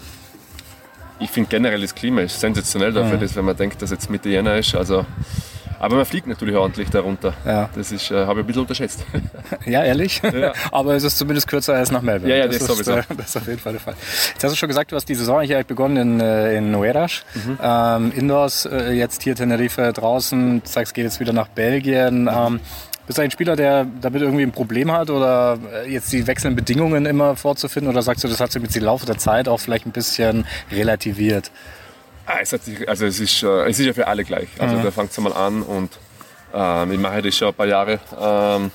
ich 1.20 1.30
finde 1.30 1.48
generell 1.48 1.80
das 1.80 1.94
Klima 1.94 2.22
ist 2.22 2.40
sensationell 2.40 2.92
dafür, 2.92 3.18
dass, 3.18 3.36
wenn 3.36 3.44
man 3.44 3.56
denkt, 3.56 3.80
dass 3.80 3.90
jetzt 3.90 4.10
Mitte 4.10 4.28
Jänner 4.28 4.56
ist. 4.56 4.74
Also, 4.74 5.06
aber 5.82 5.96
man 5.96 6.04
fliegt 6.04 6.28
natürlich 6.28 6.54
ordentlich 6.54 6.88
darunter. 6.90 7.34
Ja. 7.44 7.68
Das 7.74 7.90
ist, 7.90 8.12
äh, 8.12 8.24
habe 8.24 8.38
ich 8.38 8.44
ein 8.44 8.46
bisschen 8.46 8.62
unterschätzt. 8.62 9.04
Ja, 9.66 9.84
ehrlich? 9.84 10.20
Ja. 10.22 10.52
Aber 10.70 10.94
es 10.94 11.02
ist 11.02 11.18
zumindest 11.18 11.48
kürzer 11.48 11.74
als 11.74 11.90
nach 11.90 12.02
Melbourne. 12.02 12.32
Ja, 12.32 12.40
ja, 12.40 12.46
das 12.46 12.56
ist, 12.56 12.66
sowieso. 12.66 12.92
äh, 12.92 13.02
das 13.16 13.30
ist 13.30 13.36
auf 13.36 13.46
jeden 13.46 13.58
Fall 13.58 13.72
der 13.72 13.80
Fall. 13.80 13.94
Jetzt 14.32 14.44
hast 14.44 14.52
du 14.52 14.56
schon 14.56 14.68
gesagt, 14.68 14.92
du 14.92 14.96
hast 14.96 15.08
die 15.08 15.14
Saison 15.14 15.40
hier 15.42 15.62
begonnen 15.64 15.96
in, 15.96 16.20
äh, 16.20 16.56
in 16.56 16.70
Nueras. 16.70 17.22
Mhm. 17.34 17.58
Ähm, 17.60 18.12
Indoors, 18.14 18.66
äh, 18.66 18.92
jetzt 18.92 19.22
hier 19.22 19.34
Tenerife 19.34 19.92
draußen. 19.92 20.62
Du 20.62 20.68
sagst, 20.68 20.94
geht 20.94 21.04
jetzt 21.04 21.20
wieder 21.20 21.32
nach 21.32 21.48
Belgien. 21.48 22.30
Ähm, 22.32 22.60
bist 23.06 23.18
du 23.18 23.22
ein 23.22 23.30
Spieler, 23.32 23.56
der 23.56 23.86
damit 24.00 24.22
irgendwie 24.22 24.44
ein 24.44 24.52
Problem 24.52 24.92
hat 24.92 25.10
oder 25.10 25.58
äh, 25.84 25.92
jetzt 25.92 26.12
die 26.12 26.26
wechselnden 26.26 26.56
Bedingungen 26.56 27.04
immer 27.06 27.34
vorzufinden? 27.34 27.90
Oder 27.90 28.02
sagst 28.02 28.22
du, 28.22 28.28
das 28.28 28.40
hat 28.40 28.52
sich 28.52 28.62
mit 28.62 28.74
dem 28.74 28.84
Laufe 28.84 29.06
der 29.06 29.18
Zeit 29.18 29.48
auch 29.48 29.58
vielleicht 29.58 29.86
ein 29.86 29.92
bisschen 29.92 30.46
relativiert? 30.70 31.50
Ah, 32.26 32.38
es, 32.40 32.52
hat 32.52 32.64
sich, 32.64 32.88
also 32.88 33.06
es, 33.06 33.18
ist, 33.20 33.42
äh, 33.42 33.68
es 33.68 33.78
ist 33.78 33.86
ja 33.86 33.92
für 33.92 34.06
alle 34.06 34.24
gleich. 34.24 34.48
Also 34.58 34.76
da 34.76 34.90
fängt 34.90 35.10
es 35.10 35.18
mal 35.18 35.32
an 35.32 35.62
und 35.62 35.90
ähm, 36.54 36.92
ich 36.92 36.98
mache 36.98 37.22
das 37.22 37.36
schon 37.36 37.48
ein 37.48 37.54
paar 37.54 37.66
Jahre. 37.66 37.98
Ähm, 38.20 38.70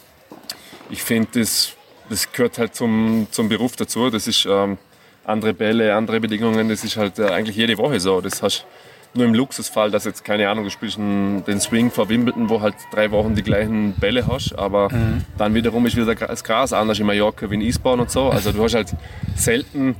ich 0.89 1.01
finde, 1.01 1.39
das, 1.39 1.73
das 2.09 2.31
gehört 2.31 2.57
halt 2.57 2.75
zum, 2.75 3.27
zum 3.31 3.49
Beruf 3.49 3.75
dazu. 3.75 4.09
Das 4.09 4.27
ist 4.27 4.45
ähm, 4.45 4.77
andere 5.25 5.53
Bälle, 5.53 5.95
andere 5.95 6.19
Bedingungen. 6.19 6.69
Das 6.69 6.83
ist 6.83 6.97
halt 6.97 7.19
äh, 7.19 7.27
eigentlich 7.27 7.55
jede 7.55 7.77
Woche 7.77 7.99
so. 7.99 8.21
Das 8.21 8.41
hast 8.41 8.65
nur 9.13 9.25
im 9.25 9.33
Luxusfall, 9.33 9.89
dass 9.89 10.05
jetzt, 10.05 10.23
keine 10.23 10.49
Ahnung, 10.49 10.65
du 10.65 10.69
spielst 10.69 10.97
den 10.97 11.59
Swing 11.59 11.89
vor 11.89 12.09
Wimbledon, 12.09 12.49
wo 12.49 12.61
halt 12.61 12.75
drei 12.91 13.09
Wochen 13.11 13.35
die 13.35 13.41
gleichen 13.41 13.93
Bälle 13.93 14.27
hast, 14.27 14.53
aber 14.57 14.89
dann 15.37 15.55
wiederum 15.55 15.85
ist 15.85 15.95
wieder 15.95 16.13
das 16.13 16.43
Gras 16.43 16.73
anders 16.73 16.99
in 16.99 17.05
Mallorca 17.05 17.49
wie 17.49 17.55
in 17.55 17.61
Eastbourne 17.61 18.03
und 18.03 18.11
so. 18.11 18.29
Also 18.29 18.51
du 18.51 18.63
hast 18.63 18.75
halt 18.75 18.89
selten 19.35 19.95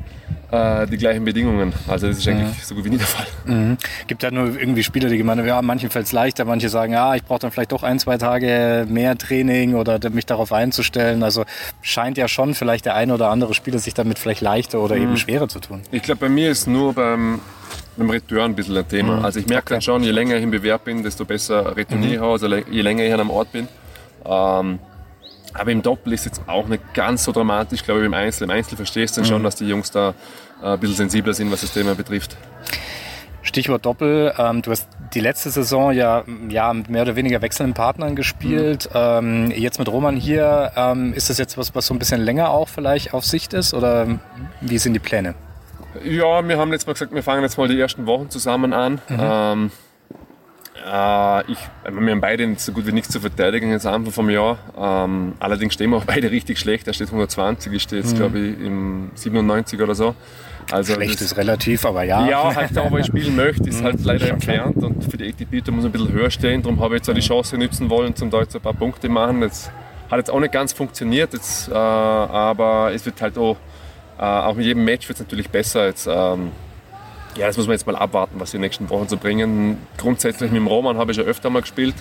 äh, 0.51 0.87
die 0.87 0.97
gleichen 0.97 1.25
Bedingungen. 1.25 1.73
Also 1.87 2.07
das 2.07 2.19
ist 2.19 2.27
eigentlich 2.27 2.63
so 2.63 2.75
gut 2.75 2.85
wie 2.85 2.89
nie 2.89 2.97
der 2.97 3.07
Fall. 3.07 3.77
Gibt 4.07 4.23
ja 4.23 4.31
nur 4.31 4.59
irgendwie 4.59 4.83
Spieler, 4.83 5.09
die 5.09 5.17
gemeint 5.17 5.39
haben, 5.39 5.47
ja, 5.47 5.61
manchen 5.61 5.89
fällt 5.89 6.05
es 6.05 6.11
leichter, 6.11 6.45
manche 6.45 6.69
sagen, 6.69 6.93
ja, 6.93 7.15
ich 7.15 7.23
brauche 7.23 7.39
dann 7.39 7.51
vielleicht 7.51 7.71
doch 7.71 7.83
ein, 7.83 7.99
zwei 7.99 8.17
Tage 8.17 8.85
mehr 8.89 9.17
Training 9.17 9.75
oder 9.75 9.99
mich 10.09 10.25
darauf 10.25 10.53
einzustellen. 10.53 11.23
Also 11.23 11.43
scheint 11.81 12.17
ja 12.17 12.27
schon 12.27 12.53
vielleicht 12.53 12.85
der 12.85 12.95
eine 12.95 13.13
oder 13.13 13.29
andere 13.29 13.53
Spieler 13.53 13.79
sich 13.79 13.93
damit 13.93 14.19
vielleicht 14.19 14.41
leichter 14.41 14.79
oder 14.79 14.95
eben 14.95 15.17
schwerer 15.17 15.47
zu 15.47 15.59
tun. 15.59 15.81
Ich 15.91 16.03
glaube, 16.03 16.21
bei 16.21 16.29
mir 16.29 16.49
ist 16.51 16.67
nur 16.67 16.93
beim, 16.93 17.41
beim 17.97 18.09
Return 18.09 18.51
ein 18.51 18.55
bisschen 18.55 18.77
ein 18.77 18.87
Thema. 18.87 19.23
Also 19.23 19.39
ich 19.39 19.47
merke 19.47 19.73
dann 19.73 19.81
schon, 19.81 20.03
je 20.03 20.11
länger 20.11 20.37
ich 20.37 20.43
im 20.43 20.51
Bewerb 20.51 20.85
bin, 20.85 21.03
desto 21.03 21.25
besser 21.25 21.75
retourniere 21.75 22.13
ich 22.13 22.19
auch, 22.19 22.33
also 22.33 22.47
je 22.47 22.81
länger 22.81 23.03
ich 23.03 23.13
an 23.13 23.19
einem 23.19 23.31
Ort 23.31 23.51
bin. 23.51 23.67
Ähm, 24.25 24.79
aber 25.57 25.71
im 25.71 25.81
Doppel 25.81 26.13
ist 26.13 26.25
jetzt 26.25 26.41
auch 26.47 26.67
nicht 26.67 26.93
ganz 26.93 27.23
so 27.23 27.31
dramatisch, 27.31 27.83
glaube 27.83 28.01
ich, 28.01 28.05
im 28.05 28.13
Einzel. 28.13 28.45
Im 28.45 28.51
Einzel 28.51 28.75
verstehst 28.75 29.17
du 29.17 29.21
dann 29.21 29.29
schon, 29.29 29.43
dass 29.43 29.55
die 29.55 29.67
Jungs 29.67 29.91
da 29.91 30.13
äh, 30.61 30.67
ein 30.67 30.79
bisschen 30.79 30.95
sensibler 30.95 31.33
sind, 31.33 31.51
was 31.51 31.61
das 31.61 31.73
Thema 31.73 31.95
betrifft. 31.95 32.37
Stichwort 33.41 33.85
Doppel. 33.85 34.33
Ähm, 34.37 34.61
du 34.61 34.71
hast 34.71 34.89
die 35.13 35.21
letzte 35.21 35.49
Saison 35.49 35.93
ja, 35.93 36.23
ja 36.49 36.73
mit 36.73 36.89
mehr 36.89 37.03
oder 37.03 37.15
weniger 37.15 37.41
wechselnden 37.41 37.73
Partnern 37.73 38.15
gespielt. 38.15 38.89
Ähm, 38.93 39.51
jetzt 39.51 39.79
mit 39.79 39.87
Roman 39.87 40.17
hier, 40.17 40.73
ähm, 40.75 41.13
ist 41.13 41.29
das 41.29 41.37
jetzt 41.37 41.57
was, 41.57 41.73
was 41.73 41.87
so 41.87 41.93
ein 41.93 41.99
bisschen 41.99 42.21
länger 42.21 42.49
auch 42.49 42.67
vielleicht 42.67 43.13
auf 43.13 43.25
Sicht 43.25 43.53
ist? 43.53 43.73
Oder 43.73 44.19
wie 44.59 44.77
sind 44.77 44.93
die 44.93 44.99
Pläne? 44.99 45.33
Ja, 46.03 46.47
wir 46.47 46.57
haben 46.57 46.71
jetzt 46.73 46.85
mal 46.87 46.93
gesagt, 46.93 47.13
wir 47.13 47.23
fangen 47.23 47.41
jetzt 47.41 47.57
mal 47.57 47.67
die 47.67 47.79
ersten 47.79 48.05
Wochen 48.05 48.29
zusammen 48.29 48.73
an. 48.73 49.01
Ähm, 49.09 49.71
äh, 50.85 51.51
ich, 51.51 51.57
wir 51.89 52.11
haben 52.11 52.21
beide 52.21 52.53
so 52.57 52.71
gut 52.71 52.85
wie 52.87 52.91
nichts 52.91 53.09
zu 53.09 53.19
verteidigen 53.19 53.71
jetzt 53.71 53.85
am 53.85 53.95
Anfang 53.95 54.13
vom 54.13 54.29
Jahr. 54.29 54.57
Ähm, 54.77 55.33
allerdings 55.39 55.73
stehen 55.73 55.89
wir 55.91 55.97
auch 55.97 56.05
beide 56.05 56.31
richtig 56.31 56.59
schlecht. 56.59 56.87
Er 56.87 56.93
steht 56.93 57.07
120, 57.07 57.71
ich 57.73 57.83
stehe 57.83 58.01
jetzt 58.01 58.15
glaube 58.15 58.39
ich 58.39 58.59
im 58.59 59.11
97 59.15 59.81
oder 59.81 59.95
so. 59.95 60.15
Also 60.71 60.93
Schlecht 60.95 61.15
das- 61.15 61.21
ist 61.21 61.37
relativ, 61.37 61.85
aber 61.85 62.03
ja. 62.03 62.27
Ja, 62.27 62.53
halt 62.53 62.75
da, 62.75 62.91
wo 62.91 62.97
ich 62.97 63.05
spielen 63.05 63.35
möchte, 63.37 63.69
ist 63.69 63.81
halt 63.83 64.03
leider 64.03 64.29
entfernt 64.29 64.75
und 64.83 65.01
für 65.09 65.15
die 65.17 65.29
ATP 65.29 65.61
da 65.61 65.71
muss 65.71 65.83
man 65.83 65.85
ein 65.85 65.91
bisschen 65.93 66.11
höher 66.11 66.29
stehen. 66.29 66.61
Darum 66.61 66.79
habe 66.81 66.95
ich 66.95 66.99
jetzt 66.99 67.09
auch 67.09 67.13
die 67.13 67.21
Chance 67.21 67.57
nützen 67.57 67.89
wollen, 67.89 68.15
zum 68.15 68.29
da 68.29 68.41
jetzt 68.41 68.55
ein 68.55 68.61
paar 68.61 68.73
Punkte 68.73 69.07
machen. 69.07 69.41
Jetzt 69.41 69.71
hat 70.11 70.17
jetzt 70.17 70.29
auch 70.29 70.39
nicht 70.41 70.51
ganz 70.51 70.73
funktioniert, 70.73 71.33
jetzt, 71.33 71.69
äh, 71.69 71.73
aber 71.73 72.91
es 72.93 73.05
wird 73.05 73.21
halt 73.21 73.37
auch, 73.37 73.55
äh, 74.19 74.23
auch 74.23 74.55
mit 74.55 74.65
jedem 74.65 74.83
Match 74.83 75.07
wird 75.07 75.17
es 75.17 75.25
natürlich 75.25 75.49
besser. 75.49 75.85
Jetzt, 75.85 76.07
ähm, 76.11 76.51
ja, 77.37 77.47
das 77.47 77.57
muss 77.57 77.67
man 77.67 77.73
jetzt 77.73 77.85
mal 77.85 77.95
abwarten, 77.95 78.39
was 78.39 78.51
die 78.51 78.57
nächsten 78.59 78.89
Wochen 78.89 79.07
so 79.07 79.17
bringen. 79.17 79.77
Grundsätzlich 79.97 80.51
mit 80.51 80.59
dem 80.59 80.67
Roman 80.67 80.97
habe 80.97 81.11
ich 81.11 81.17
schon 81.17 81.25
öfter 81.25 81.49
mal 81.49 81.61
gespielt. 81.61 81.95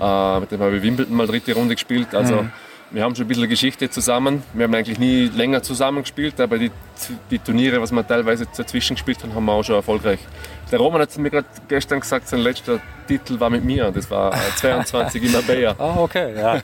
Äh, 0.00 0.40
mit 0.40 0.50
dem 0.50 0.60
habe 0.60 0.76
ich 0.76 0.82
Wimbledon 0.82 1.16
mal 1.16 1.26
dritte 1.26 1.54
Runde 1.54 1.74
gespielt. 1.74 2.14
Also 2.14 2.44
wir 2.90 3.02
haben 3.02 3.14
schon 3.14 3.24
ein 3.24 3.28
bisschen 3.28 3.48
Geschichte 3.48 3.90
zusammen. 3.90 4.42
Wir 4.52 4.64
haben 4.64 4.74
eigentlich 4.74 4.98
nie 4.98 5.26
länger 5.34 5.62
zusammen 5.62 6.02
gespielt, 6.02 6.40
aber 6.40 6.58
die, 6.58 6.70
die 7.30 7.38
Turniere, 7.38 7.80
was 7.80 7.92
wir 7.92 8.06
teilweise 8.06 8.46
dazwischen 8.56 8.94
gespielt 8.94 9.22
haben, 9.22 9.34
haben 9.34 9.44
wir 9.44 9.52
auch 9.52 9.64
schon 9.64 9.76
erfolgreich. 9.76 10.20
Der 10.70 10.78
Roman 10.78 11.02
hat 11.02 11.16
mir 11.18 11.30
gerade 11.30 11.46
gestern 11.68 12.00
gesagt, 12.00 12.28
sein 12.28 12.40
letzter 12.40 12.80
Titel 13.06 13.38
war 13.38 13.50
mit 13.50 13.64
mir. 13.64 13.90
Das 13.90 14.10
war 14.10 14.32
22 14.56 15.22
in 15.24 15.32
Marbella. 15.32 15.74
Ah, 15.78 15.96
okay, 15.98 16.34
ja. 16.36 16.60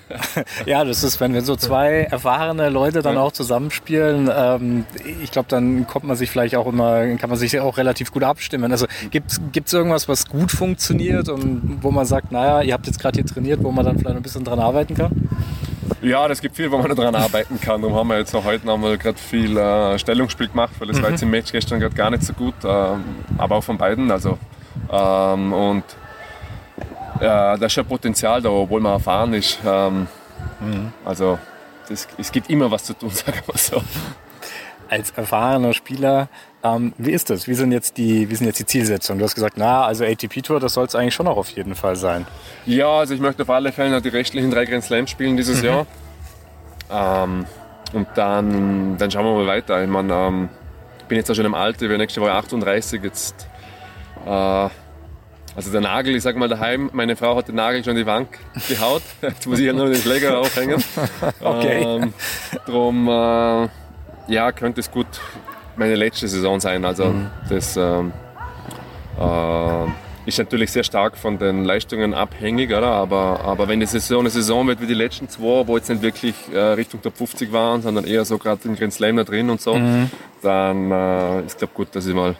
ja, 0.66 0.84
das 0.84 1.04
ist, 1.04 1.20
wenn, 1.20 1.34
wenn 1.34 1.44
so 1.44 1.56
zwei 1.56 2.02
erfahrene 2.10 2.70
Leute 2.70 3.02
dann 3.02 3.18
auch 3.18 3.32
zusammenspielen, 3.32 4.30
ähm, 4.34 4.86
ich 5.22 5.30
glaube, 5.30 5.48
dann 5.48 5.86
kommt 5.86 6.04
man 6.06 6.16
sich 6.16 6.30
vielleicht 6.30 6.56
auch 6.56 6.66
immer, 6.66 7.06
kann 7.16 7.30
man 7.30 7.38
sich 7.38 7.58
auch 7.60 7.76
relativ 7.76 8.12
gut 8.12 8.22
abstimmen. 8.22 8.72
Also 8.72 8.86
gibt 9.10 9.30
es 9.30 9.72
irgendwas, 9.72 10.08
was 10.08 10.26
gut 10.26 10.50
funktioniert 10.50 11.28
und 11.28 11.78
wo 11.82 11.90
man 11.90 12.06
sagt, 12.06 12.32
naja, 12.32 12.62
ihr 12.62 12.72
habt 12.72 12.86
jetzt 12.86 13.00
gerade 13.00 13.16
hier 13.16 13.26
trainiert, 13.26 13.62
wo 13.62 13.70
man 13.70 13.84
dann 13.84 13.98
vielleicht 13.98 14.16
ein 14.16 14.22
bisschen 14.22 14.44
dran 14.44 14.60
arbeiten 14.60 14.94
kann? 14.94 15.10
Ja, 16.02 16.26
das 16.28 16.40
gibt 16.40 16.56
viel, 16.56 16.70
wo 16.70 16.78
man 16.78 16.88
daran 16.96 17.14
arbeiten 17.14 17.60
kann. 17.60 17.82
Darum 17.82 17.96
haben 17.96 18.08
wir 18.08 18.18
jetzt 18.18 18.34
auch 18.34 18.44
heute 18.44 18.66
gerade 18.66 19.18
viel 19.18 19.56
äh, 19.56 19.98
Stellungsspiel 19.98 20.48
gemacht, 20.48 20.72
weil 20.78 20.88
das 20.88 20.98
mhm. 20.98 21.02
war 21.02 21.10
jetzt 21.10 21.22
im 21.22 21.30
Match 21.30 21.52
gestern 21.52 21.80
gerade 21.80 21.94
gar 21.94 22.10
nicht 22.10 22.22
so 22.22 22.32
gut, 22.32 22.54
ähm, 22.64 23.04
aber 23.38 23.56
auch 23.56 23.64
von 23.64 23.76
beiden. 23.76 24.10
Also, 24.10 24.38
ähm, 24.90 25.52
und 25.52 25.84
äh, 27.16 27.20
da 27.20 27.54
ist 27.54 27.72
schon 27.72 27.84
Potenzial 27.84 28.40
da, 28.40 28.48
obwohl 28.48 28.80
man 28.80 28.92
erfahren 28.92 29.34
ist. 29.34 29.58
Ähm, 29.64 30.06
mhm. 30.60 30.92
Also 31.04 31.38
das, 31.88 32.08
es 32.16 32.32
gibt 32.32 32.48
immer 32.48 32.70
was 32.70 32.84
zu 32.84 32.94
tun, 32.94 33.10
sagen 33.10 33.40
wir 33.46 33.58
so. 33.58 33.82
Als 34.90 35.12
erfahrener 35.12 35.72
Spieler, 35.72 36.28
ähm, 36.62 36.92
wie 36.98 37.12
ist 37.12 37.30
das? 37.30 37.48
Wie 37.48 37.54
sind, 37.54 37.72
jetzt 37.72 37.96
die, 37.96 38.28
wie 38.28 38.34
sind 38.34 38.46
jetzt 38.46 38.58
die 38.58 38.66
Zielsetzungen? 38.66 39.18
Du 39.18 39.24
hast 39.24 39.34
gesagt, 39.34 39.54
na, 39.56 39.84
also 39.84 40.04
ATP-Tour, 40.04 40.60
das 40.60 40.74
soll 40.74 40.86
es 40.86 40.94
eigentlich 40.94 41.14
schon 41.14 41.26
noch 41.26 41.36
auf 41.36 41.48
jeden 41.50 41.74
Fall 41.74 41.96
sein. 41.96 42.26
Ja, 42.66 42.88
also 42.88 43.14
ich 43.14 43.20
möchte 43.20 43.42
auf 43.44 43.50
alle 43.50 43.72
Fälle 43.72 44.02
die 44.02 44.08
restlichen 44.08 44.50
drei 44.50 44.66
Grand 44.66 44.84
Slams 44.84 45.10
spielen 45.10 45.36
dieses 45.36 45.62
mhm. 45.62 45.68
Jahr. 45.68 45.86
Ähm, 46.90 47.46
und 47.92 48.08
dann, 48.14 48.98
dann 48.98 49.10
schauen 49.10 49.24
wir 49.24 49.34
mal 49.34 49.46
weiter. 49.46 49.82
Ich 49.82 49.88
meine, 49.88 50.12
ähm, 50.12 50.48
bin 51.08 51.16
jetzt 51.16 51.30
auch 51.30 51.34
schon 51.34 51.46
im 51.46 51.54
Alter, 51.54 51.82
ich 51.82 51.88
werde 51.88 51.98
nächste 51.98 52.20
Woche 52.20 52.32
38. 52.32 53.02
Jetzt 53.02 53.48
äh, 54.26 54.68
also 55.56 55.72
der 55.72 55.80
Nagel, 55.80 56.14
ich 56.14 56.22
sag 56.22 56.36
mal 56.36 56.48
daheim, 56.48 56.90
meine 56.92 57.16
Frau 57.16 57.36
hat 57.36 57.48
den 57.48 57.56
Nagel 57.56 57.82
schon 57.82 57.92
in 57.92 57.98
die 57.98 58.06
Wand 58.06 58.28
gehaut. 58.68 59.02
Jetzt 59.22 59.46
muss 59.46 59.58
ich 59.58 59.66
ja 59.66 59.72
nur 59.72 59.86
den 59.86 60.00
Schläger 60.00 60.38
aufhängen. 60.38 60.82
okay. 61.40 61.82
Ähm, 61.82 62.14
drum, 62.66 63.08
äh, 63.08 63.68
ja, 64.28 64.52
könnte 64.52 64.80
es 64.80 64.90
gut 64.90 65.06
meine 65.76 65.94
letzte 65.94 66.28
Saison 66.28 66.60
sein. 66.60 66.84
Also 66.84 67.06
mhm. 67.06 67.26
das 67.48 67.76
ähm, 67.76 68.12
äh, 69.18 69.86
ist 70.26 70.38
natürlich 70.38 70.70
sehr 70.70 70.84
stark 70.84 71.16
von 71.16 71.38
den 71.38 71.64
Leistungen 71.64 72.14
abhängig, 72.14 72.70
oder? 72.70 72.88
Aber, 72.88 73.40
aber 73.40 73.68
wenn 73.68 73.80
die 73.80 73.86
Saison 73.86 74.20
eine 74.20 74.30
Saison 74.30 74.66
wird 74.68 74.80
wie 74.80 74.86
die 74.86 74.94
letzten 74.94 75.28
zwei, 75.28 75.66
wo 75.66 75.76
jetzt 75.76 75.88
nicht 75.88 76.02
wirklich 76.02 76.34
äh, 76.52 76.58
Richtung 76.58 77.02
Top 77.02 77.16
50 77.16 77.52
waren, 77.52 77.82
sondern 77.82 78.04
eher 78.04 78.24
so 78.24 78.38
gerade 78.38 78.68
in 78.68 78.76
Grand 78.76 78.92
Slam 78.92 79.16
da 79.16 79.24
drin 79.24 79.50
und 79.50 79.60
so, 79.60 79.74
mhm. 79.74 80.10
dann 80.42 80.90
äh, 80.90 81.46
ist 81.46 81.58
glaube 81.58 81.74
gut, 81.74 81.88
dass 81.92 82.06
ich 82.06 82.14
mal 82.14 82.36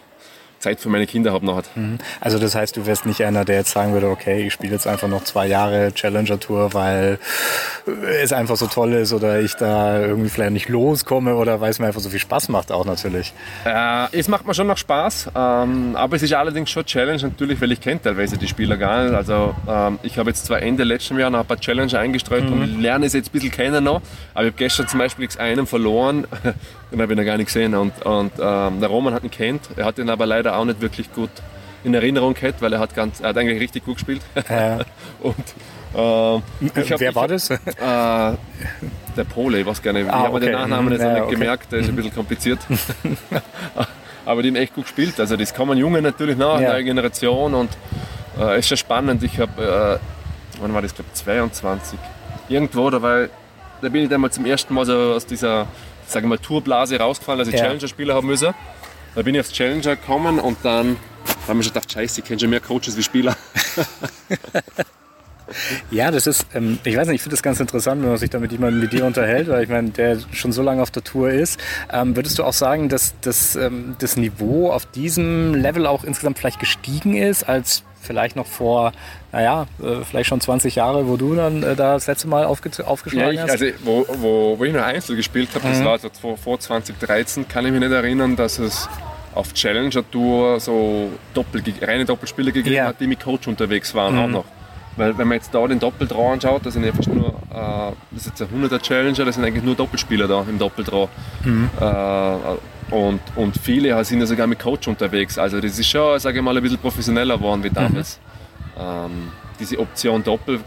Zeit 0.61 0.79
für 0.79 0.89
meine 0.89 1.07
Kinder 1.07 1.33
habe 1.33 1.45
noch. 1.45 1.61
Mhm. 1.75 1.97
Also 2.19 2.39
das 2.39 2.55
heißt, 2.55 2.77
du 2.77 2.85
wärst 2.85 3.05
nicht 3.05 3.23
einer, 3.23 3.45
der 3.45 3.57
jetzt 3.57 3.71
sagen 3.71 3.93
würde, 3.93 4.09
okay, 4.09 4.45
ich 4.47 4.53
spiele 4.53 4.73
jetzt 4.73 4.87
einfach 4.87 5.07
noch 5.07 5.23
zwei 5.23 5.47
Jahre 5.47 5.93
Challenger 5.93 6.39
Tour, 6.39 6.73
weil 6.73 7.19
es 8.21 8.31
einfach 8.33 8.55
so 8.55 8.67
toll 8.67 8.93
ist 8.93 9.13
oder 9.13 9.41
ich 9.41 9.55
da 9.55 9.99
irgendwie 9.99 10.29
vielleicht 10.29 10.51
nicht 10.51 10.69
loskomme 10.69 11.35
oder 11.35 11.61
weil 11.61 11.71
es 11.71 11.79
mir 11.79 11.87
einfach 11.87 12.01
so 12.01 12.09
viel 12.09 12.19
Spaß 12.19 12.49
macht 12.49 12.71
auch 12.71 12.85
natürlich. 12.85 13.33
Äh, 13.65 14.07
es 14.17 14.27
macht 14.27 14.45
mir 14.45 14.53
schon 14.53 14.67
noch 14.67 14.77
Spaß, 14.77 15.31
ähm, 15.35 15.95
aber 15.95 16.15
es 16.15 16.23
ist 16.23 16.33
allerdings 16.33 16.69
schon 16.69 16.85
Challenge 16.85 17.21
natürlich, 17.21 17.59
weil 17.61 17.71
ich 17.71 17.81
kenne 17.81 18.01
teilweise 18.01 18.37
die 18.37 18.47
Spieler 18.47 18.77
gar 18.77 19.03
nicht. 19.03 19.13
Also 19.13 19.55
ähm, 19.67 19.99
ich 20.03 20.17
habe 20.17 20.29
jetzt 20.29 20.45
zwar 20.45 20.61
Ende 20.61 20.83
letzten 20.83 21.17
Jahr 21.19 21.29
noch 21.29 21.39
ein 21.39 21.45
paar 21.45 21.59
Challenger 21.59 21.99
eingestreut 21.99 22.43
mhm. 22.43 22.53
und 22.53 22.81
lerne 22.81 23.05
es 23.05 23.13
jetzt 23.13 23.29
ein 23.29 23.31
bisschen 23.31 23.51
kennen 23.51 23.83
noch, 23.83 24.01
aber 24.33 24.45
ich 24.45 24.53
habe 24.53 24.57
gestern 24.57 24.87
zum 24.87 24.99
Beispiel 24.99 25.27
einen 25.37 25.65
verloren, 25.65 26.27
den 26.91 27.01
habe 27.01 27.13
ich 27.13 27.17
noch 27.17 27.25
gar 27.25 27.37
nicht 27.37 27.47
gesehen 27.47 27.73
und, 27.73 28.05
und 28.05 28.31
ähm, 28.39 28.79
der 28.79 28.89
Roman 28.89 29.13
hat 29.13 29.23
ihn 29.23 29.31
kennt, 29.31 29.69
er 29.75 29.85
hat 29.85 29.97
ihn 29.97 30.09
aber 30.09 30.25
leider 30.25 30.50
leider 30.51 30.57
auch 30.57 30.65
nicht 30.65 30.81
wirklich 30.81 31.11
gut 31.13 31.29
in 31.83 31.93
Erinnerung 31.93 32.33
gehabt, 32.33 32.61
weil 32.61 32.73
er 32.73 32.79
hat, 32.79 32.93
ganz, 32.93 33.21
er 33.21 33.29
hat 33.29 33.37
eigentlich 33.37 33.59
richtig 33.59 33.85
gut 33.85 33.95
gespielt. 33.95 34.21
Ja. 34.49 34.79
und, 35.21 35.35
äh, 35.93 35.97
hab, 35.97 36.99
Wer 36.99 37.15
war 37.15 37.27
das? 37.27 37.49
Äh, 37.49 37.57
der 37.79 38.37
Pole, 39.33 39.59
ich 39.59 39.65
weiß 39.65 39.81
gar 39.81 39.93
nicht. 39.93 40.07
Ah, 40.07 40.19
ich 40.19 40.25
habe 40.25 40.35
okay. 40.35 40.45
den 40.45 40.53
Nachnamen 40.53 40.93
jetzt 40.93 41.01
ja, 41.01 41.13
nicht 41.13 41.23
okay. 41.23 41.31
gemerkt, 41.33 41.71
der 41.71 41.79
ist 41.79 41.89
ein 41.89 41.95
bisschen 41.95 42.13
kompliziert. 42.13 42.59
Aber 44.25 44.43
den 44.43 44.55
echt 44.55 44.75
gut 44.75 44.85
gespielt. 44.85 45.19
Also 45.19 45.35
das 45.35 45.53
kommen 45.53 45.77
Junge 45.77 46.01
natürlich 46.01 46.37
nach, 46.37 46.59
ja. 46.59 46.73
neue 46.73 46.83
Generation 46.83 47.53
und 47.55 47.71
es 48.37 48.41
äh, 48.41 48.59
ist 48.59 48.67
schon 48.67 48.77
spannend. 48.77 49.23
Ich 49.23 49.39
habe, 49.39 49.99
äh, 49.99 50.61
wann 50.61 50.73
war 50.73 50.81
das, 50.81 50.93
glaube 50.93 51.11
22, 51.13 51.97
irgendwo, 52.47 52.89
da, 52.89 53.01
war, 53.01 53.27
da 53.81 53.89
bin 53.89 54.03
ich 54.03 54.09
dann 54.09 54.21
mal 54.21 54.31
zum 54.31 54.45
ersten 54.45 54.73
Mal 54.73 54.85
so 54.85 54.93
aus 54.93 55.25
dieser, 55.25 55.67
sagen 56.05 56.25
wir 56.25 56.35
mal, 56.35 56.37
Tourblase 56.37 56.99
rausgefallen, 56.99 57.39
als 57.39 57.49
ich 57.49 57.55
ja. 57.55 57.65
Challenger-Spieler 57.65 58.13
haben 58.13 58.27
müssen. 58.27 58.53
Da 59.15 59.21
bin 59.21 59.35
ich 59.35 59.41
aufs 59.41 59.51
Challenger 59.51 59.95
gekommen 59.95 60.39
und 60.39 60.57
dann 60.63 60.97
haben 61.47 61.59
wir 61.59 61.63
schon 61.63 61.73
gedacht, 61.73 61.91
scheiße, 61.91 62.21
ich 62.21 62.25
kenne 62.25 62.39
schon 62.39 62.49
mehr 62.49 62.61
Coaches 62.61 62.95
wie 62.97 63.03
Spieler. 63.03 63.35
Ja, 65.89 66.11
das 66.11 66.27
ist, 66.27 66.45
ähm, 66.53 66.79
ich 66.83 66.95
weiß 66.95 67.07
nicht, 67.07 67.15
ich 67.15 67.21
finde 67.21 67.33
das 67.33 67.43
ganz 67.43 67.59
interessant, 67.59 68.01
wenn 68.01 68.09
man 68.09 68.17
sich 68.17 68.29
da 68.29 68.39
mit 68.39 68.51
jemandem 68.51 68.81
wie 68.81 68.87
dir 68.87 69.05
unterhält, 69.05 69.49
weil 69.49 69.63
ich 69.63 69.69
meine, 69.69 69.89
der 69.89 70.17
schon 70.31 70.51
so 70.51 70.61
lange 70.61 70.81
auf 70.81 70.91
der 70.91 71.03
Tour 71.03 71.29
ist. 71.29 71.59
Ähm, 71.91 72.15
würdest 72.15 72.39
du 72.39 72.43
auch 72.43 72.53
sagen, 72.53 72.89
dass, 72.89 73.19
dass 73.19 73.55
ähm, 73.55 73.95
das 73.99 74.17
Niveau 74.17 74.71
auf 74.71 74.85
diesem 74.85 75.53
Level 75.53 75.85
auch 75.87 76.03
insgesamt 76.03 76.39
vielleicht 76.39 76.59
gestiegen 76.59 77.15
ist, 77.15 77.49
als 77.49 77.83
vielleicht 78.01 78.35
noch 78.35 78.47
vor, 78.47 78.91
naja, 79.31 79.67
äh, 79.81 80.03
vielleicht 80.03 80.29
schon 80.29 80.41
20 80.41 80.75
Jahre, 80.75 81.07
wo 81.07 81.17
du 81.17 81.35
dann 81.35 81.63
äh, 81.63 81.75
da 81.75 81.93
das 81.93 82.07
letzte 82.07 82.27
Mal 82.27 82.45
aufge 82.45 82.71
aufgeschlagen 82.85 83.35
ja, 83.35 83.45
ich, 83.45 83.51
hast? 83.51 83.61
Also, 83.61 83.65
wo, 83.83 84.05
wo, 84.07 84.59
wo 84.59 84.63
ich 84.65 84.73
noch 84.73 84.83
Einzel 84.83 85.15
gespielt 85.15 85.49
habe, 85.53 85.67
mhm. 85.67 85.71
das 85.71 85.83
war 85.85 85.99
so 85.99 86.35
vor 86.35 86.59
2013, 86.59 87.47
kann 87.47 87.65
ich 87.65 87.71
mich 87.71 87.81
nicht 87.81 87.91
erinnern, 87.91 88.35
dass 88.35 88.59
es 88.59 88.89
auf 89.33 89.53
Challenger 89.53 90.09
Tour 90.09 90.59
so 90.59 91.09
Doppel, 91.33 91.63
reine 91.81 92.05
Doppelspieler 92.05 92.51
gegeben 92.51 92.75
ja. 92.75 92.85
hat, 92.87 92.99
die 92.99 93.07
mit 93.07 93.21
Coach 93.21 93.47
unterwegs 93.47 93.93
waren 93.95 94.15
mhm. 94.15 94.21
auch 94.21 94.27
noch. 94.27 94.45
Weil 94.97 95.17
wenn 95.17 95.27
man 95.27 95.37
jetzt 95.37 95.53
da 95.53 95.65
den 95.67 95.79
Doppeldraw 95.79 96.33
anschaut, 96.33 96.65
das 96.65 96.73
sind 96.73 96.83
ja 96.83 96.91
fast 96.91 97.07
nur, 97.07 97.29
äh, 97.29 97.93
das 98.11 98.25
ist 98.25 98.39
jetzt 98.39 98.41
ein 98.41 98.63
100er 98.63 98.81
Challenger, 98.81 99.25
das 99.25 99.35
sind 99.35 99.45
eigentlich 99.45 99.63
nur 99.63 99.75
Doppelspieler 99.75 100.27
da 100.27 100.45
im 100.47 100.59
Doppeldraw. 100.59 101.07
Mhm. 101.43 101.69
Äh, 101.79 102.93
und, 102.93 103.21
und 103.37 103.57
viele 103.57 104.03
sind 104.03 104.19
ja 104.19 104.25
sogar 104.25 104.47
mit 104.47 104.59
Coach 104.59 104.87
unterwegs. 104.87 105.37
Also 105.37 105.61
das 105.61 105.79
ist 105.79 105.87
schon, 105.87 106.19
sage 106.19 106.39
ich 106.39 106.43
mal, 106.43 106.55
ein 106.55 106.61
bisschen 106.61 106.77
professioneller 106.77 107.37
geworden 107.37 107.63
wie 107.63 107.69
damals. 107.69 108.19
Mhm. 108.75 108.81
Ähm, 108.81 109.11
diese 109.59 109.79
Option 109.79 110.23
Doppel, 110.23 110.59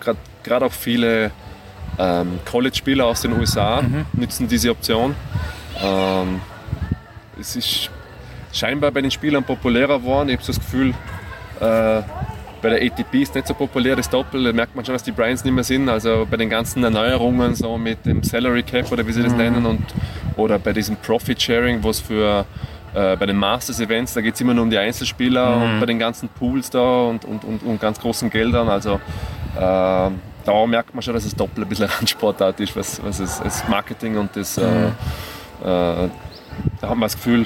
gerade 0.43 0.65
auch 0.65 0.73
viele 0.73 1.31
ähm, 1.99 2.39
College-Spieler 2.45 3.07
aus 3.07 3.21
den 3.21 3.33
USA 3.39 3.83
mhm. 3.83 4.07
nutzen 4.15 4.49
diese 4.49 4.71
Option. 4.71 5.15
Ähm, 5.83 6.41
es 7.39 7.57
ist 7.57 7.91
scheinbar 8.53 8.91
bei 8.91 9.03
den 9.03 9.11
Spielern 9.11 9.45
populärer 9.45 9.99
geworden. 9.99 10.29
Ich 10.29 10.37
habe 10.37 10.45
so 10.45 10.53
das 10.53 10.61
Gefühl, 10.61 10.95
äh, 11.61 12.03
bei 12.65 12.71
der 12.71 12.83
ATP 12.83 13.21
ist 13.21 13.35
nicht 13.35 13.47
so 13.47 13.53
populär 13.53 13.95
das 13.95 14.09
Doppel, 14.09 14.43
da 14.43 14.53
merkt 14.55 14.75
man 14.75 14.87
schon, 14.87 14.95
dass 14.95 15.03
die 15.03 15.13
Bryans 15.13 15.45
nicht 15.45 15.53
mehr 15.53 15.65
sind. 15.65 15.87
Also 15.91 16.27
bei 16.29 16.39
den 16.39 16.49
ganzen 16.49 16.83
Erneuerungen, 16.83 17.55
so 17.55 17.77
mit 17.77 18.07
dem 18.07 18.23
Salary 18.23 18.63
Cap 18.63 18.91
oder 18.91 19.07
wie 19.07 19.13
sie 19.13 19.23
das 19.23 19.33
mhm. 19.33 19.39
nennen, 19.39 19.67
und, 19.67 19.85
oder 20.37 20.59
bei 20.59 20.73
diesem 20.73 20.97
Profit 20.97 21.43
Sharing, 21.43 21.85
was 21.85 22.01
für 22.01 22.47
äh, 22.95 23.17
bei 23.17 23.27
den 23.27 23.37
Masters 23.37 23.81
Events, 23.81 24.15
da 24.15 24.23
geht 24.23 24.35
es 24.35 24.41
immer 24.41 24.55
nur 24.55 24.65
um 24.65 24.71
die 24.71 24.79
Einzelspieler 24.79 25.57
mhm. 25.57 25.63
und 25.63 25.81
bei 25.81 25.87
den 25.87 25.99
ganzen 25.99 26.31
Pools 26.31 26.71
da 26.71 27.03
und, 27.03 27.27
und, 27.27 27.45
und, 27.45 27.63
und 27.63 27.81
ganz 27.83 28.01
großen 28.01 28.31
Geldern. 28.31 28.71
Also 28.71 28.95
äh, 28.95 28.99
da 29.59 30.67
merkt 30.67 30.95
man 30.95 31.03
schon, 31.03 31.13
dass 31.13 31.25
das 31.25 31.37
Doppel 31.37 31.65
ein 31.65 31.69
bisschen 31.69 31.87
Randsportart 31.99 32.61
ist, 32.61 32.75
was, 32.75 33.05
was 33.05 33.19
das, 33.19 33.43
das 33.43 33.69
Marketing 33.69 34.17
und 34.17 34.35
das. 34.35 34.57
Äh, 34.57 34.63
mhm. 34.63 34.87
Äh, 35.63 36.09
da 36.81 36.89
haben 36.89 37.01
wir 37.01 37.07
das 37.07 37.17
Gefühl, 37.17 37.45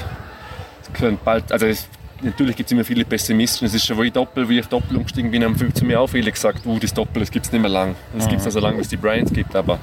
es 0.80 0.92
können 0.92 1.18
bald, 1.24 1.50
also 1.50 1.66
es 1.66 1.88
natürlich 2.22 2.56
gibt 2.56 2.68
es 2.68 2.72
immer 2.72 2.84
viele 2.84 3.04
Pessimisten. 3.04 3.66
Es 3.66 3.74
ist 3.74 3.86
schon, 3.86 3.96
wo 3.96 4.02
ich 4.02 4.12
Doppel, 4.12 4.48
wie 4.48 4.58
ich 4.58 4.66
Doppel 4.66 4.96
umgestiegen 4.96 5.30
bin, 5.30 5.44
haben 5.44 5.74
zu 5.74 5.84
mir 5.84 6.00
auch 6.00 6.08
viele 6.08 6.30
gesagt, 6.30 6.66
uh, 6.66 6.78
das 6.78 6.92
Doppel, 6.94 7.20
das 7.20 7.30
gibt 7.30 7.46
es 7.46 7.52
nicht 7.52 7.60
mehr 7.60 7.70
lang. 7.70 7.94
Das 8.14 8.26
mhm. 8.26 8.30
gibt 8.30 8.40
es 8.40 8.46
noch 8.46 8.52
so 8.52 8.60
lange, 8.60 8.78
wie 8.78 8.82
es 8.82 8.88
die 8.88 8.96
Bryans 8.96 9.32
gibt. 9.32 9.54
Aber 9.54 9.78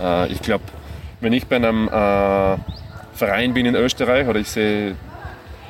äh, 0.00 0.32
ich 0.32 0.40
glaube, 0.42 0.64
wenn 1.20 1.32
ich 1.32 1.46
bei 1.46 1.56
einem 1.56 1.88
äh, 1.88 2.56
Verein 3.14 3.54
bin 3.54 3.66
in 3.66 3.74
Österreich 3.74 4.28
oder 4.28 4.40
ich 4.40 4.48
sehe, 4.48 4.94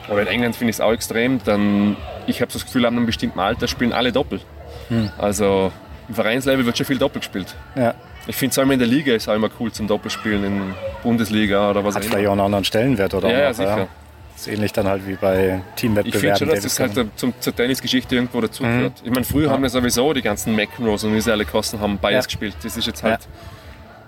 aber 0.09 0.23
in 0.23 0.29
England 0.29 0.57
finde 0.57 0.71
ich 0.71 0.77
es 0.77 0.81
auch 0.81 0.93
extrem, 0.93 1.43
dann 1.45 1.97
ich 2.27 2.41
habe 2.41 2.53
so 2.53 2.59
das 2.59 2.67
Gefühl, 2.67 2.87
an 2.87 2.97
einem 2.97 3.07
bestimmten 3.07 3.41
Alter 3.41 3.69
spielen 3.69 3.93
alle 3.93 4.13
Doppel. 4.13 4.41
Mhm. 4.89 5.11
Also 5.19 5.73
im 6.09 6.15
Vereinslevel 6.15 6.65
wird 6.67 6.77
schon 6.77 6.87
viel 6.87 6.99
Doppel 6.99 7.21
gespielt. 7.21 7.55
Ja. 7.75 7.95
Ich 8.29 8.37
finde 8.37 8.53
es 8.53 8.59
auch 8.59 8.69
in 8.69 8.79
der 8.79 8.89
Liga 8.89 9.15
ist 9.15 9.29
auch 9.29 9.35
immer 9.35 9.51
cool 9.61 9.71
zum 9.71 9.87
Doppelspielen 9.87 10.45
in 10.45 10.75
Bundesliga 11.03 11.71
oder 11.71 11.85
was 11.85 11.95
Hat 11.95 12.05
vielleicht 12.05 12.27
auch 12.27 12.33
einen 12.33 12.41
anderen 12.41 12.65
Stellenwert 12.65 13.15
oder 13.15 13.31
ja, 13.31 13.39
ja, 13.39 13.55
sicher. 13.55 13.79
Ja. 13.79 13.89
Das 14.37 14.47
ist 14.47 14.53
ähnlich 14.53 14.73
dann 14.75 14.87
halt 14.87 15.07
wie 15.07 15.15
bei 15.15 15.63
Teamwettbewerben. 15.77 16.09
Ich 16.09 16.21
finde 16.21 16.37
schon, 16.37 16.49
dass 16.49 16.61
das 16.61 16.79
halt 16.79 17.19
zum, 17.19 17.33
zur 17.41 17.57
Tennisgeschichte 17.57 18.17
irgendwo 18.17 18.43
dazugehört. 18.43 19.01
Mhm. 19.01 19.07
Ich 19.07 19.11
meine, 19.11 19.25
früher 19.25 19.47
ja. 19.47 19.53
haben 19.53 19.63
ja 19.63 19.71
sowieso 19.71 20.13
die 20.13 20.21
ganzen 20.21 20.55
McEnroes 20.55 21.05
und 21.05 21.15
wie 21.15 21.23
sie 21.23 21.33
alle 21.33 21.47
kosten 21.47 21.81
haben 21.81 21.97
Bias 21.97 22.13
ja. 22.13 22.21
gespielt. 22.27 22.55
Das 22.63 22.77
ist 22.77 22.87
jetzt 22.87 23.03
halt 23.03 23.23
ja. 23.23 23.29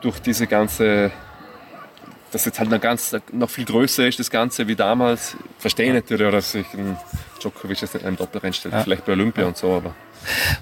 durch 0.02 0.18
diese 0.18 0.46
ganze, 0.46 1.10
dass 2.30 2.44
jetzt 2.44 2.58
halt 2.60 2.68
noch, 2.68 2.78
ganz, 2.78 3.16
noch 3.32 3.48
viel 3.48 3.64
größer 3.64 4.06
ist, 4.06 4.18
das 4.18 4.28
Ganze 4.28 4.68
wie 4.68 4.76
damals, 4.76 5.34
verstehe 5.58 5.86
ich 5.86 5.94
natürlich, 5.94 6.30
dass 6.30 6.52
sich 6.52 6.66
ein 6.74 6.98
Djokovic 7.38 7.81
jetzt 7.81 7.94
in 7.94 8.05
einem 8.05 8.16
Doppelrennen 8.16 8.53
stellt. 8.53 8.74
Ja. 8.74 8.83
Vielleicht 8.83 9.05
bei 9.05 9.12
Olympia 9.12 9.46
und 9.46 9.57
so, 9.57 9.72
aber 9.72 9.94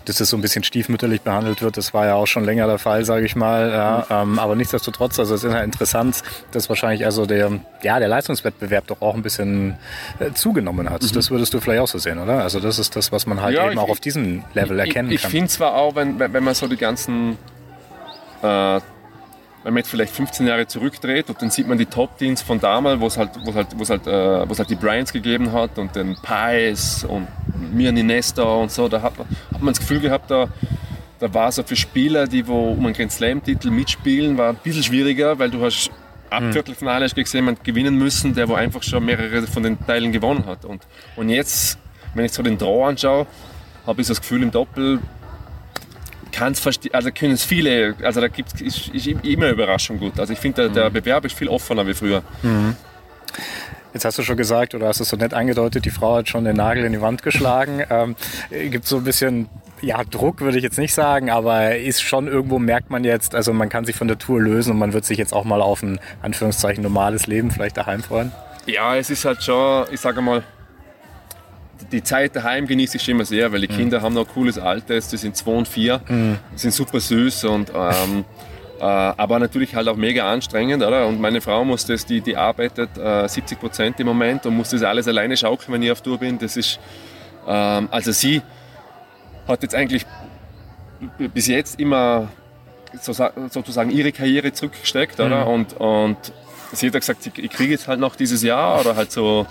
dass 0.05 0.17
das 0.17 0.29
so 0.29 0.37
ein 0.37 0.41
bisschen 0.41 0.65
stiefmütterlich 0.65 1.23
behandelt 1.23 1.63
wird, 1.63 1.77
das 1.77 1.95
war 1.95 2.07
ja 2.07 2.15
auch 2.15 2.27
schon 2.27 2.45
länger 2.45 2.67
der 2.67 2.79
Fall, 2.79 3.05
sage 3.05 3.25
ich 3.25 3.37
mal. 3.37 3.71
Ja, 3.71 4.23
ähm, 4.23 4.39
aber 4.39 4.55
nichtsdestotrotz, 4.55 5.19
also 5.19 5.35
es 5.35 5.45
ist 5.45 5.53
ja 5.53 5.63
interessant, 5.63 6.23
dass 6.53 6.69
wahrscheinlich 6.69 7.05
also 7.05 7.27
der, 7.27 7.51
ja, 7.83 7.99
der 7.99 8.09
Leistungswettbewerb 8.09 8.87
doch 8.87 9.01
auch 9.01 9.15
ein 9.15 9.23
bisschen 9.23 9.79
äh, 10.19 10.33
zugenommen 10.33 10.91
hat. 10.91 11.03
Mhm. 11.03 11.13
Das 11.13 11.31
würdest 11.31 11.55
du 11.55 11.61
vielleicht 11.61 11.81
auch 11.81 11.89
so 11.89 11.99
sehen, 11.99 12.19
oder? 12.19 12.43
Also 12.43 12.61
das 12.61 12.79
ist 12.79 12.97
das, 12.97 13.13
was 13.13 13.27
man 13.27 13.41
halt 13.41 13.57
ja, 13.57 13.65
eben 13.65 13.73
ich, 13.73 13.79
auch 13.79 13.89
auf 13.89 14.01
diesem 14.01 14.45
Level 14.55 14.79
ich, 14.79 14.87
erkennen 14.87 15.11
ich, 15.11 15.23
kann. 15.23 15.31
Ich 15.31 15.33
finde 15.33 15.49
zwar 15.49 15.75
auch, 15.75 15.95
wenn, 15.95 16.19
wenn 16.19 16.45
man 16.45 16.55
so 16.55 16.69
die 16.69 16.77
ganzen 16.77 17.39
äh, 18.43 18.81
wenn 19.67 19.75
man 19.75 19.81
jetzt 19.81 19.91
vielleicht 19.91 20.15
15 20.15 20.47
Jahre 20.47 20.69
zurückdreht 20.69 21.29
und 21.29 21.43
dann 21.43 21.51
sieht 21.51 21.67
man 21.67 21.77
die 21.77 21.87
Top-Teams 21.87 22.41
von 22.41 22.61
damals, 22.61 23.01
wo 23.01 23.09
es 23.09 23.17
halt, 23.17 23.31
wo's 23.45 23.57
halt, 23.57 23.67
wo's 23.77 23.91
halt, 23.91 24.07
äh, 24.07 24.49
wo's 24.49 24.61
halt 24.61 24.71
die 24.71 24.77
Bryants 24.77 25.13
gegeben 25.13 25.51
hat 25.51 25.77
und 25.77 25.97
den 25.97 26.17
Pies 26.23 27.03
und 27.03 27.27
Mirni 27.73 28.05
Nesta 28.05 28.45
und 28.45 28.71
so, 28.71 28.87
da 28.87 29.03
hat 29.03 29.19
man, 29.19 29.27
hat 29.53 29.61
man 29.61 29.75
das 29.75 29.81
Gefühl 29.81 29.99
gehabt, 29.99 30.31
da, 30.31 30.47
da 31.19 31.35
war 31.35 31.51
so 31.51 31.65
für 31.65 31.75
Spieler, 31.75 32.29
die 32.29 32.47
wo 32.47 32.75
um 32.75 32.87
einen 32.87 32.95
Grand 32.95 33.11
Slam-Titel 33.11 33.73
mitspielen, 33.73 34.39
war 34.39 34.51
ein 34.51 34.57
bisschen 34.63 34.85
schwieriger, 34.85 35.37
weil 35.37 35.51
du 35.51 35.61
hast 35.65 35.91
ab 36.31 36.45
mhm. 36.45 36.53
Viertelfinale 36.53 37.05
hast 37.05 37.17
gesehen, 37.17 37.39
jemand 37.39 37.65
gewinnen 37.65 37.99
müssen, 37.99 38.37
der 38.37 38.49
wo 38.49 38.55
einfach 38.55 38.85
schon 38.85 39.05
mehrere 39.05 39.49
von 39.49 39.65
den 39.65 39.85
Teilen 39.85 40.13
gewonnen 40.13 40.47
hat. 40.47 40.65
Und, 40.65 40.85
und 41.17 41.29
jetzt, 41.29 41.77
wenn 42.15 42.25
ich 42.25 42.31
so 42.31 42.45
den 42.45 42.57
Draw 42.57 42.85
anschaue, 42.85 43.27
habe 43.85 44.01
ich 44.01 44.07
so 44.07 44.13
das 44.13 44.21
Gefühl 44.21 44.45
im 44.45 44.53
Doppel, 44.53 45.01
kann 46.37 46.53
es 46.53 46.61
verstehen, 46.61 46.95
also 46.95 47.11
können 47.11 47.33
es 47.33 47.45
viele, 47.45 47.95
also 48.03 48.21
da 48.21 48.29
gibt 48.29 48.55
es 48.55 48.61
ist, 48.61 49.07
immer 49.25 49.49
Überraschung 49.49 49.99
gut. 49.99 50.21
Also 50.21 50.33
ich 50.35 50.39
finde, 50.39 50.65
der, 50.65 50.69
der, 50.69 50.91
mhm. 50.91 50.95
Bewerb 50.95 51.25
ist 51.25 51.37
viel 51.37 51.49
offener 51.49 51.87
wie 51.87 51.95
früher. 51.95 52.23
Mhm. 52.43 52.77
Jetzt 53.95 54.05
hast 54.05 54.19
du 54.19 54.23
schon 54.23 54.37
gesagt, 54.37 54.75
oder 54.75 54.89
hast 54.89 55.01
es 55.01 55.09
so 55.09 55.17
nett 55.17 55.33
angedeutet, 55.33 55.87
die 55.87 55.91
Frau 55.91 56.17
hat 56.17 56.29
schon 56.29 56.45
den 56.45 56.57
Nagel 56.57 56.85
in 56.85 56.93
die 56.93 57.01
Wand 57.01 57.23
geschlagen. 57.23 57.83
Ähm, 57.91 58.17
gibt 58.51 58.87
so 58.87 58.99
ein 58.99 59.05
bisschen 59.05 59.49
ja, 59.81 60.03
Druck 60.05 60.41
würde 60.41 60.57
ich 60.57 60.65
jetzt 60.65 60.79
nicht 60.79 60.95
sagen, 60.95 61.31
aber 61.31 61.77
ist 61.77 62.03
schon 62.03 62.29
irgendwo 62.29 62.59
merkt 62.59 62.91
man 62.91 63.05
jetzt, 63.05 63.35
also 63.35 63.53
man 63.53 63.69
kann 63.69 63.85
sich 63.85 63.95
von 63.95 64.09
der 64.09 64.19
Tour 64.19 64.41
lösen 64.41 64.73
und 64.73 64.79
man 64.79 64.93
wird 64.93 65.05
sich 65.05 65.19
jetzt 65.19 65.33
auch 65.33 65.45
mal 65.45 65.61
auf 65.63 65.83
ein 65.83 66.01
Anführungszeichen 66.23 66.83
normales 66.83 67.27
Leben 67.27 67.51
vielleicht 67.51 67.77
daheim 67.77 68.03
freuen. 68.03 68.33
Ja, 68.67 68.97
es 68.97 69.11
ist 69.11 69.25
halt 69.25 69.43
schon, 69.43 69.87
ich 69.93 70.01
sage 70.01 70.21
mal, 70.23 70.43
die 71.93 72.03
Zeit 72.03 72.37
daheim 72.37 72.67
genieße 72.67 72.97
ich 72.97 73.03
schon 73.03 73.13
immer 73.15 73.25
sehr, 73.25 73.53
weil 73.53 73.61
die 73.61 73.73
mhm. 73.73 73.77
Kinder 73.77 74.03
haben 74.03 74.15
noch 74.15 74.27
ein 74.27 74.33
cooles 74.33 74.59
Alter, 74.59 74.99
die 74.99 75.17
sind 75.17 75.37
zwei 75.37 75.53
und 75.53 75.69
vier, 75.69 76.01
mhm. 76.09 76.39
sind 76.55 76.73
super 76.73 77.01
süß 77.01 77.45
und 77.45 77.71
ähm, 77.75 78.25
äh, 78.81 78.83
aber 78.83 79.39
natürlich 79.39 79.75
halt 79.75 79.89
auch 79.89 79.97
mega 79.97 80.31
anstrengend, 80.31 80.83
oder? 80.83 81.07
Und 81.07 81.21
meine 81.21 81.41
Frau 81.41 81.65
muss 81.65 81.87
das, 81.87 82.05
die, 82.05 82.21
die 82.21 82.37
arbeitet 82.37 82.91
äh, 82.99 83.29
70 83.29 83.59
Prozent 83.59 84.01
im 84.01 84.07
Moment 84.07 84.47
und 84.47 84.57
muss 84.57 84.71
das 84.71 84.83
alles 84.83 85.09
alleine 85.09 85.37
schaukeln, 85.37 85.73
wenn 85.73 85.83
ich 85.83 85.91
auf 85.91 86.03
Tour 86.03 86.19
bin. 86.19 86.39
Das 86.39 86.57
ist, 86.57 86.79
ähm, 87.47 87.89
also 87.91 88.13
sie 88.13 88.43
hat 89.49 89.63
jetzt 89.63 89.75
eigentlich 89.75 90.05
bis 91.33 91.47
jetzt 91.47 91.79
immer 91.79 92.29
sozusagen 93.01 93.91
ihre 93.91 94.13
Karriere 94.13 94.53
zurückgesteckt, 94.53 95.21
oder? 95.21 95.45
Mhm. 95.45 95.53
Und, 95.53 95.73
und 95.75 96.17
sie 96.73 96.87
hat 96.87 96.95
gesagt, 96.95 97.27
ich, 97.27 97.45
ich 97.45 97.51
kriege 97.51 97.73
jetzt 97.73 97.89
halt 97.89 98.01
noch 98.01 98.17
dieses 98.17 98.43
Jahr 98.43 98.81
oder 98.81 98.97
halt 98.97 99.13
so, 99.13 99.47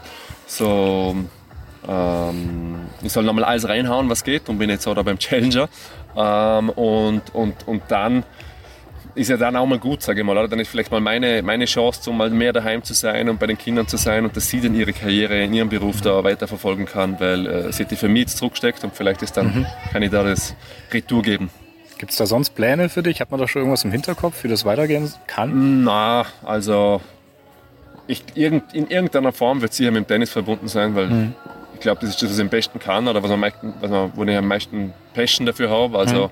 so 0.47 1.15
ähm, 1.87 2.87
ich 3.01 3.11
soll 3.11 3.23
nochmal 3.23 3.43
alles 3.43 3.67
reinhauen, 3.67 4.09
was 4.09 4.23
geht 4.23 4.49
und 4.49 4.57
bin 4.57 4.69
jetzt 4.69 4.87
auch 4.87 4.95
da 4.95 5.03
beim 5.03 5.19
Challenger. 5.19 5.69
Ähm, 6.15 6.69
und, 6.69 7.33
und, 7.33 7.67
und 7.67 7.83
dann 7.89 8.23
ist 9.15 9.29
ja 9.29 9.37
dann 9.37 9.55
auch 9.55 9.65
mal 9.65 9.79
gut, 9.79 10.01
sage 10.01 10.21
ich 10.21 10.25
mal. 10.25 10.37
Oder? 10.37 10.47
Dann 10.47 10.59
ist 10.59 10.69
vielleicht 10.69 10.91
mal 10.91 10.99
meine, 10.99 11.41
meine 11.41 11.65
Chance, 11.65 12.09
um 12.09 12.17
mal 12.17 12.29
mehr 12.29 12.53
daheim 12.53 12.83
zu 12.83 12.93
sein 12.93 13.29
und 13.29 13.39
bei 13.39 13.47
den 13.47 13.57
Kindern 13.57 13.87
zu 13.87 13.97
sein 13.97 14.25
und 14.25 14.35
dass 14.35 14.49
sie 14.49 14.61
dann 14.61 14.75
ihre 14.75 14.93
Karriere 14.93 15.41
in 15.41 15.53
ihrem 15.53 15.69
Beruf 15.69 16.01
da 16.01 16.23
weiterverfolgen 16.23 16.85
kann, 16.85 17.19
weil 17.19 17.47
äh, 17.47 17.71
sie 17.71 17.85
die 17.85 17.95
für 17.95 18.09
mich 18.09 18.23
jetzt 18.23 18.37
zurücksteckt 18.37 18.83
und 18.83 18.93
vielleicht 18.93 19.21
ist 19.21 19.37
dann, 19.37 19.47
mhm. 19.47 19.65
kann 19.91 20.03
ich 20.03 20.11
da 20.11 20.23
das 20.23 20.55
Retour 20.91 21.21
geben. 21.21 21.49
Gibt 21.97 22.11
es 22.11 22.17
da 22.17 22.25
sonst 22.25 22.55
Pläne 22.55 22.89
für 22.89 23.03
dich? 23.03 23.21
Hat 23.21 23.31
man 23.31 23.39
da 23.39 23.47
schon 23.47 23.61
irgendwas 23.61 23.85
im 23.85 23.91
Hinterkopf, 23.91 24.43
wie 24.43 24.49
das 24.49 24.65
weitergehen 24.65 25.11
kann? 25.27 25.85
Na, 25.85 26.25
also 26.43 26.99
ich, 28.07 28.21
irgend, 28.35 28.73
in 28.73 28.89
irgendeiner 28.89 29.31
Form 29.31 29.61
wird 29.61 29.73
sicher 29.73 29.91
mit 29.91 30.03
dem 30.03 30.07
Tennis 30.07 30.29
verbunden 30.29 30.67
sein, 30.67 30.93
weil 30.95 31.07
mhm 31.07 31.33
glaube, 31.85 32.01
das 32.01 32.09
ist 32.09 32.21
das, 32.21 32.29
was 32.29 32.37
ich 32.37 32.41
am 32.41 32.49
besten 32.49 32.79
kann 32.79 33.07
oder 33.07 33.21
was 33.21 33.31
am 33.31 33.39
meisten, 33.39 33.73
was 33.79 33.89
man, 33.89 34.11
wo 34.15 34.23
ich 34.23 34.35
am 34.35 34.47
meisten 34.47 34.93
Passion 35.13 35.45
dafür 35.45 35.69
habe. 35.69 35.97
Also 35.97 36.31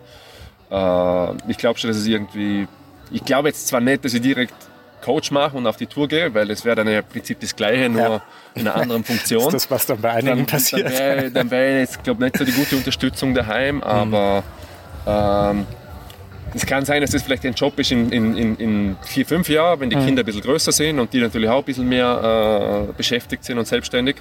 mhm. 0.70 1.38
äh, 1.48 1.52
ich 1.52 1.58
glaube 1.58 1.80
schon, 1.80 1.90
dass 1.90 1.98
es 1.98 2.08
irgendwie, 2.08 2.68
ich 3.12 3.24
glaube 3.24 3.50
jetzt 3.50 3.68
zwar 3.68 3.80
nicht, 3.80 4.04
dass 4.04 4.14
ich 4.14 4.22
direkt 4.22 4.56
Coach 5.04 5.32
mache 5.32 5.56
und 5.56 5.68
auf 5.68 5.78
die 5.78 5.86
Tour 5.86 6.08
gehe, 6.08 6.34
weil 6.34 6.50
es 6.50 6.66
wäre 6.66 6.78
dann 6.78 6.88
im 6.88 7.04
Prinzip 7.04 7.40
das 7.40 7.56
Gleiche, 7.56 7.90
nur 7.90 8.02
ja. 8.02 8.24
in 8.56 8.68
einer 8.68 8.76
anderen 8.76 9.04
Funktion. 9.10 9.44
das 9.44 9.54
ist 9.54 9.66
das, 9.66 9.72
was 9.72 9.86
dann 9.86 10.02
bei 10.02 10.12
einigen 10.12 10.38
dann, 10.38 10.46
passiert. 10.48 10.86
Dann 10.86 11.52
wäre 11.52 11.52
wär, 11.52 11.80
jetzt, 11.82 12.04
glaube 12.04 12.24
nicht 12.24 12.38
so 12.38 12.46
die 12.46 12.54
gute 12.54 12.76
Unterstützung 12.76 13.34
daheim, 13.34 13.78
mhm. 13.78 13.84
aber 13.84 14.44
ähm, 15.06 15.66
es 16.54 16.66
kann 16.66 16.86
sein, 16.86 17.02
dass 17.02 17.12
das 17.12 17.24
vielleicht 17.24 17.46
ein 17.46 17.54
Job 17.54 17.78
ist 17.80 17.92
in, 17.92 18.12
in, 18.12 18.56
in 18.58 18.96
vier, 19.04 19.26
fünf 19.26 19.50
Jahren, 19.50 19.80
wenn 19.80 19.90
die 19.90 19.96
mhm. 19.96 20.06
Kinder 20.06 20.22
ein 20.22 20.26
bisschen 20.26 20.42
größer 20.42 20.72
sind 20.72 21.00
und 21.00 21.12
die 21.14 21.20
natürlich 21.20 21.50
auch 21.50 21.60
ein 21.60 21.64
bisschen 21.64 21.88
mehr 21.90 22.88
äh, 22.90 22.94
beschäftigt 22.94 23.44
sind 23.44 23.58
und 23.58 23.68
selbstständig. 23.68 24.18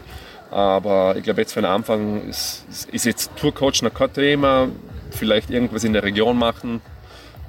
Aber 0.51 1.15
ich 1.17 1.23
glaube, 1.23 1.41
jetzt 1.41 1.53
für 1.53 1.61
den 1.61 1.71
Anfang 1.71 2.29
ist, 2.29 2.67
ist 2.91 3.07
jetzt 3.07 3.31
Tourcoach 3.37 3.83
noch 3.83 3.95
kein 3.95 4.13
Thema. 4.13 4.69
Vielleicht 5.11 5.51
irgendwas 5.51 5.85
in 5.85 5.93
der 5.93 6.03
Region 6.03 6.39
machen 6.39 6.81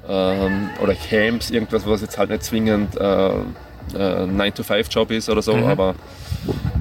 ähm, 0.08 0.70
oder 0.82 0.94
Camps, 0.94 1.50
irgendwas, 1.50 1.86
was 1.86 2.02
jetzt 2.02 2.18
halt 2.18 2.30
nicht 2.30 2.44
zwingend 2.44 2.96
äh, 2.96 3.28
äh, 3.28 3.34
9-to-5-Job 3.94 5.10
ist 5.10 5.28
oder 5.28 5.42
so. 5.42 5.54
Mhm. 5.54 5.64
Aber 5.64 5.94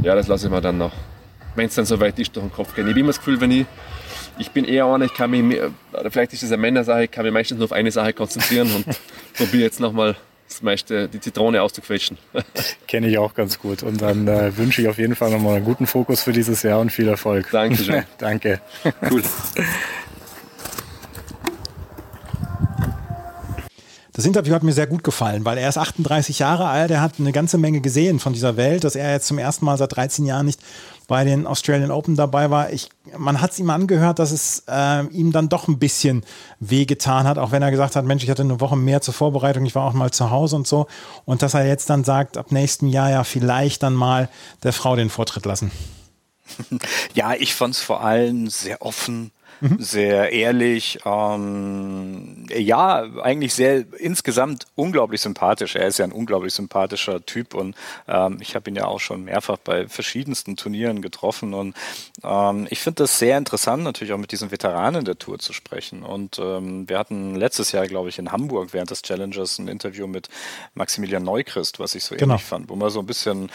ja, 0.01 0.15
das 0.15 0.27
lasse 0.27 0.47
ich 0.47 0.51
mir 0.51 0.61
dann 0.61 0.77
noch, 0.77 0.93
wenn 1.55 1.67
es 1.67 1.75
dann 1.75 1.85
soweit 1.85 2.17
ist, 2.19 2.35
durch 2.35 2.45
den 2.45 2.53
Kopf 2.53 2.75
gehen. 2.75 2.85
Ich 2.85 2.91
habe 2.91 2.99
immer 2.99 3.09
das 3.09 3.19
Gefühl, 3.19 3.39
wenn 3.39 3.51
ich 3.51 3.65
ich 4.37 4.51
bin 4.51 4.65
eher 4.65 4.85
einer, 4.85 5.05
ich 5.05 5.13
kann 5.13 5.31
mich, 5.31 5.59
oder 5.91 6.11
vielleicht 6.11 6.33
ist 6.33 6.43
es 6.43 6.51
eine 6.51 6.61
Männersache, 6.61 7.05
ich 7.05 7.11
kann 7.11 7.23
mich 7.23 7.33
meistens 7.33 7.57
nur 7.57 7.65
auf 7.65 7.71
eine 7.71 7.91
Sache 7.91 8.13
konzentrieren 8.13 8.69
und 8.73 8.85
probiere 9.35 9.63
jetzt 9.63 9.79
nochmal 9.79 10.15
das 10.47 10.61
meiste, 10.61 11.07
die 11.07 11.19
Zitrone 11.19 11.61
auszuquetschen. 11.61 12.17
Kenne 12.87 13.07
ich 13.07 13.17
auch 13.17 13.33
ganz 13.33 13.59
gut. 13.59 13.83
Und 13.83 14.01
dann 14.01 14.27
äh, 14.27 14.55
wünsche 14.57 14.81
ich 14.81 14.87
auf 14.87 14.97
jeden 14.97 15.15
Fall 15.15 15.31
nochmal 15.31 15.55
einen 15.55 15.65
guten 15.65 15.87
Fokus 15.87 16.21
für 16.21 16.33
dieses 16.33 16.63
Jahr 16.63 16.79
und 16.79 16.91
viel 16.91 17.07
Erfolg. 17.07 17.49
Dankeschön. 17.51 18.03
Danke. 18.17 18.61
Cool. 19.09 19.23
Das 24.15 24.25
Interview 24.25 24.53
hat 24.53 24.61
mir 24.61 24.73
sehr 24.73 24.85
gut 24.85 25.03
gefallen, 25.03 25.43
weil 25.43 25.57
er 25.57 25.67
ist 25.67 25.79
38 25.79 26.37
Jahre 26.37 26.67
alt, 26.67 26.91
er 26.91 27.01
hat 27.01 27.13
eine 27.17 27.31
ganze 27.31 27.57
Menge 27.57 27.81
gesehen 27.81 28.19
von 28.19 28.31
dieser 28.31 28.57
Welt, 28.57 28.83
dass 28.83 28.95
er 28.95 29.11
jetzt 29.11 29.25
zum 29.25 29.39
ersten 29.39 29.65
Mal 29.65 29.75
seit 29.77 29.95
13 29.95 30.27
Jahren 30.27 30.45
nicht 30.45 30.59
bei 31.07 31.23
den 31.23 31.45
Australian 31.47 31.91
Open 31.91 32.15
dabei 32.15 32.49
war. 32.49 32.71
Ich, 32.71 32.89
man 33.17 33.41
hat 33.41 33.51
es 33.51 33.59
ihm 33.59 33.69
angehört, 33.69 34.19
dass 34.19 34.31
es 34.31 34.63
äh, 34.67 35.05
ihm 35.07 35.31
dann 35.31 35.49
doch 35.49 35.67
ein 35.67 35.79
bisschen 35.79 36.23
wehgetan 36.59 37.27
hat, 37.27 37.37
auch 37.37 37.51
wenn 37.51 37.61
er 37.61 37.71
gesagt 37.71 37.95
hat, 37.95 38.05
Mensch, 38.05 38.23
ich 38.23 38.29
hatte 38.29 38.43
eine 38.43 38.59
Woche 38.59 38.75
mehr 38.75 39.01
zur 39.01 39.13
Vorbereitung, 39.13 39.65
ich 39.65 39.75
war 39.75 39.85
auch 39.85 39.93
mal 39.93 40.11
zu 40.11 40.29
Hause 40.29 40.55
und 40.55 40.67
so. 40.67 40.87
Und 41.25 41.41
dass 41.41 41.53
er 41.53 41.67
jetzt 41.67 41.89
dann 41.89 42.03
sagt, 42.03 42.37
ab 42.37 42.51
nächstem 42.51 42.87
Jahr 42.89 43.09
ja 43.09 43.23
vielleicht 43.23 43.83
dann 43.83 43.93
mal 43.93 44.29
der 44.63 44.73
Frau 44.73 44.95
den 44.95 45.09
Vortritt 45.09 45.45
lassen. 45.45 45.71
Ja, 47.13 47.33
ich 47.33 47.55
fand 47.55 47.75
es 47.75 47.81
vor 47.81 48.03
allem 48.03 48.49
sehr 48.49 48.81
offen 48.81 49.31
Mhm. 49.63 49.77
sehr 49.79 50.33
ehrlich, 50.33 50.99
ähm, 51.05 52.45
ja, 52.53 53.03
eigentlich 53.21 53.53
sehr 53.53 53.85
insgesamt 53.97 54.65
unglaublich 54.75 55.21
sympathisch. 55.21 55.77
Er 55.77 55.87
ist 55.87 55.99
ja 55.99 56.05
ein 56.05 56.11
unglaublich 56.11 56.53
sympathischer 56.53 57.25
Typ 57.25 57.53
und 57.53 57.73
ähm, 58.09 58.39
ich 58.41 58.55
habe 58.55 58.69
ihn 58.69 58.75
ja 58.75 58.85
auch 58.85 58.99
schon 58.99 59.23
mehrfach 59.23 59.57
bei 59.57 59.87
verschiedensten 59.87 60.57
Turnieren 60.57 61.01
getroffen 61.01 61.53
und 61.53 61.75
ähm, 62.25 62.67
ich 62.71 62.79
finde 62.81 63.03
das 63.03 63.17
sehr 63.19 63.37
interessant, 63.37 63.83
natürlich 63.83 64.13
auch 64.13 64.17
mit 64.17 64.33
diesen 64.33 64.51
Veteranen 64.51 65.05
der 65.05 65.17
Tour 65.17 65.39
zu 65.39 65.53
sprechen. 65.53 66.03
Und 66.03 66.39
ähm, 66.39 66.89
wir 66.89 66.99
hatten 66.99 67.35
letztes 67.35 67.71
Jahr, 67.71 67.87
glaube 67.87 68.09
ich, 68.09 68.19
in 68.19 68.33
Hamburg 68.33 68.73
während 68.73 68.91
des 68.91 69.01
Challengers 69.01 69.59
ein 69.59 69.69
Interview 69.69 70.07
mit 70.07 70.27
Maximilian 70.73 71.23
Neuchrist, 71.23 71.79
was 71.79 71.95
ich 71.95 72.03
so 72.03 72.15
genau. 72.15 72.33
ähnlich 72.33 72.45
fand, 72.45 72.69
wo 72.69 72.75
man 72.75 72.89
so 72.89 72.99
ein 72.99 73.05
bisschen 73.05 73.49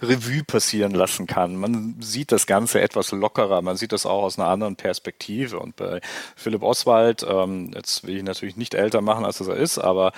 Revue 0.00 0.42
passieren 0.44 0.92
lassen 0.92 1.26
kann. 1.26 1.56
Man 1.56 1.96
sieht 2.00 2.32
das 2.32 2.46
Ganze 2.46 2.80
etwas 2.80 3.12
lockerer, 3.12 3.60
man 3.60 3.76
sieht 3.76 3.92
das 3.92 4.06
auch 4.06 4.22
aus 4.22 4.38
einer 4.38 4.48
anderen 4.48 4.76
Perspektive. 4.76 5.49
Perspektive. 5.50 5.60
Und 5.60 5.76
bei 5.76 6.00
Philipp 6.36 6.62
Oswald, 6.62 7.24
ähm, 7.28 7.70
jetzt 7.74 8.06
will 8.06 8.16
ich 8.16 8.22
natürlich 8.22 8.56
nicht 8.56 8.74
älter 8.74 9.00
machen, 9.00 9.24
als 9.24 9.40
er 9.40 9.56
ist, 9.56 9.78
aber 9.78 10.12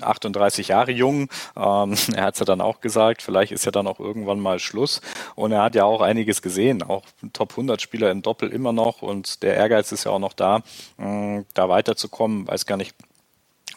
38 0.00 0.68
Jahre 0.68 0.92
jung, 0.92 1.28
ähm, 1.56 1.94
er 2.14 2.24
hat 2.24 2.34
es 2.34 2.40
ja 2.40 2.46
dann 2.46 2.60
auch 2.60 2.80
gesagt, 2.80 3.22
vielleicht 3.22 3.52
ist 3.52 3.64
ja 3.64 3.72
dann 3.72 3.86
auch 3.86 4.00
irgendwann 4.00 4.40
mal 4.40 4.58
Schluss. 4.58 5.00
Und 5.34 5.52
er 5.52 5.62
hat 5.62 5.74
ja 5.74 5.84
auch 5.84 6.00
einiges 6.00 6.42
gesehen, 6.42 6.82
auch 6.82 7.04
Top 7.32 7.52
100 7.52 7.80
Spieler 7.80 8.10
im 8.10 8.22
Doppel 8.22 8.50
immer 8.50 8.72
noch 8.72 9.02
und 9.02 9.42
der 9.42 9.54
Ehrgeiz 9.54 9.92
ist 9.92 10.04
ja 10.04 10.10
auch 10.10 10.18
noch 10.18 10.32
da, 10.32 10.62
mh, 10.98 11.44
da 11.54 11.68
weiterzukommen. 11.68 12.46
Weiß 12.46 12.66
gar 12.66 12.76
nicht, 12.76 12.94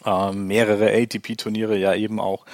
äh, 0.04 0.32
mehrere 0.32 0.92
ATP-Turniere 0.92 1.76
ja 1.76 1.94
eben 1.94 2.20
auch 2.20 2.46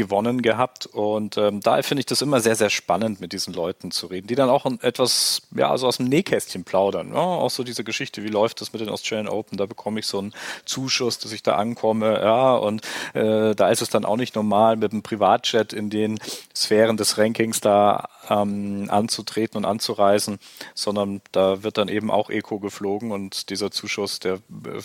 gewonnen 0.00 0.40
gehabt. 0.40 0.86
Und 0.86 1.36
ähm, 1.36 1.60
da 1.60 1.82
finde 1.82 2.00
ich 2.00 2.06
das 2.06 2.22
immer 2.22 2.40
sehr, 2.40 2.56
sehr 2.56 2.70
spannend, 2.70 3.20
mit 3.20 3.34
diesen 3.34 3.52
Leuten 3.52 3.90
zu 3.90 4.06
reden, 4.06 4.28
die 4.28 4.34
dann 4.34 4.48
auch 4.48 4.64
etwas, 4.80 5.42
ja, 5.54 5.70
also 5.70 5.86
aus 5.86 5.98
dem 5.98 6.06
Nähkästchen 6.06 6.64
plaudern. 6.64 7.10
Ja? 7.12 7.20
Auch 7.20 7.50
so 7.50 7.64
diese 7.64 7.84
Geschichte, 7.84 8.24
wie 8.24 8.28
läuft 8.28 8.62
das 8.62 8.72
mit 8.72 8.80
den 8.80 8.88
Australian 8.88 9.28
Open? 9.28 9.58
Da 9.58 9.66
bekomme 9.66 10.00
ich 10.00 10.06
so 10.06 10.18
einen 10.18 10.32
Zuschuss, 10.64 11.18
dass 11.18 11.32
ich 11.32 11.42
da 11.42 11.56
ankomme, 11.56 12.14
ja, 12.14 12.54
und 12.54 12.82
äh, 13.12 13.54
da 13.54 13.68
ist 13.68 13.82
es 13.82 13.90
dann 13.90 14.06
auch 14.06 14.16
nicht 14.16 14.34
normal, 14.36 14.76
mit 14.76 14.92
einem 14.92 15.02
Privatjet 15.02 15.74
in 15.74 15.90
den 15.90 16.18
Sphären 16.54 16.96
des 16.96 17.18
Rankings 17.18 17.60
da 17.60 18.08
ähm, 18.30 18.86
anzutreten 18.88 19.58
und 19.58 19.64
anzureisen, 19.66 20.38
sondern 20.74 21.20
da 21.32 21.62
wird 21.62 21.76
dann 21.76 21.88
eben 21.88 22.10
auch 22.10 22.30
Eco 22.30 22.58
geflogen 22.58 23.12
und 23.12 23.50
dieser 23.50 23.70
Zuschuss, 23.70 24.20
der 24.20 24.34
äh, 24.34 24.80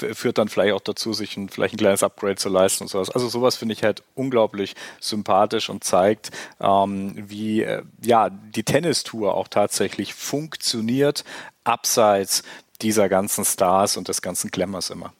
führt 0.14 0.38
dann 0.38 0.48
vielleicht 0.48 0.74
auch 0.74 0.80
dazu, 0.80 1.12
sich 1.12 1.36
ein, 1.36 1.50
vielleicht 1.50 1.74
ein 1.74 1.78
kleines 1.78 2.02
Upgrade 2.02 2.36
zu 2.36 2.48
leisten 2.48 2.84
und 2.84 2.88
sowas. 2.88 3.10
Also 3.10 3.28
sowas 3.28 3.56
finde 3.56 3.74
ich 3.74 3.82
halt 3.82 4.02
unglaublich 4.14 4.29
sympathisch 5.00 5.70
und 5.70 5.84
zeigt, 5.84 6.30
ähm, 6.60 7.14
wie 7.16 7.62
äh, 7.62 7.82
ja 8.02 8.30
die 8.30 8.64
Tennistour 8.64 9.34
auch 9.34 9.48
tatsächlich 9.48 10.14
funktioniert 10.14 11.24
abseits 11.64 12.42
dieser 12.82 13.08
ganzen 13.08 13.44
Stars 13.44 13.96
und 13.96 14.08
des 14.08 14.22
ganzen 14.22 14.50
Glamours 14.50 14.90
immer. 14.90 15.12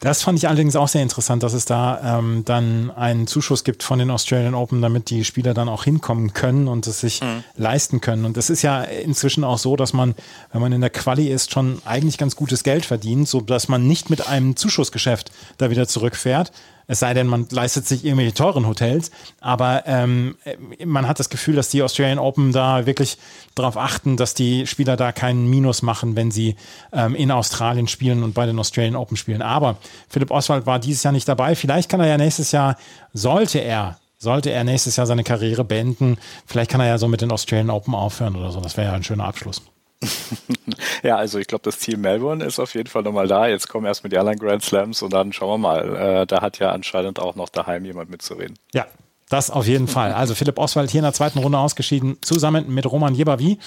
Das 0.00 0.22
fand 0.22 0.38
ich 0.38 0.46
allerdings 0.46 0.76
auch 0.76 0.88
sehr 0.88 1.02
interessant, 1.02 1.42
dass 1.42 1.54
es 1.54 1.64
da 1.64 2.18
ähm, 2.18 2.42
dann 2.44 2.90
einen 2.90 3.26
Zuschuss 3.26 3.64
gibt 3.64 3.82
von 3.82 3.98
den 3.98 4.10
Australian 4.10 4.54
Open, 4.54 4.82
damit 4.82 5.08
die 5.08 5.24
Spieler 5.24 5.54
dann 5.54 5.70
auch 5.70 5.84
hinkommen 5.84 6.34
können 6.34 6.68
und 6.68 6.86
es 6.86 7.00
sich 7.00 7.22
mhm. 7.22 7.44
leisten 7.56 8.02
können. 8.02 8.26
Und 8.26 8.36
es 8.36 8.50
ist 8.50 8.60
ja 8.60 8.82
inzwischen 8.82 9.42
auch 9.42 9.56
so, 9.56 9.74
dass 9.74 9.94
man, 9.94 10.14
wenn 10.52 10.60
man 10.60 10.72
in 10.72 10.82
der 10.82 10.90
Quali 10.90 11.28
ist, 11.28 11.50
schon 11.50 11.80
eigentlich 11.86 12.18
ganz 12.18 12.36
gutes 12.36 12.62
Geld 12.62 12.84
verdient, 12.84 13.26
so 13.26 13.40
dass 13.40 13.68
man 13.68 13.86
nicht 13.86 14.10
mit 14.10 14.28
einem 14.28 14.54
Zuschussgeschäft 14.54 15.30
da 15.56 15.70
wieder 15.70 15.88
zurückfährt, 15.88 16.52
es 16.88 17.00
sei 17.00 17.14
denn, 17.14 17.26
man 17.26 17.46
leistet 17.50 17.86
sich 17.86 18.04
irgendwelche 18.04 18.34
teuren 18.34 18.66
Hotels. 18.66 19.10
Aber 19.40 19.84
ähm, 19.86 20.36
man 20.84 21.08
hat 21.08 21.18
das 21.18 21.30
Gefühl, 21.30 21.56
dass 21.56 21.68
die 21.68 21.82
Australian 21.82 22.18
Open 22.18 22.52
da 22.52 22.86
wirklich 22.86 23.18
darauf 23.54 23.76
achten, 23.76 24.16
dass 24.16 24.34
die 24.34 24.66
Spieler 24.66 24.96
da 24.96 25.12
keinen 25.12 25.48
Minus 25.48 25.82
machen, 25.82 26.16
wenn 26.16 26.30
sie 26.30 26.56
ähm, 26.92 27.14
in 27.14 27.30
Australien 27.30 27.88
spielen 27.88 28.22
und 28.22 28.34
bei 28.34 28.46
den 28.46 28.58
Australian 28.58 28.96
Open 28.96 29.16
spielen. 29.16 29.42
Aber 29.42 29.78
Philipp 30.08 30.30
Oswald 30.30 30.66
war 30.66 30.78
dieses 30.78 31.02
Jahr 31.02 31.12
nicht 31.12 31.28
dabei. 31.28 31.56
Vielleicht 31.56 31.88
kann 31.88 32.00
er 32.00 32.06
ja 32.06 32.18
nächstes 32.18 32.52
Jahr, 32.52 32.76
sollte 33.12 33.58
er 33.58 33.98
sollte 34.18 34.50
er 34.50 34.64
nächstes 34.64 34.96
Jahr 34.96 35.06
seine 35.06 35.24
Karriere 35.24 35.62
beenden, 35.62 36.16
vielleicht 36.46 36.70
kann 36.70 36.80
er 36.80 36.86
ja 36.86 36.96
so 36.96 37.06
mit 37.06 37.20
den 37.20 37.30
Australian 37.30 37.68
Open 37.68 37.94
aufhören 37.94 38.34
oder 38.34 38.50
so. 38.50 38.60
Das 38.60 38.78
wäre 38.78 38.88
ja 38.88 38.94
ein 38.94 39.04
schöner 39.04 39.26
Abschluss. 39.26 39.60
ja, 41.02 41.16
also 41.16 41.38
ich 41.38 41.46
glaube, 41.46 41.62
das 41.64 41.78
Ziel 41.78 41.96
Melbourne 41.96 42.44
ist 42.44 42.58
auf 42.58 42.74
jeden 42.74 42.88
Fall 42.88 43.02
nochmal 43.02 43.28
da. 43.28 43.46
Jetzt 43.46 43.68
kommen 43.68 43.86
erst 43.86 44.04
mit 44.04 44.12
die 44.12 44.18
anderen 44.18 44.38
Grand 44.38 44.62
Slams 44.62 45.02
und 45.02 45.12
dann 45.12 45.32
schauen 45.32 45.60
wir 45.60 45.68
mal. 45.68 45.96
Äh, 45.96 46.26
da 46.26 46.42
hat 46.42 46.58
ja 46.58 46.70
anscheinend 46.70 47.18
auch 47.18 47.34
noch 47.34 47.48
daheim 47.48 47.84
jemand 47.84 48.10
mitzureden. 48.10 48.58
Ja, 48.74 48.86
das 49.28 49.50
auf 49.50 49.66
jeden 49.66 49.88
Fall. 49.88 50.12
Also 50.12 50.34
Philipp 50.34 50.58
Oswald 50.58 50.90
hier 50.90 51.00
in 51.00 51.04
der 51.04 51.12
zweiten 51.12 51.40
Runde 51.40 51.58
ausgeschieden, 51.58 52.18
zusammen 52.20 52.72
mit 52.72 52.86
Roman 52.86 53.14
Jebavi. 53.14 53.58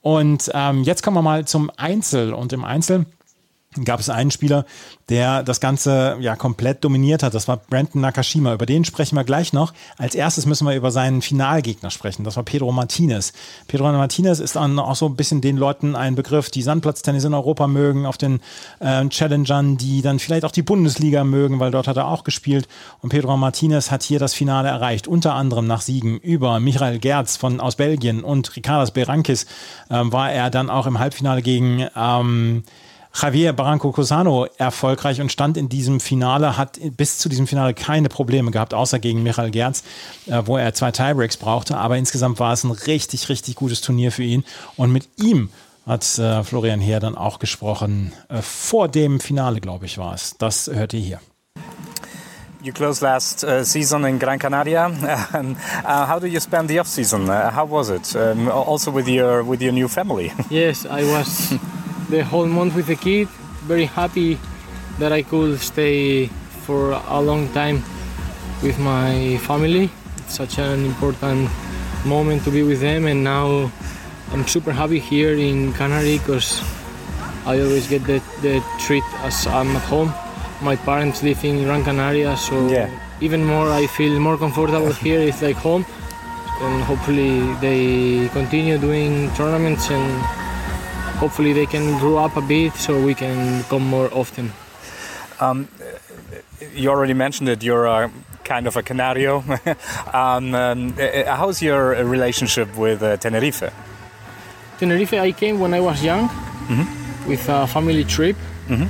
Und 0.00 0.50
ähm, 0.54 0.84
jetzt 0.84 1.02
kommen 1.02 1.16
wir 1.16 1.22
mal 1.22 1.44
zum 1.44 1.70
Einzel. 1.76 2.32
Und 2.32 2.52
im 2.52 2.64
Einzel 2.64 3.06
gab 3.84 4.00
es 4.00 4.08
einen 4.08 4.30
Spieler, 4.30 4.64
der 5.08 5.42
das 5.42 5.60
Ganze 5.60 6.16
ja 6.20 6.36
komplett 6.36 6.84
dominiert 6.84 7.22
hat. 7.22 7.34
Das 7.34 7.48
war 7.48 7.58
Brandon 7.58 8.00
Nakashima. 8.00 8.54
Über 8.54 8.66
den 8.66 8.84
sprechen 8.84 9.14
wir 9.14 9.24
gleich 9.24 9.52
noch. 9.52 9.74
Als 9.98 10.14
erstes 10.14 10.46
müssen 10.46 10.66
wir 10.66 10.74
über 10.74 10.90
seinen 10.90 11.20
Finalgegner 11.20 11.90
sprechen. 11.90 12.24
Das 12.24 12.36
war 12.36 12.44
Pedro 12.44 12.72
Martinez. 12.72 13.32
Pedro 13.66 13.92
Martinez 13.92 14.40
ist 14.40 14.56
auch 14.56 14.96
so 14.96 15.06
ein 15.06 15.16
bisschen 15.16 15.40
den 15.40 15.56
Leuten 15.56 15.96
ein 15.96 16.14
Begriff, 16.14 16.50
die 16.50 16.62
Sandplatztennis 16.62 17.24
in 17.24 17.34
Europa 17.34 17.66
mögen, 17.66 18.06
auf 18.06 18.16
den 18.16 18.40
äh, 18.80 19.06
Challengern, 19.08 19.76
die 19.76 20.00
dann 20.02 20.18
vielleicht 20.18 20.44
auch 20.44 20.50
die 20.50 20.62
Bundesliga 20.62 21.24
mögen, 21.24 21.60
weil 21.60 21.70
dort 21.70 21.88
hat 21.88 21.96
er 21.96 22.08
auch 22.08 22.24
gespielt. 22.24 22.68
Und 23.02 23.10
Pedro 23.10 23.36
Martinez 23.36 23.90
hat 23.90 24.02
hier 24.02 24.18
das 24.18 24.34
Finale 24.34 24.68
erreicht, 24.68 25.06
unter 25.06 25.34
anderem 25.34 25.66
nach 25.66 25.82
Siegen 25.82 26.18
über 26.18 26.58
Michael 26.58 26.98
Gerz 26.98 27.36
von 27.36 27.60
aus 27.60 27.76
Belgien 27.76 28.24
und 28.24 28.56
Ricardas 28.56 28.92
Berankis 28.92 29.44
äh, 29.90 30.00
war 30.04 30.32
er 30.32 30.50
dann 30.50 30.70
auch 30.70 30.86
im 30.86 30.98
Halbfinale 30.98 31.42
gegen 31.42 31.86
ähm, 31.94 32.62
Javier 33.14 33.52
Barranco 33.52 33.90
Cosano 33.90 34.46
erfolgreich 34.58 35.20
und 35.20 35.32
stand 35.32 35.56
in 35.56 35.68
diesem 35.68 36.00
Finale, 36.00 36.56
hat 36.56 36.78
bis 36.96 37.18
zu 37.18 37.28
diesem 37.28 37.46
Finale 37.46 37.74
keine 37.74 38.08
Probleme 38.08 38.50
gehabt, 38.50 38.74
außer 38.74 38.98
gegen 38.98 39.22
Michael 39.22 39.50
Gerz, 39.50 39.82
äh, 40.26 40.42
wo 40.44 40.56
er 40.56 40.74
zwei 40.74 40.92
Tiebreaks 40.92 41.36
brauchte. 41.36 41.76
Aber 41.76 41.96
insgesamt 41.96 42.38
war 42.38 42.52
es 42.52 42.64
ein 42.64 42.70
richtig, 42.70 43.28
richtig 43.28 43.56
gutes 43.56 43.80
Turnier 43.80 44.12
für 44.12 44.22
ihn. 44.22 44.44
Und 44.76 44.92
mit 44.92 45.08
ihm 45.16 45.50
hat 45.86 46.18
äh, 46.18 46.44
Florian 46.44 46.80
Heer 46.80 47.00
dann 47.00 47.16
auch 47.16 47.38
gesprochen. 47.38 48.12
Äh, 48.28 48.42
vor 48.42 48.88
dem 48.88 49.20
Finale, 49.20 49.60
glaube 49.60 49.86
ich, 49.86 49.98
war 49.98 50.14
es. 50.14 50.36
Das 50.38 50.70
hört 50.72 50.92
ihr 50.92 51.00
hier. 51.00 51.20
You 52.60 52.72
closed 52.72 53.02
last 53.02 53.44
uh, 53.44 53.62
season 53.62 54.04
in 54.04 54.18
Gran 54.18 54.38
Canaria. 54.38 54.88
uh, 55.84 56.06
how 56.06 56.18
do 56.18 56.26
you 56.26 56.40
spend 56.40 56.68
the 56.68 56.80
off 56.80 56.88
season? 56.88 57.30
Uh, 57.30 57.52
how 57.52 57.64
was 57.64 57.88
it? 57.88 58.16
Um, 58.16 58.48
also 58.48 58.90
with 58.90 59.08
your 59.08 59.44
with 59.44 59.62
your 59.62 59.72
new 59.72 59.86
family. 59.86 60.32
yes, 60.50 60.84
I 60.84 61.04
was 61.04 61.54
the 62.08 62.24
whole 62.24 62.46
month 62.46 62.74
with 62.74 62.86
the 62.86 62.96
kid. 62.96 63.28
Very 63.68 63.84
happy 63.84 64.38
that 64.98 65.12
I 65.12 65.22
could 65.22 65.60
stay 65.60 66.26
for 66.64 66.92
a 66.92 67.20
long 67.20 67.48
time 67.52 67.82
with 68.62 68.78
my 68.78 69.38
family. 69.46 69.90
It's 70.18 70.36
such 70.36 70.58
an 70.58 70.84
important 70.84 71.50
moment 72.04 72.44
to 72.44 72.50
be 72.50 72.62
with 72.62 72.80
them, 72.80 73.06
and 73.06 73.22
now 73.22 73.70
I'm 74.32 74.46
super 74.46 74.72
happy 74.72 74.98
here 74.98 75.34
in 75.34 75.72
Canary 75.74 76.18
because 76.18 76.62
I 77.46 77.60
always 77.60 77.88
get 77.88 78.04
the, 78.04 78.22
the 78.42 78.64
treat 78.78 79.04
as 79.20 79.46
I'm 79.46 79.76
at 79.76 79.82
home. 79.84 80.12
My 80.60 80.76
parents 80.76 81.22
live 81.22 81.44
in 81.44 81.64
Gran 81.64 81.84
Canaria, 81.84 82.36
so 82.36 82.68
yeah. 82.68 82.90
even 83.20 83.44
more 83.44 83.70
I 83.70 83.86
feel 83.86 84.18
more 84.18 84.36
comfortable 84.36 84.92
here. 85.04 85.20
It's 85.20 85.42
like 85.42 85.56
home, 85.56 85.84
and 86.60 86.82
hopefully 86.84 87.54
they 87.60 88.28
continue 88.28 88.78
doing 88.78 89.30
tournaments 89.34 89.90
and 89.90 90.37
hopefully 91.18 91.52
they 91.52 91.66
can 91.66 91.98
grow 91.98 92.16
up 92.18 92.36
a 92.36 92.40
bit 92.40 92.72
so 92.74 93.00
we 93.02 93.14
can 93.14 93.62
come 93.64 93.84
more 93.86 94.08
often. 94.12 94.52
Um, 95.40 95.68
you 96.74 96.90
already 96.90 97.14
mentioned 97.14 97.48
it. 97.48 97.62
You're 97.62 97.86
a, 97.86 98.10
kind 98.44 98.66
of 98.66 98.76
a 98.76 98.82
canario. 98.82 99.44
um, 100.12 100.54
um, 100.54 100.94
how's 101.26 101.60
your 101.60 102.04
relationship 102.04 102.74
with 102.76 103.02
uh, 103.02 103.16
Tenerife? 103.16 103.72
Tenerife, 104.78 105.14
I 105.14 105.32
came 105.32 105.58
when 105.58 105.74
I 105.74 105.80
was 105.80 106.02
young 106.02 106.28
mm 106.68 106.76
-hmm. 106.76 106.86
with 107.28 107.48
a 107.48 107.66
family 107.66 108.04
trip, 108.04 108.36
mm 108.68 108.76
-hmm. 108.76 108.88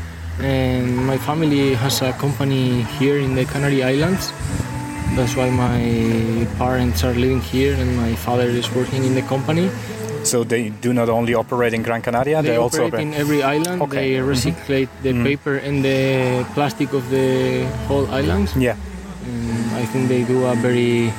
and 0.55 0.87
my 1.11 1.19
family 1.19 1.75
has 1.75 2.03
a 2.03 2.13
company 2.13 2.87
here 2.99 3.19
in 3.19 3.35
the 3.35 3.45
Canary 3.45 3.81
Islands. 3.95 4.33
That's 5.17 5.35
why 5.35 5.49
my 5.51 5.81
parents 6.59 7.05
are 7.05 7.15
living 7.15 7.43
here, 7.53 7.75
and 7.81 7.91
my 8.05 8.13
father 8.17 8.49
is 8.61 8.69
working 8.79 9.05
in 9.05 9.15
the 9.15 9.25
company. 9.35 9.69
So 10.29 10.45
they 10.45 10.69
do 10.69 10.93
not 10.93 11.09
only 11.09 11.35
operate 11.35 11.75
in 11.75 11.83
Gran 11.83 12.03
Canaria, 12.03 12.43
they, 12.43 12.51
they 12.51 12.57
also 12.57 12.87
operate 12.87 13.03
in 13.03 13.15
every 13.15 13.43
island. 13.43 13.83
Okay. 13.83 14.15
They 14.15 14.21
mm-hmm. 14.21 14.49
mm-hmm. 14.49 15.03
the 15.03 15.11
mm-hmm. 15.11 15.25
paper 15.25 15.57
and 15.57 15.85
the 15.85 16.45
plastic 16.55 16.93
of 16.93 17.09
the 17.11 17.65
whole 17.89 18.07
islands. 18.11 18.55
Yeah. 18.57 18.77
And 19.25 19.75
I 19.77 19.85
think 19.87 20.09
they 20.09 20.25
do 20.25 20.45
a 20.47 20.55
very 20.57 21.13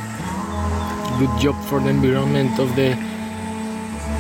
good 1.20 1.34
job 1.40 1.56
for 1.66 1.80
the 1.80 1.90
environment 1.90 2.60
of 2.60 2.76
the 2.76 2.98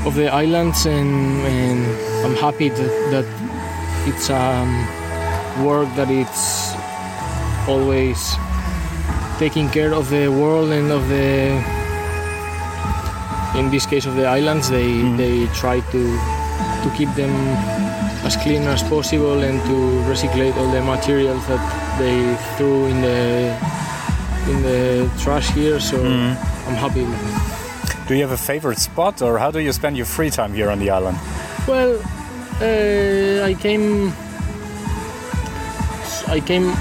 of 0.05 0.15
the 0.15 0.29
islands, 0.29 0.85
and, 0.85 1.41
and 1.45 1.79
I'm 2.25 2.35
happy 2.35 2.69
that, 2.69 2.93
that 3.11 3.27
it's 4.07 4.29
um, 4.29 4.71
work 5.65 5.89
that 5.95 6.09
it's 6.09 6.73
always 7.67 8.17
taking 9.39 9.69
care 9.69 9.93
of 9.93 10.09
the 10.09 10.29
world 10.29 10.69
and 10.71 10.91
of 10.91 11.07
the 11.09 11.78
in 13.55 13.69
this 13.69 13.85
case 13.85 14.05
of 14.05 14.15
the 14.15 14.25
islands, 14.25 14.69
they 14.69 14.87
mm. 14.87 15.17
they 15.17 15.47
try 15.53 15.79
to 15.91 16.01
to 16.83 16.89
keep 16.97 17.09
them 17.15 17.31
as 18.23 18.35
clean 18.37 18.63
as 18.63 18.83
possible 18.83 19.41
and 19.43 19.59
to 19.63 19.75
recycle 20.11 20.55
all 20.57 20.71
the 20.71 20.81
materials 20.81 21.45
that 21.47 21.63
they 21.99 22.35
threw 22.55 22.87
in 22.87 23.01
the 23.01 23.55
in 24.51 24.61
the 24.61 25.09
trash 25.19 25.49
here. 25.51 25.79
So 25.79 25.97
mm. 25.97 26.35
I'm 26.67 26.75
happy 26.75 27.03
with 27.03 27.21
it. 27.21 28.07
Do 28.07 28.15
you 28.15 28.21
have 28.21 28.31
a 28.31 28.37
favorite 28.37 28.79
spot, 28.79 29.21
or 29.21 29.37
how 29.37 29.51
do 29.51 29.59
you 29.59 29.71
spend 29.71 29.95
your 29.95 30.07
free 30.07 30.29
time 30.29 30.53
here 30.53 30.71
on 30.71 30.79
the 30.79 30.89
island? 30.89 31.17
Well, 31.67 31.99
uh, 32.61 33.45
I 33.45 33.53
came. 33.53 34.11
I 36.27 36.39
came 36.39 36.73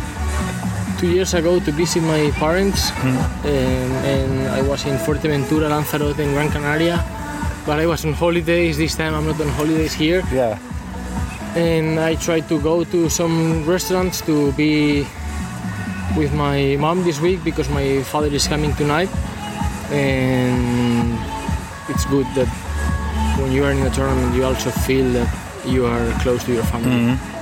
two 0.99 1.09
years 1.09 1.33
ago 1.33 1.61
to 1.61 1.71
visit 1.71 2.03
my 2.03 2.31
parents, 2.33 2.91
mm. 2.91 3.45
and, 3.45 3.93
and, 4.05 4.49
I 4.49 4.63
was 4.63 4.85
in 4.85 4.99
Fuerteventura, 4.99 5.71
Lanzarote, 5.71 6.19
in 6.19 6.33
Gran 6.33 6.51
Canaria. 6.51 6.99
But 7.65 7.79
I 7.79 7.87
was 7.87 8.05
on 8.05 8.15
holidays 8.15 8.77
this 8.79 8.97
time. 8.97 9.15
I'm 9.15 9.27
not 9.27 9.41
on 9.41 9.49
holidays 9.49 9.93
here. 9.93 10.23
Yeah. 10.33 10.59
And 11.55 12.01
I 12.01 12.17
tried 12.17 12.49
to 12.49 12.61
go 12.61 12.83
to 12.85 13.09
some 13.09 13.65
restaurants 13.65 14.21
to 14.23 14.53
be 14.53 15.07
with 16.17 16.35
my 16.35 16.77
mom 16.81 17.05
this 17.05 17.21
week 17.21 17.45
because 17.45 17.69
my 17.69 18.03
father 18.03 18.29
is 18.29 18.49
coming 18.49 18.75
tonight. 18.75 19.11
And 19.91 21.19
it's 21.89 22.07
good 22.07 22.27
that 22.35 22.49
when 23.39 23.53
you 23.53 23.65
are 23.65 23.71
in 23.71 23.87
a 23.87 23.91
tournament, 23.91 24.35
you 24.35 24.45
also 24.45 24.71
feel 24.71 25.13
that 25.13 25.29
you 25.65 25.87
are 25.87 26.11
close 26.23 26.43
to 26.45 26.53
your 26.53 26.65
family. 26.65 27.15
Mm-hmm. 27.15 27.38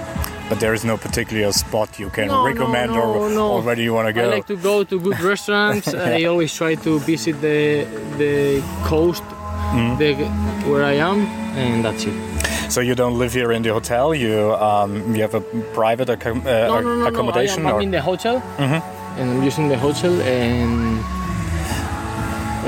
But 0.48 0.60
there 0.60 0.74
is 0.74 0.84
no 0.84 0.96
particular 0.96 1.50
spot 1.52 1.98
you 1.98 2.08
can 2.10 2.28
No, 2.28 2.34
no, 2.42 2.46
recommend 2.46 2.92
no, 2.92 3.02
or, 3.02 3.28
no. 3.30 3.52
or 3.54 3.62
where 3.62 3.74
do 3.74 3.82
you 3.82 3.92
want 3.92 4.06
to 4.06 4.12
go? 4.12 4.22
I 4.22 4.34
like 4.36 4.46
to 4.46 4.56
go 4.56 4.84
to 4.84 5.00
good 5.00 5.20
restaurants. 5.32 5.92
I 5.92 6.24
always 6.24 6.54
try 6.54 6.76
to 6.76 6.98
visit 7.00 7.40
the 7.40 7.84
the 8.18 8.62
coast 8.84 9.22
Mm. 9.66 9.98
the, 9.98 10.14
where 10.70 10.84
I 10.84 10.92
am, 11.10 11.26
and 11.58 11.84
that's 11.84 12.04
it. 12.06 12.14
so 12.70 12.80
you 12.80 12.94
don't 12.94 13.18
live 13.18 13.32
here 13.34 13.50
in 13.50 13.62
the 13.62 13.72
hotel. 13.72 14.14
You 14.14 14.54
um, 14.54 15.12
you 15.14 15.22
have 15.22 15.34
a 15.34 15.40
private 15.74 16.08
accom- 16.08 16.46
uh, 16.46 16.68
No, 16.68 16.80
no, 16.80 16.94
no, 16.96 17.06
accommodation 17.06 17.62
no. 17.64 17.68
I 17.68 17.72
am, 17.72 17.74
or 17.74 17.78
I'm 17.80 17.82
in 17.82 17.90
the 17.90 18.00
hotel, 18.00 18.40
Mm-hmm. 18.58 18.80
and 19.18 19.30
I'm 19.30 19.42
using 19.42 19.68
the 19.68 19.76
hotel, 19.76 20.14
and 20.22 21.02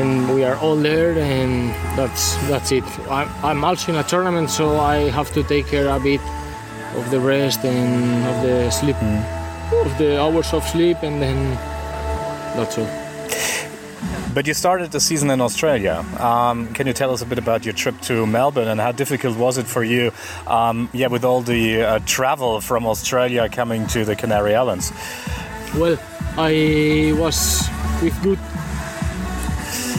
and 0.01 0.35
we 0.35 0.45
are 0.45 0.57
all 0.57 0.77
there, 0.77 1.13
and 1.19 1.71
that's 1.97 2.35
that's 2.51 2.73
it. 2.73 2.85
I'm, 3.09 3.29
I'm 3.45 3.65
also 3.65 3.93
in 3.93 3.99
a 3.99 4.03
tournament, 4.03 4.51
so 4.51 4.79
I 4.81 5.11
have 5.11 5.31
to 5.35 5.43
take 5.45 5.67
care 5.69 5.89
a 5.89 6.01
bit 6.01 6.21
of 6.97 7.11
the 7.11 7.21
rest 7.21 7.65
and 7.65 8.27
of 8.27 8.43
the 8.43 8.71
sleep, 8.71 8.97
Mm. 8.97 9.23
of 9.87 9.99
the 9.99 10.21
hours 10.21 10.53
of 10.53 10.65
sleep, 10.65 10.97
and 11.03 11.21
then 11.23 11.57
that's 12.57 12.79
all. 12.79 12.89
But 14.35 14.47
you 14.47 14.55
started 14.55 14.93
the 14.93 15.01
season 15.01 15.31
in 15.31 15.41
Australia. 15.41 16.05
Um, 16.19 16.69
can 16.75 16.87
you 16.87 16.93
tell 16.93 17.11
us 17.13 17.23
a 17.23 17.27
bit 17.27 17.39
about 17.39 17.65
your 17.65 17.75
trip 17.75 18.01
to 18.03 18.27
Melbourne 18.27 18.69
and 18.69 18.81
how 18.81 18.93
difficult 18.93 19.37
was 19.37 19.59
it 19.59 19.67
for 19.67 19.83
you? 19.83 20.13
Um, 20.47 20.89
yeah, 20.93 21.09
with 21.09 21.25
all 21.25 21.41
the 21.43 21.83
uh, 21.83 21.99
travel 22.07 22.61
from 22.61 22.87
Australia 22.87 23.49
coming 23.49 23.87
to 23.89 24.05
the 24.05 24.15
Canary 24.15 24.55
Islands. 24.55 24.93
Well, 25.75 25.99
I 26.37 27.13
was 27.19 27.69
with 28.03 28.23
good. 28.23 28.39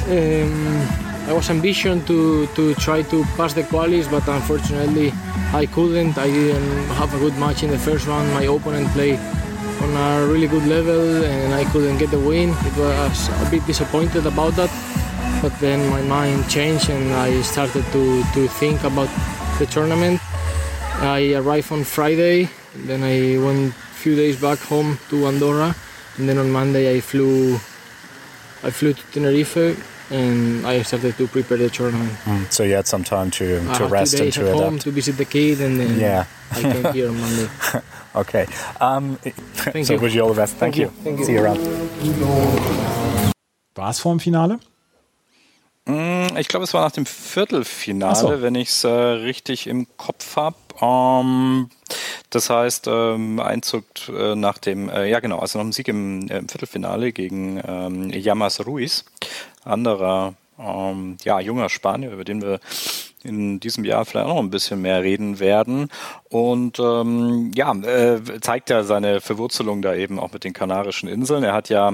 Um, 0.10 1.09
I 1.30 1.34
was 1.34 1.52
ambition 1.52 2.04
to, 2.06 2.48
to 2.56 2.74
try 2.74 3.04
to 3.04 3.24
pass 3.38 3.54
the 3.54 3.62
qualies, 3.62 4.10
but 4.10 4.28
unfortunately 4.28 5.14
I 5.54 5.68
couldn't. 5.68 6.18
I 6.18 6.26
didn't 6.26 6.88
have 6.98 7.14
a 7.14 7.20
good 7.20 7.38
match 7.38 7.62
in 7.62 7.70
the 7.70 7.78
first 7.78 8.08
round. 8.08 8.34
My 8.34 8.46
opponent 8.46 8.88
played 8.98 9.20
on 9.84 9.94
a 9.94 10.26
really 10.26 10.48
good 10.48 10.66
level, 10.66 11.24
and 11.24 11.54
I 11.54 11.66
couldn't 11.66 12.00
get 12.00 12.10
the 12.10 12.20
win. 12.20 12.50
It 12.50 12.76
was 12.76 13.30
a 13.30 13.48
bit 13.52 13.64
disappointed 13.68 14.26
about 14.26 14.56
that, 14.56 14.72
but 15.40 15.54
then 15.60 15.88
my 15.92 16.02
mind 16.02 16.50
changed 16.50 16.90
and 16.90 17.14
I 17.14 17.42
started 17.44 17.86
to, 17.92 18.24
to 18.34 18.48
think 18.48 18.84
about 18.84 19.10
the 19.60 19.68
tournament. 19.68 20.20
I 20.98 21.36
arrived 21.36 21.72
on 21.72 21.84
Friday, 21.84 22.50
then 22.74 23.04
I 23.04 23.38
went 23.38 23.70
a 23.70 23.96
few 24.02 24.16
days 24.16 24.42
back 24.42 24.58
home 24.58 24.98
to 25.10 25.28
Andorra, 25.28 25.76
and 26.18 26.28
then 26.28 26.40
on 26.40 26.50
Monday 26.50 26.98
I 26.98 27.02
flew. 27.02 27.54
I 28.62 28.72
flew 28.72 28.94
to 28.94 29.04
Tenerife, 29.12 29.78
and 30.12 30.66
I 30.66 30.82
started 30.84 31.16
to 31.18 31.28
prepare 31.28 31.58
the 31.58 31.70
tournament. 31.70 32.12
So 32.50 32.64
you 32.64 32.76
had 32.76 32.88
some 32.88 33.04
time 33.04 33.30
to, 33.32 33.60
to 33.78 33.86
rest 33.86 34.18
two 34.18 34.24
and 34.24 34.34
to 34.34 34.48
at 34.50 34.54
home 34.56 34.74
adapt. 34.76 34.84
to 34.84 34.92
visit 34.92 35.18
the 35.18 35.26
kid, 35.26 35.62
and 35.62 35.80
then 35.80 36.00
Yeah. 36.00 36.26
I 36.52 36.62
came 36.62 36.94
here 36.94 37.10
on 37.10 37.20
Monday. 37.20 37.50
Okay. 38.16 38.48
Um, 38.82 39.20
so 39.84 39.94
you. 39.94 40.00
wish 40.00 40.16
you 40.16 40.22
all 40.24 40.30
the 40.30 40.42
best. 40.42 40.56
Thank, 40.58 40.76
Thank 40.76 40.78
you. 40.78 40.86
you. 40.86 41.04
Thank 41.04 41.20
you. 41.20 41.26
See 41.26 41.34
you 41.34 41.44
around. 41.44 41.60
War 43.76 43.90
es 43.92 44.00
vor 44.00 44.14
dem 44.14 44.20
Finale? 44.20 44.60
Mm, 45.86 46.36
Ich 46.38 46.48
glaube, 46.48 46.64
es 46.64 46.74
war 46.74 46.82
nach 46.84 46.92
dem 46.92 47.06
Viertelfinale, 47.06 48.16
so. 48.16 48.42
wenn 48.42 48.56
ich 48.56 48.70
es 48.70 48.84
äh, 48.84 48.90
richtig 48.90 49.68
im 49.68 49.88
Kopf 49.98 50.36
habe. 50.38 50.56
Ähm, 50.82 51.70
das 52.30 52.50
heißt, 52.50 52.88
ähm, 52.88 53.40
Einzug 53.40 53.86
äh, 54.10 54.36
nach 54.36 54.58
dem, 54.58 54.90
äh, 54.90 55.08
ja 55.10 55.20
genau, 55.20 55.40
also 55.40 55.58
nach 55.60 55.66
dem 55.66 55.72
Sieg 55.72 55.88
im, 55.88 56.28
äh, 56.30 56.38
im 56.40 56.50
Viertelfinale 56.50 57.12
gegen 57.12 57.62
ähm, 57.66 58.10
Yamas 58.10 58.66
Ruiz, 58.66 59.06
anderer 59.64 60.34
ähm, 60.60 61.18
ja, 61.24 61.40
junger 61.40 61.70
Spanier, 61.70 62.12
über 62.12 62.24
den 62.24 62.42
wir 62.42 62.60
in 63.24 63.60
diesem 63.60 63.84
Jahr 63.84 64.06
vielleicht 64.06 64.28
auch 64.28 64.36
noch 64.36 64.44
ein 64.44 64.50
bisschen 64.50 64.82
mehr 64.82 65.04
reden 65.04 65.40
werden. 65.40 65.90
Und 66.30 66.80
ähm, 66.80 67.52
ja, 67.56 67.74
äh, 67.74 68.22
zeigt 68.42 68.70
ja 68.70 68.84
seine 68.84 69.22
Verwurzelung 69.22 69.82
da 69.82 69.94
eben 69.94 70.20
auch 70.20 70.32
mit 70.32 70.44
den 70.44 70.54
Kanarischen 70.54 71.10
Inseln. 71.10 71.44
Er 71.44 71.54
hat 71.54 71.70
ja 71.70 71.94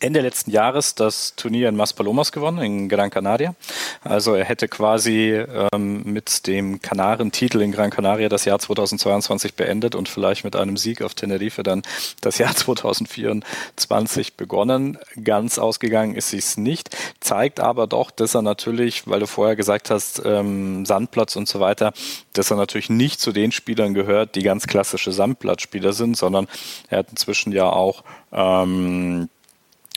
Ende 0.00 0.20
letzten 0.20 0.50
Jahres 0.50 0.94
das 0.94 1.34
Turnier 1.36 1.68
in 1.68 1.76
Maspalomas 1.76 2.32
gewonnen, 2.32 2.58
in 2.58 2.88
Gran 2.88 3.10
Canaria. 3.10 3.54
Also 4.02 4.34
er 4.34 4.44
hätte 4.44 4.68
quasi 4.68 5.44
ähm, 5.72 6.02
mit 6.04 6.46
dem 6.46 6.80
Kanarentitel 6.80 7.60
in 7.60 7.72
Gran 7.72 7.90
Canaria 7.90 8.28
das 8.28 8.44
Jahr 8.44 8.58
2022 8.58 9.54
beendet 9.54 9.94
und 9.94 10.08
vielleicht 10.08 10.44
mit 10.44 10.56
einem 10.56 10.76
Sieg 10.76 11.02
auf 11.02 11.14
Tenerife 11.14 11.62
dann 11.62 11.82
das 12.20 12.38
Jahr 12.38 12.54
2024 12.56 14.34
begonnen. 14.34 14.98
Ganz 15.22 15.58
ausgegangen 15.58 16.14
ist 16.14 16.32
es 16.32 16.56
nicht, 16.56 16.96
zeigt 17.20 17.60
aber 17.60 17.86
doch, 17.86 18.10
dass 18.10 18.34
er 18.34 18.42
natürlich, 18.42 19.06
weil 19.06 19.20
du 19.20 19.26
vorher 19.26 19.56
gesagt 19.56 19.90
hast, 19.90 20.22
ähm, 20.24 20.84
Sandplatz 20.86 21.36
und 21.36 21.48
so 21.48 21.60
weiter, 21.60 21.92
dass 22.32 22.50
er 22.50 22.56
natürlich 22.56 22.90
nicht 22.90 23.20
zu 23.20 23.32
den 23.32 23.52
Spielern 23.52 23.94
gehört, 23.94 24.34
die 24.34 24.42
ganz 24.42 24.66
klassische 24.66 25.12
Sandplatzspieler 25.12 25.92
sind, 25.92 26.16
sondern 26.16 26.48
er 26.88 26.98
hat 26.98 27.10
inzwischen 27.10 27.52
ja 27.52 27.68
auch 27.70 28.04
ähm, 28.32 29.28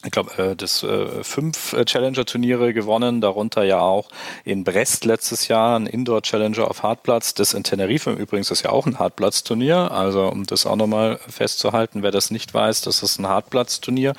ich 0.06 0.12
glaube, 0.12 0.32
äh, 0.38 0.56
das 0.56 0.82
äh, 0.82 1.24
fünf 1.26 1.74
äh, 1.74 1.84
Challenger-Turniere 1.84 2.74
gewonnen, 2.74 3.20
darunter 3.20 3.64
ja 3.64 3.82
auch 3.82 4.08
in 4.46 4.64
Brest 4.64 5.04
letztes 5.04 5.50
Jahr 5.50 5.78
ein 5.78 5.88
Indoor-Challenger 5.88 6.70
auf 6.70 6.84
Hartplatz. 6.84 7.34
Das 7.34 7.54
in 7.54 7.66
Tenerife 7.66 8.12
übrigens 8.12 8.50
ist 8.50 8.64
ja 8.64 8.70
auch 8.70 8.86
ein 8.86 8.98
Hartplatz-Turnier. 8.98 9.92
Also 9.92 10.30
um 10.30 10.46
das 10.46 10.66
auch 10.66 10.78
nochmal 10.78 11.20
festzuhalten, 11.28 12.02
wer 12.02 12.12
das 12.12 12.32
nicht 12.32 12.54
weiß, 12.54 12.82
das 12.82 13.04
ist 13.04 13.20
ein 13.20 13.28
Hartplatz-Turnier. 13.28 14.14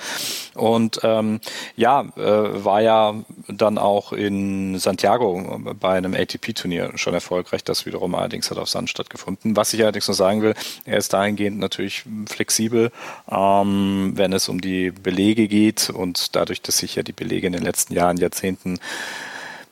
Und 0.54 1.00
ähm, 1.02 1.40
ja, 1.76 2.02
äh, 2.16 2.64
war 2.64 2.82
ja 2.82 3.14
dann 3.48 3.78
auch 3.78 4.12
in 4.12 4.78
Santiago 4.78 5.60
bei 5.80 5.96
einem 5.96 6.12
ATP-Turnier 6.12 6.92
schon 6.96 7.14
erfolgreich. 7.14 7.64
Das 7.64 7.86
wiederum 7.86 8.14
allerdings 8.14 8.50
hat 8.50 8.58
auf 8.58 8.68
Sand 8.68 8.90
stattgefunden. 8.90 9.56
Was 9.56 9.72
ich 9.72 9.80
allerdings 9.82 10.08
noch 10.08 10.14
sagen 10.14 10.42
will, 10.42 10.52
er 10.84 10.98
ist 10.98 11.14
dahingehend 11.14 11.58
natürlich 11.58 12.04
flexibel, 12.28 12.92
ähm, 13.30 14.12
wenn 14.14 14.34
es 14.34 14.50
um 14.50 14.60
die 14.60 14.90
Belege 14.90 15.48
geht 15.48 15.69
und 15.90 16.34
dadurch, 16.34 16.62
dass 16.62 16.78
sich 16.78 16.96
ja 16.96 17.02
die 17.02 17.12
Belege 17.12 17.46
in 17.46 17.52
den 17.52 17.62
letzten 17.62 17.94
Jahren, 17.94 18.16
Jahrzehnten 18.16 18.80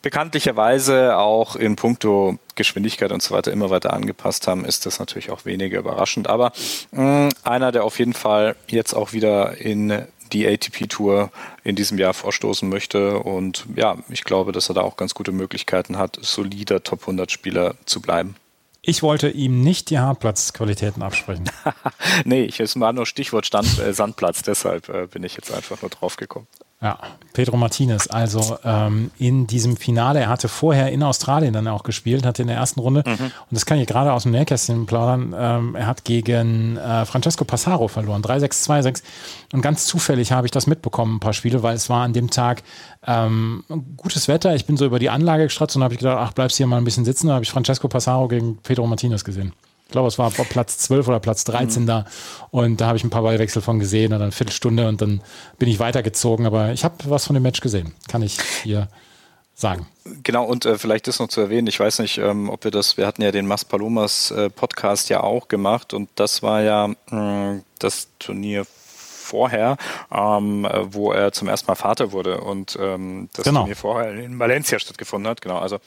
bekanntlicherweise 0.03 1.17
auch 1.17 1.57
in 1.57 1.77
puncto 1.77 2.39
Geschwindigkeit 2.55 3.13
und 3.13 3.23
so 3.23 3.35
weiter 3.35 3.53
immer 3.53 3.71
weiter 3.71 3.93
angepasst 3.93 4.47
haben, 4.47 4.65
ist 4.65 4.87
das 4.87 4.99
natürlich 4.99 5.31
auch 5.31 5.45
weniger 5.45 5.79
überraschend. 5.79 6.29
Aber 6.29 6.53
mh, 6.93 7.31
einer, 7.43 7.73
der 7.73 7.85
auf 7.85 7.99
jeden 7.99 8.15
Fall 8.15 8.57
jetzt 8.69 8.95
auch 8.95 9.13
wieder 9.13 9.59
in 9.59 10.07
die 10.33 10.47
ATP-Tour 10.47 11.31
in 11.65 11.75
diesem 11.77 11.99
Jahr 11.99 12.15
vorstoßen 12.15 12.69
möchte. 12.69 13.19
Und 13.19 13.67
ja, 13.75 13.97
ich 14.09 14.25
glaube, 14.25 14.53
dass 14.53 14.69
er 14.69 14.75
da 14.75 14.83
auch 14.83 14.97
ganz 14.97 15.15
gute 15.15 15.33
Möglichkeiten 15.33 15.99
hat, 15.99 16.19
solider 16.21 16.83
Top 16.83 17.05
100-Spieler 17.05 17.75
zu 17.87 18.01
bleiben. 18.01 18.37
Ich 18.81 19.03
wollte 19.03 19.29
ihm 19.29 19.63
nicht 19.63 19.91
die 19.91 19.99
Hartplatzqualitäten 19.99 21.03
absprechen. 21.03 21.51
nee, 22.25 22.45
ich 22.45 22.61
es 22.61 22.79
war 22.79 22.93
nur 22.93 23.07
Stichwort 23.07 23.47
Stand, 23.47 23.79
äh, 23.79 23.93
Sandplatz, 23.93 24.43
deshalb 24.43 24.89
äh, 24.89 25.07
bin 25.07 25.25
ich 25.25 25.35
jetzt 25.35 25.53
einfach 25.53 25.83
nur 25.83 25.91
drauf 25.91 26.17
gekommen. 26.17 26.47
Ja, 26.81 26.97
Pedro 27.33 27.57
Martinez, 27.57 28.07
also 28.07 28.57
ähm, 28.65 29.11
in 29.19 29.49
diesem 29.49 29.77
Finale, 29.77 30.21
er 30.21 30.29
hatte 30.29 30.47
vorher 30.47 30.93
in 30.93 31.03
Australien 31.03 31.53
dann 31.53 31.67
auch 31.67 31.83
gespielt, 31.83 32.25
hatte 32.25 32.43
in 32.43 32.47
der 32.49 32.57
ersten 32.57 32.79
Runde, 32.79 33.03
Mhm. 33.05 33.13
und 33.25 33.33
das 33.51 33.67
kann 33.67 33.79
ich 33.81 33.89
gerade 33.89 34.13
aus 34.13 34.23
dem 34.23 34.31
Nähkästchen 34.31 34.87
plaudern, 34.87 35.35
ähm, 35.37 35.75
er 35.75 35.87
hat 35.89 36.05
gegen 36.05 36.77
äh, 36.77 37.05
Francesco 37.05 37.45
Passaro 37.45 37.89
verloren, 37.89 38.23
3-6, 38.23 38.63
2-6 38.71 39.03
und 39.53 39.61
ganz 39.61 39.87
zufällig 39.87 40.31
habe 40.31 40.47
ich 40.47 40.53
das 40.53 40.69
mitbekommen, 40.69 41.17
ein 41.17 41.21
paar 41.21 41.33
Spiele, 41.33 41.65
weil 41.65 41.75
es 41.75 41.91
war 41.91 42.05
an 42.05 42.13
dem 42.13 42.31
Tag 42.31 42.63
ähm, 43.05 43.65
gutes 43.97 44.29
Wetter, 44.29 44.55
ich 44.55 44.67
bin 44.67 44.77
so 44.77 44.87
über 44.87 45.01
die 45.01 45.11
Anlage 45.11 45.45
gestratzt 45.45 45.75
und 45.75 45.83
habe 45.83 45.95
ich 45.95 45.99
gedacht, 46.01 46.19
ach, 46.21 46.33
bleibst 46.33 46.59
hier 46.59 46.69
mal 46.69 46.77
ein 46.79 46.85
bisschen 46.85 47.05
sitzen, 47.05 47.27
da 47.27 47.35
habe 47.35 47.43
ich 47.45 47.51
Francesco 47.51 47.89
Passaro 47.89 48.29
gegen 48.29 48.57
Pedro 48.63 48.87
Martinez 48.87 49.25
gesehen. 49.25 49.53
Ich 49.89 49.93
glaube, 49.93 50.09
es 50.09 50.19
war 50.19 50.31
Platz 50.31 50.77
12 50.79 51.09
oder 51.09 51.19
Platz 51.19 51.45
13 51.45 51.87
da. 51.87 52.05
Und 52.51 52.79
da 52.79 52.89
habe 52.89 52.99
ich 52.99 53.05
ein 53.05 53.11
paar 53.11 53.23
Ballwechsel 53.23 53.63
von 53.63 53.79
gesehen 53.79 54.13
und 54.13 54.19
dann 54.19 54.23
eine 54.25 54.33
Viertelstunde 54.33 54.87
und 54.87 55.01
dann 55.01 55.23
bin 55.59 55.67
ich 55.67 55.79
weitergezogen. 55.81 56.45
Aber 56.45 56.73
ich 56.73 56.85
habe 56.85 56.95
was 57.05 57.27
von 57.27 57.33
dem 57.33 57.43
Match 57.43 57.61
gesehen, 57.63 57.95
kann 58.07 58.21
ich 58.21 58.39
hier 58.63 58.89
sagen. 59.55 59.87
Genau, 60.25 60.45
und 60.45 60.67
äh, 60.67 60.77
vielleicht 60.77 61.09
ist 61.09 61.21
noch 61.21 61.29
zu 61.29 61.41
erwähnen, 61.41 61.67
ich 61.69 61.81
weiß 61.81 62.01
nicht, 62.01 62.19
ähm, 62.19 62.51
ob 62.51 62.65
wir 62.65 62.71
das, 62.71 62.99
wir 62.99 63.07
hatten 63.07 63.23
ja 63.23 63.33
den 63.33 63.47
Mas 63.47 63.65
Palomas 63.65 64.31
äh, 64.31 64.51
Podcast 64.51 65.09
ja 65.09 65.23
auch 65.23 65.49
gemacht 65.49 65.95
und 65.95 66.11
das 66.17 66.43
war 66.43 66.61
ja 66.63 66.89
mh, 67.11 67.61
das 67.79 68.09
Turnier 68.19 68.67
vorher, 68.67 69.79
ähm, 70.15 70.67
äh, 70.67 70.95
wo 70.95 71.13
er 71.13 71.33
zum 71.33 71.49
ersten 71.49 71.67
Mal 71.67 71.75
Vater 71.77 72.13
wurde 72.13 72.43
und 72.43 72.79
ähm, 72.81 73.31
das 73.33 73.45
Genau. 73.47 73.61
Turnier 73.61 73.77
vorher 73.77 74.13
in 74.13 74.39
Valencia 74.39 74.79
stattgefunden 74.79 75.29
hat. 75.31 75.41
Genau, 75.41 75.59
also 75.59 75.79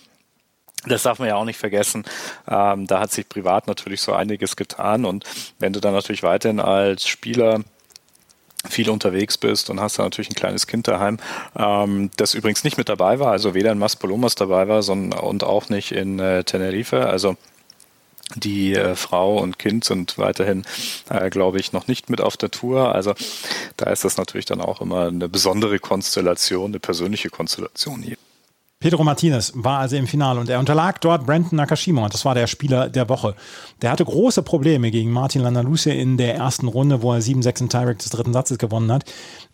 das 0.85 1.03
darf 1.03 1.19
man 1.19 1.27
ja 1.27 1.35
auch 1.35 1.45
nicht 1.45 1.59
vergessen. 1.59 2.05
Ähm, 2.47 2.87
da 2.87 2.99
hat 2.99 3.11
sich 3.11 3.29
privat 3.29 3.67
natürlich 3.67 4.01
so 4.01 4.13
einiges 4.13 4.55
getan. 4.55 5.05
Und 5.05 5.25
wenn 5.59 5.73
du 5.73 5.79
dann 5.79 5.93
natürlich 5.93 6.23
weiterhin 6.23 6.59
als 6.59 7.07
Spieler 7.07 7.61
viel 8.69 8.89
unterwegs 8.89 9.37
bist 9.37 9.69
und 9.69 9.79
hast 9.79 9.97
dann 9.97 10.05
natürlich 10.05 10.29
ein 10.29 10.35
kleines 10.35 10.67
Kind 10.67 10.87
daheim, 10.87 11.17
ähm, 11.57 12.11
das 12.17 12.33
übrigens 12.33 12.63
nicht 12.63 12.77
mit 12.77 12.89
dabei 12.89 13.19
war, 13.19 13.31
also 13.31 13.53
weder 13.53 13.71
in 13.71 13.79
Maspalomas 13.79 14.35
dabei 14.35 14.67
war 14.67 14.83
sondern, 14.83 15.19
und 15.19 15.43
auch 15.43 15.69
nicht 15.69 15.91
in 15.91 16.19
äh, 16.19 16.43
Tenerife. 16.43 17.07
Also 17.07 17.37
die 18.35 18.75
äh, 18.75 18.95
Frau 18.95 19.37
und 19.37 19.59
Kind 19.59 19.83
sind 19.83 20.17
weiterhin, 20.17 20.63
äh, 21.09 21.29
glaube 21.29 21.59
ich, 21.59 21.73
noch 21.73 21.87
nicht 21.87 22.09
mit 22.09 22.21
auf 22.21 22.37
der 22.37 22.51
Tour. 22.51 22.95
Also 22.95 23.13
da 23.77 23.89
ist 23.89 24.05
das 24.05 24.17
natürlich 24.17 24.45
dann 24.45 24.61
auch 24.61 24.81
immer 24.81 25.07
eine 25.07 25.27
besondere 25.27 25.79
Konstellation, 25.79 26.71
eine 26.71 26.79
persönliche 26.79 27.29
Konstellation 27.29 28.01
hier. 28.01 28.17
Pedro 28.81 29.03
Martinez 29.03 29.53
war 29.53 29.77
also 29.77 29.95
im 29.95 30.07
Finale 30.07 30.39
und 30.39 30.49
er 30.49 30.57
unterlag 30.57 30.99
dort 31.01 31.27
Brandon 31.27 31.55
Nakashima 31.55 32.03
und 32.03 32.15
das 32.15 32.25
war 32.25 32.33
der 32.33 32.47
Spieler 32.47 32.89
der 32.89 33.09
Woche. 33.09 33.35
Der 33.83 33.91
hatte 33.91 34.03
große 34.03 34.41
Probleme 34.41 34.89
gegen 34.89 35.11
Martin 35.11 35.43
Landaluce 35.43 35.85
in 35.85 36.17
der 36.17 36.35
ersten 36.35 36.67
Runde, 36.67 37.03
wo 37.03 37.13
er 37.13 37.19
7-6 37.19 37.61
im 37.61 37.69
Tiebreak 37.69 37.99
des 37.99 38.09
dritten 38.09 38.33
Satzes 38.33 38.57
gewonnen 38.57 38.91
hat. 38.91 39.05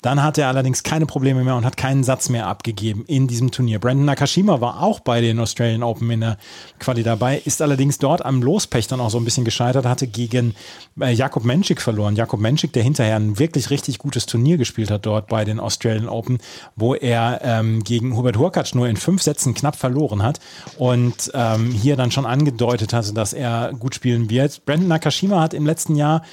Dann 0.02 0.24
hatte 0.24 0.44
er 0.44 0.48
allerdings 0.48 0.84
keine 0.84 1.06
Probleme 1.06 1.44
mehr 1.44 1.58
und 1.58 1.66
hat 1.66 1.76
keinen 1.76 2.06
Satz 2.06 2.30
mehr 2.30 2.48
abgegeben 2.48 3.04
in 3.06 3.28
diesem 3.28 3.52
Turnier. 3.52 3.80
Brandon 3.80 4.06
Nakashima 4.06 4.62
war 4.62 4.82
auch 4.82 5.02
bei 5.02 5.20
den 5.20 5.40
Australian 5.40 5.84
Open 5.84 6.10
in 6.10 6.22
der 6.22 6.38
Quali 6.80 7.04
dabei, 7.04 7.42
ist 7.44 7.62
allerdings 7.62 7.98
dort 7.98 8.24
am 8.24 8.42
Lospech 8.42 8.88
dann 8.88 9.02
auch 9.02 9.10
so 9.10 9.18
ein 9.18 9.26
bisschen 9.26 9.44
gescheitert, 9.44 9.86
hatte 9.86 10.08
gegen 10.08 10.56
äh, 11.02 11.12
Jakob 11.12 11.44
Menschik 11.44 11.82
verloren. 11.82 12.16
Jakob 12.16 12.40
Menschik, 12.40 12.72
der 12.72 12.84
hinterher 12.84 13.18
ein 13.18 13.40
wirklich 13.40 13.72
richtig 13.72 13.98
gutes 13.98 14.26
Turnier 14.26 14.56
gespielt 14.56 14.90
hat 14.90 15.06
dort 15.06 15.28
bei 15.28 15.44
den 15.44 15.60
Australian 15.60 16.08
Open, 16.08 16.38
wo 16.78 16.96
er 16.96 17.42
ähm, 17.44 17.84
gegen 17.84 18.16
Hubert 18.16 18.38
Hurkacz 18.38 18.74
nur 18.74 18.88
in 18.88 18.96
fünf 18.96 19.17
Sätzen 19.22 19.54
knapp 19.54 19.76
verloren 19.76 20.24
hat 20.24 20.40
und 20.78 21.32
ähm, 21.34 21.72
hier 21.72 21.96
dann 21.96 22.12
schon 22.12 22.26
angedeutet 22.26 22.94
hatte, 22.94 23.14
dass 23.14 23.34
er 23.34 23.74
gut 23.78 23.96
spielen 23.96 24.30
wird. 24.30 24.66
Brandon 24.66 24.88
Nakashima 24.88 25.42
hat 25.42 25.54
im 25.54 25.66
letzten 25.66 25.96
Jahr 25.96 26.24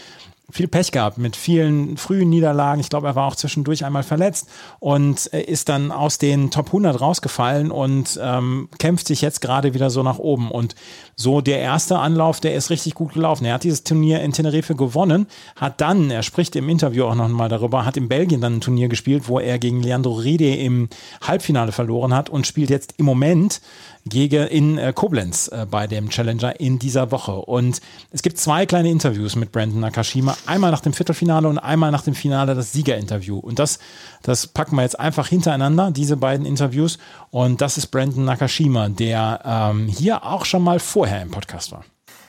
viel 0.50 0.68
Pech 0.68 0.92
gehabt 0.92 1.18
mit 1.18 1.36
vielen 1.36 1.96
frühen 1.96 2.28
Niederlagen. 2.28 2.80
Ich 2.80 2.90
glaube, 2.90 3.06
er 3.06 3.14
war 3.14 3.26
auch 3.26 3.36
zwischendurch 3.36 3.84
einmal 3.84 4.02
verletzt 4.02 4.48
und 4.78 5.26
ist 5.26 5.68
dann 5.68 5.90
aus 5.90 6.18
den 6.18 6.50
Top 6.50 6.66
100 6.66 7.00
rausgefallen 7.00 7.70
und 7.70 8.20
ähm, 8.22 8.68
kämpft 8.78 9.08
sich 9.08 9.22
jetzt 9.22 9.40
gerade 9.40 9.72
wieder 9.72 9.88
so 9.88 10.02
nach 10.02 10.18
oben. 10.18 10.50
Und 10.50 10.74
so 11.16 11.40
der 11.40 11.60
erste 11.60 11.98
Anlauf, 11.98 12.40
der 12.40 12.54
ist 12.54 12.70
richtig 12.70 12.94
gut 12.94 13.14
gelaufen. 13.14 13.46
Er 13.46 13.54
hat 13.54 13.64
dieses 13.64 13.84
Turnier 13.84 14.20
in 14.20 14.32
Tenerife 14.32 14.74
gewonnen, 14.74 15.26
hat 15.56 15.80
dann, 15.80 16.10
er 16.10 16.22
spricht 16.22 16.56
im 16.56 16.68
Interview 16.68 17.04
auch 17.04 17.14
noch 17.14 17.28
mal 17.28 17.48
darüber, 17.48 17.86
hat 17.86 17.96
in 17.96 18.08
Belgien 18.08 18.40
dann 18.40 18.56
ein 18.56 18.60
Turnier 18.60 18.88
gespielt, 18.88 19.28
wo 19.28 19.38
er 19.38 19.58
gegen 19.58 19.82
Leandro 19.82 20.12
Rede 20.12 20.54
im 20.54 20.88
Halbfinale 21.22 21.72
verloren 21.72 22.14
hat 22.14 22.28
und 22.28 22.46
spielt 22.46 22.70
jetzt 22.70 22.94
im 22.98 23.06
Moment 23.06 23.60
gegen 24.06 24.46
in 24.48 24.78
äh, 24.78 24.92
Koblenz 24.94 25.48
äh, 25.48 25.66
bei 25.70 25.86
dem 25.86 26.10
Challenger 26.10 26.60
in 26.60 26.78
dieser 26.78 27.10
Woche. 27.10 27.32
Und 27.32 27.80
es 28.10 28.22
gibt 28.22 28.38
zwei 28.38 28.66
kleine 28.66 28.90
Interviews 28.90 29.34
mit 29.36 29.50
Brandon 29.50 29.80
Nakashima. 29.80 30.36
Einmal 30.46 30.70
nach 30.70 30.80
dem 30.80 30.92
Viertelfinale 30.92 31.48
und 31.48 31.58
einmal 31.58 31.90
nach 31.90 32.02
dem 32.02 32.14
Finale 32.14 32.54
das 32.54 32.72
Siegerinterview. 32.72 33.38
Und 33.38 33.58
das, 33.58 33.78
das 34.22 34.46
packen 34.46 34.76
wir 34.76 34.82
jetzt 34.82 35.00
einfach 35.00 35.28
hintereinander, 35.28 35.90
diese 35.90 36.16
beiden 36.16 36.44
Interviews. 36.44 36.98
Und 37.30 37.60
das 37.60 37.78
ist 37.78 37.86
Brandon 37.88 38.24
Nakashima, 38.24 38.88
der 38.88 39.40
ähm, 39.44 39.88
hier 39.88 40.24
auch 40.24 40.44
schon 40.44 40.62
mal 40.62 40.80
vorher 40.80 41.22
im 41.22 41.30
Podcast 41.30 41.72
war. 41.72 41.84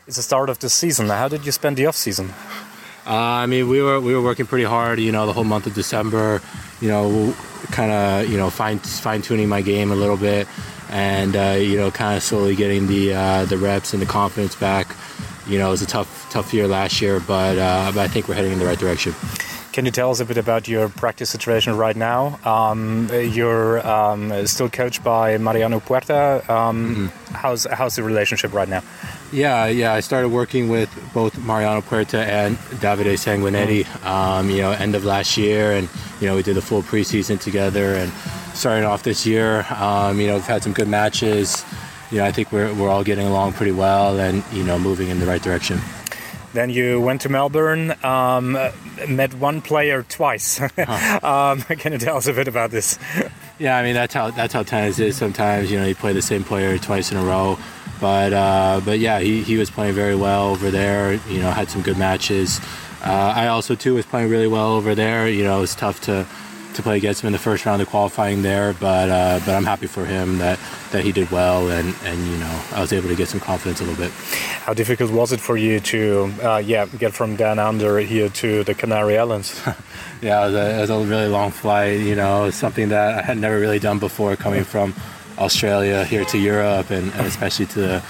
It's 0.07 0.17
the 0.17 0.23
start 0.23 0.49
of 0.49 0.57
the 0.61 0.69
season. 0.69 1.09
How 1.09 1.29
did 1.29 1.45
you 1.45 1.51
spend 1.51 1.77
the 1.77 1.87
off 1.87 1.97
season? 1.97 2.29
Uh, 3.07 3.43
I 3.43 3.47
mean, 3.47 3.69
we 3.69 3.81
were 3.81 3.99
we 3.99 4.13
were 4.13 4.21
working 4.21 4.47
pretty 4.47 4.65
hard. 4.65 4.99
You 4.99 5.11
know, 5.11 5.25
the 5.27 5.33
whole 5.33 5.45
month 5.45 5.67
of 5.67 5.73
December. 5.73 6.41
You 6.79 6.89
know, 6.89 7.33
kind 7.71 7.91
of 7.91 8.29
you 8.29 8.37
know 8.37 8.49
fine 8.49 8.79
fine 8.79 9.21
tuning 9.21 9.47
my 9.49 9.61
game 9.61 9.91
a 9.91 9.95
little 9.95 10.17
bit. 10.17 10.47
And 10.89 11.35
uh, 11.35 11.57
you 11.59 11.77
know, 11.77 11.91
kind 11.91 12.17
of 12.17 12.23
slowly 12.23 12.55
getting 12.55 12.87
the 12.87 13.13
uh, 13.13 13.45
the 13.45 13.57
reps 13.57 13.93
and 13.93 14.01
the 14.01 14.07
confidence 14.07 14.55
back. 14.55 14.95
You 15.47 15.59
know, 15.59 15.67
it 15.67 15.71
was 15.71 15.81
a 15.81 15.87
tough 15.87 16.27
tough 16.31 16.53
year 16.53 16.67
last 16.67 17.01
year, 17.01 17.19
but, 17.19 17.57
uh, 17.57 17.91
but 17.93 18.01
I 18.01 18.07
think 18.07 18.27
we're 18.27 18.33
heading 18.33 18.51
in 18.51 18.59
the 18.59 18.65
right 18.65 18.77
direction. 18.77 19.13
Can 19.71 19.85
you 19.85 19.91
tell 19.91 20.09
us 20.09 20.21
a 20.21 20.25
bit 20.25 20.37
about 20.37 20.67
your 20.67 20.87
practice 20.87 21.29
situation 21.29 21.75
right 21.75 21.95
now? 21.95 22.39
Um, 22.45 23.09
you're 23.11 23.85
um, 23.85 24.47
still 24.47 24.69
coached 24.69 25.03
by 25.03 25.37
Mariano 25.37 25.81
Puerta. 25.81 26.43
Um, 26.47 27.09
mm-hmm. 27.09 27.35
How's 27.35 27.65
how's 27.65 27.95
the 27.97 28.03
relationship 28.03 28.53
right 28.53 28.69
now? 28.69 28.83
Yeah, 29.33 29.65
yeah. 29.67 29.93
I 29.93 29.99
started 29.99 30.29
working 30.29 30.69
with 30.69 30.89
both 31.13 31.37
Mariano 31.37 31.81
Puerta 31.81 32.19
and 32.19 32.55
Davide 32.79 33.17
Sanguinetti. 33.19 33.83
Mm-hmm. 33.83 34.07
Um, 34.07 34.49
you 34.49 34.61
know, 34.61 34.71
end 34.71 34.95
of 34.95 35.03
last 35.03 35.35
year, 35.35 35.73
and 35.73 35.89
you 36.21 36.27
know 36.27 36.35
we 36.35 36.43
did 36.43 36.55
the 36.55 36.61
full 36.61 36.81
preseason 36.81 37.37
together 37.37 37.95
and 37.95 38.13
starting 38.55 38.85
off 38.85 39.03
this 39.03 39.25
year. 39.25 39.65
Um, 39.77 40.19
you 40.19 40.27
know, 40.27 40.35
we've 40.35 40.45
had 40.45 40.63
some 40.63 40.73
good 40.73 40.87
matches. 40.87 41.63
You 42.11 42.19
know, 42.19 42.25
I 42.25 42.31
think 42.31 42.51
we're, 42.51 42.73
we're 42.73 42.89
all 42.89 43.03
getting 43.03 43.27
along 43.27 43.53
pretty 43.53 43.71
well 43.71 44.19
and, 44.19 44.43
you 44.51 44.63
know, 44.63 44.79
moving 44.79 45.09
in 45.09 45.19
the 45.19 45.25
right 45.25 45.41
direction. 45.41 45.79
Then 46.53 46.69
you 46.69 47.01
went 47.01 47.19
to 47.21 47.29
Melbourne, 47.29 47.93
um, 48.01 48.57
met 49.09 49.33
one 49.33 49.61
player 49.61 50.03
twice. 50.03 50.61
Huh. 50.77 51.19
um, 51.21 51.61
can 51.77 51.91
you 51.91 51.97
tell 51.97 52.15
us 52.15 52.27
a 52.27 52.33
bit 52.33 52.47
about 52.47 52.71
this? 52.71 52.97
Yeah, 53.59 53.77
I 53.77 53.83
mean 53.83 53.93
that's 53.93 54.13
how 54.13 54.31
that's 54.31 54.53
how 54.53 54.63
tennis 54.63 54.99
is. 54.99 55.17
Sometimes 55.17 55.71
you 55.71 55.79
know 55.79 55.85
you 55.85 55.95
play 55.95 56.13
the 56.13 56.21
same 56.21 56.43
player 56.43 56.77
twice 56.77 57.11
in 57.11 57.17
a 57.17 57.23
row, 57.23 57.57
but 57.99 58.31
uh, 58.31 58.81
but 58.85 58.99
yeah, 58.99 59.19
he, 59.19 59.41
he 59.43 59.57
was 59.57 59.69
playing 59.69 59.95
very 59.95 60.15
well 60.15 60.47
over 60.49 60.71
there. 60.71 61.13
You 61.29 61.39
know, 61.39 61.51
had 61.51 61.69
some 61.69 61.81
good 61.81 61.97
matches. 61.97 62.59
Uh, 63.03 63.33
I 63.35 63.47
also 63.47 63.75
too 63.75 63.95
was 63.95 64.05
playing 64.05 64.29
really 64.29 64.47
well 64.47 64.73
over 64.73 64.95
there. 64.95 65.27
You 65.27 65.43
know, 65.43 65.63
it's 65.63 65.75
tough 65.75 66.01
to 66.01 66.25
to 66.75 66.83
play 66.83 66.97
against 66.97 67.21
him 67.21 67.27
in 67.27 67.33
the 67.33 67.39
first 67.39 67.65
round 67.65 67.81
of 67.81 67.89
qualifying 67.89 68.41
there. 68.41 68.73
But 68.73 69.09
uh, 69.09 69.39
but 69.45 69.55
I'm 69.55 69.65
happy 69.65 69.87
for 69.87 70.05
him 70.05 70.37
that, 70.39 70.59
that 70.91 71.03
he 71.03 71.11
did 71.11 71.31
well 71.31 71.69
and, 71.69 71.95
and 72.03 72.19
you 72.27 72.37
know 72.37 72.63
I 72.73 72.81
was 72.81 72.93
able 72.93 73.09
to 73.09 73.15
get 73.15 73.27
some 73.27 73.39
confidence 73.39 73.81
a 73.81 73.83
little 73.83 74.01
bit. 74.03 74.11
How 74.11 74.73
difficult 74.73 75.11
was 75.11 75.31
it 75.31 75.39
for 75.39 75.57
you 75.57 75.79
to 75.79 76.33
uh, 76.41 76.57
yeah 76.57 76.85
get 76.85 77.13
from 77.13 77.35
down 77.35 77.59
under 77.59 77.99
here 77.99 78.29
to 78.29 78.63
the 78.63 78.73
Canary 78.73 79.17
Islands? 79.17 79.61
yeah, 80.21 80.43
it 80.43 80.45
was, 80.47 80.55
a, 80.55 80.77
it 80.77 80.81
was, 80.81 80.89
a, 80.89 80.99
really 81.05 81.27
long 81.27 81.51
flight. 81.51 81.99
You 81.99 82.15
know, 82.15 82.49
something 82.51 82.89
that 82.89 83.19
I 83.19 83.21
had 83.21 83.37
never 83.37 83.59
really 83.59 83.79
done 83.79 83.99
before, 83.99 84.35
coming 84.35 84.63
from 84.63 84.93
Australia 85.37 86.05
here 86.05 86.25
to 86.25 86.37
Europe 86.37 86.91
and, 86.91 87.11
and 87.13 87.27
especially 87.27 87.65
to 87.67 87.79
the 87.79 88.03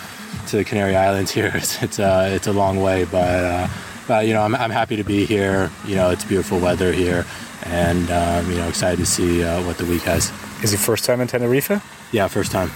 to 0.47 0.57
the 0.57 0.63
Canary 0.63 0.95
Islands 0.95 1.31
here. 1.31 1.51
It's 1.55 1.81
it's, 1.81 1.99
uh, 1.99 2.29
it's 2.33 2.47
a 2.47 2.53
long 2.53 2.81
way, 2.81 3.05
but. 3.05 3.69
Uh, 4.05 4.07
but 4.07 4.27
you 4.27 4.33
know, 4.33 4.41
I'm, 4.41 4.55
I'm 4.55 4.71
happy 4.71 4.95
to 4.95 5.03
be 5.03 5.25
here. 5.25 5.71
You 5.85 5.95
know, 5.95 6.09
it's 6.11 6.23
beautiful 6.23 6.59
weather 6.59 6.91
here 6.91 7.25
and 7.65 8.11
um, 8.11 8.49
you 8.49 8.57
know 8.57 8.67
excited 8.67 8.97
to 8.97 9.05
see 9.05 9.43
uh, 9.43 9.63
what 9.65 9.77
the 9.77 9.85
week 9.85 10.03
has. 10.03 10.31
Is 10.63 10.73
it 10.73 10.77
first 10.77 11.05
time 11.05 11.21
in 11.21 11.27
Tenerife? 11.27 11.81
Yeah, 12.11 12.27
first 12.27 12.51
time. 12.51 12.69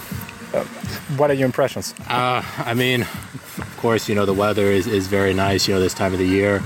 Uh, 0.53 0.63
what 1.17 1.29
are 1.29 1.35
your 1.35 1.45
impressions? 1.45 1.93
Uh, 2.07 2.43
I 2.57 2.73
mean, 2.73 3.01
of 3.01 3.77
course, 3.77 4.09
you 4.09 4.15
know 4.15 4.25
the 4.25 4.33
weather 4.33 4.65
is, 4.65 4.87
is 4.87 5.07
very 5.07 5.33
nice. 5.33 5.67
You 5.67 5.75
know 5.75 5.79
this 5.79 5.93
time 5.93 6.13
of 6.13 6.19
the 6.19 6.27
year, 6.27 6.61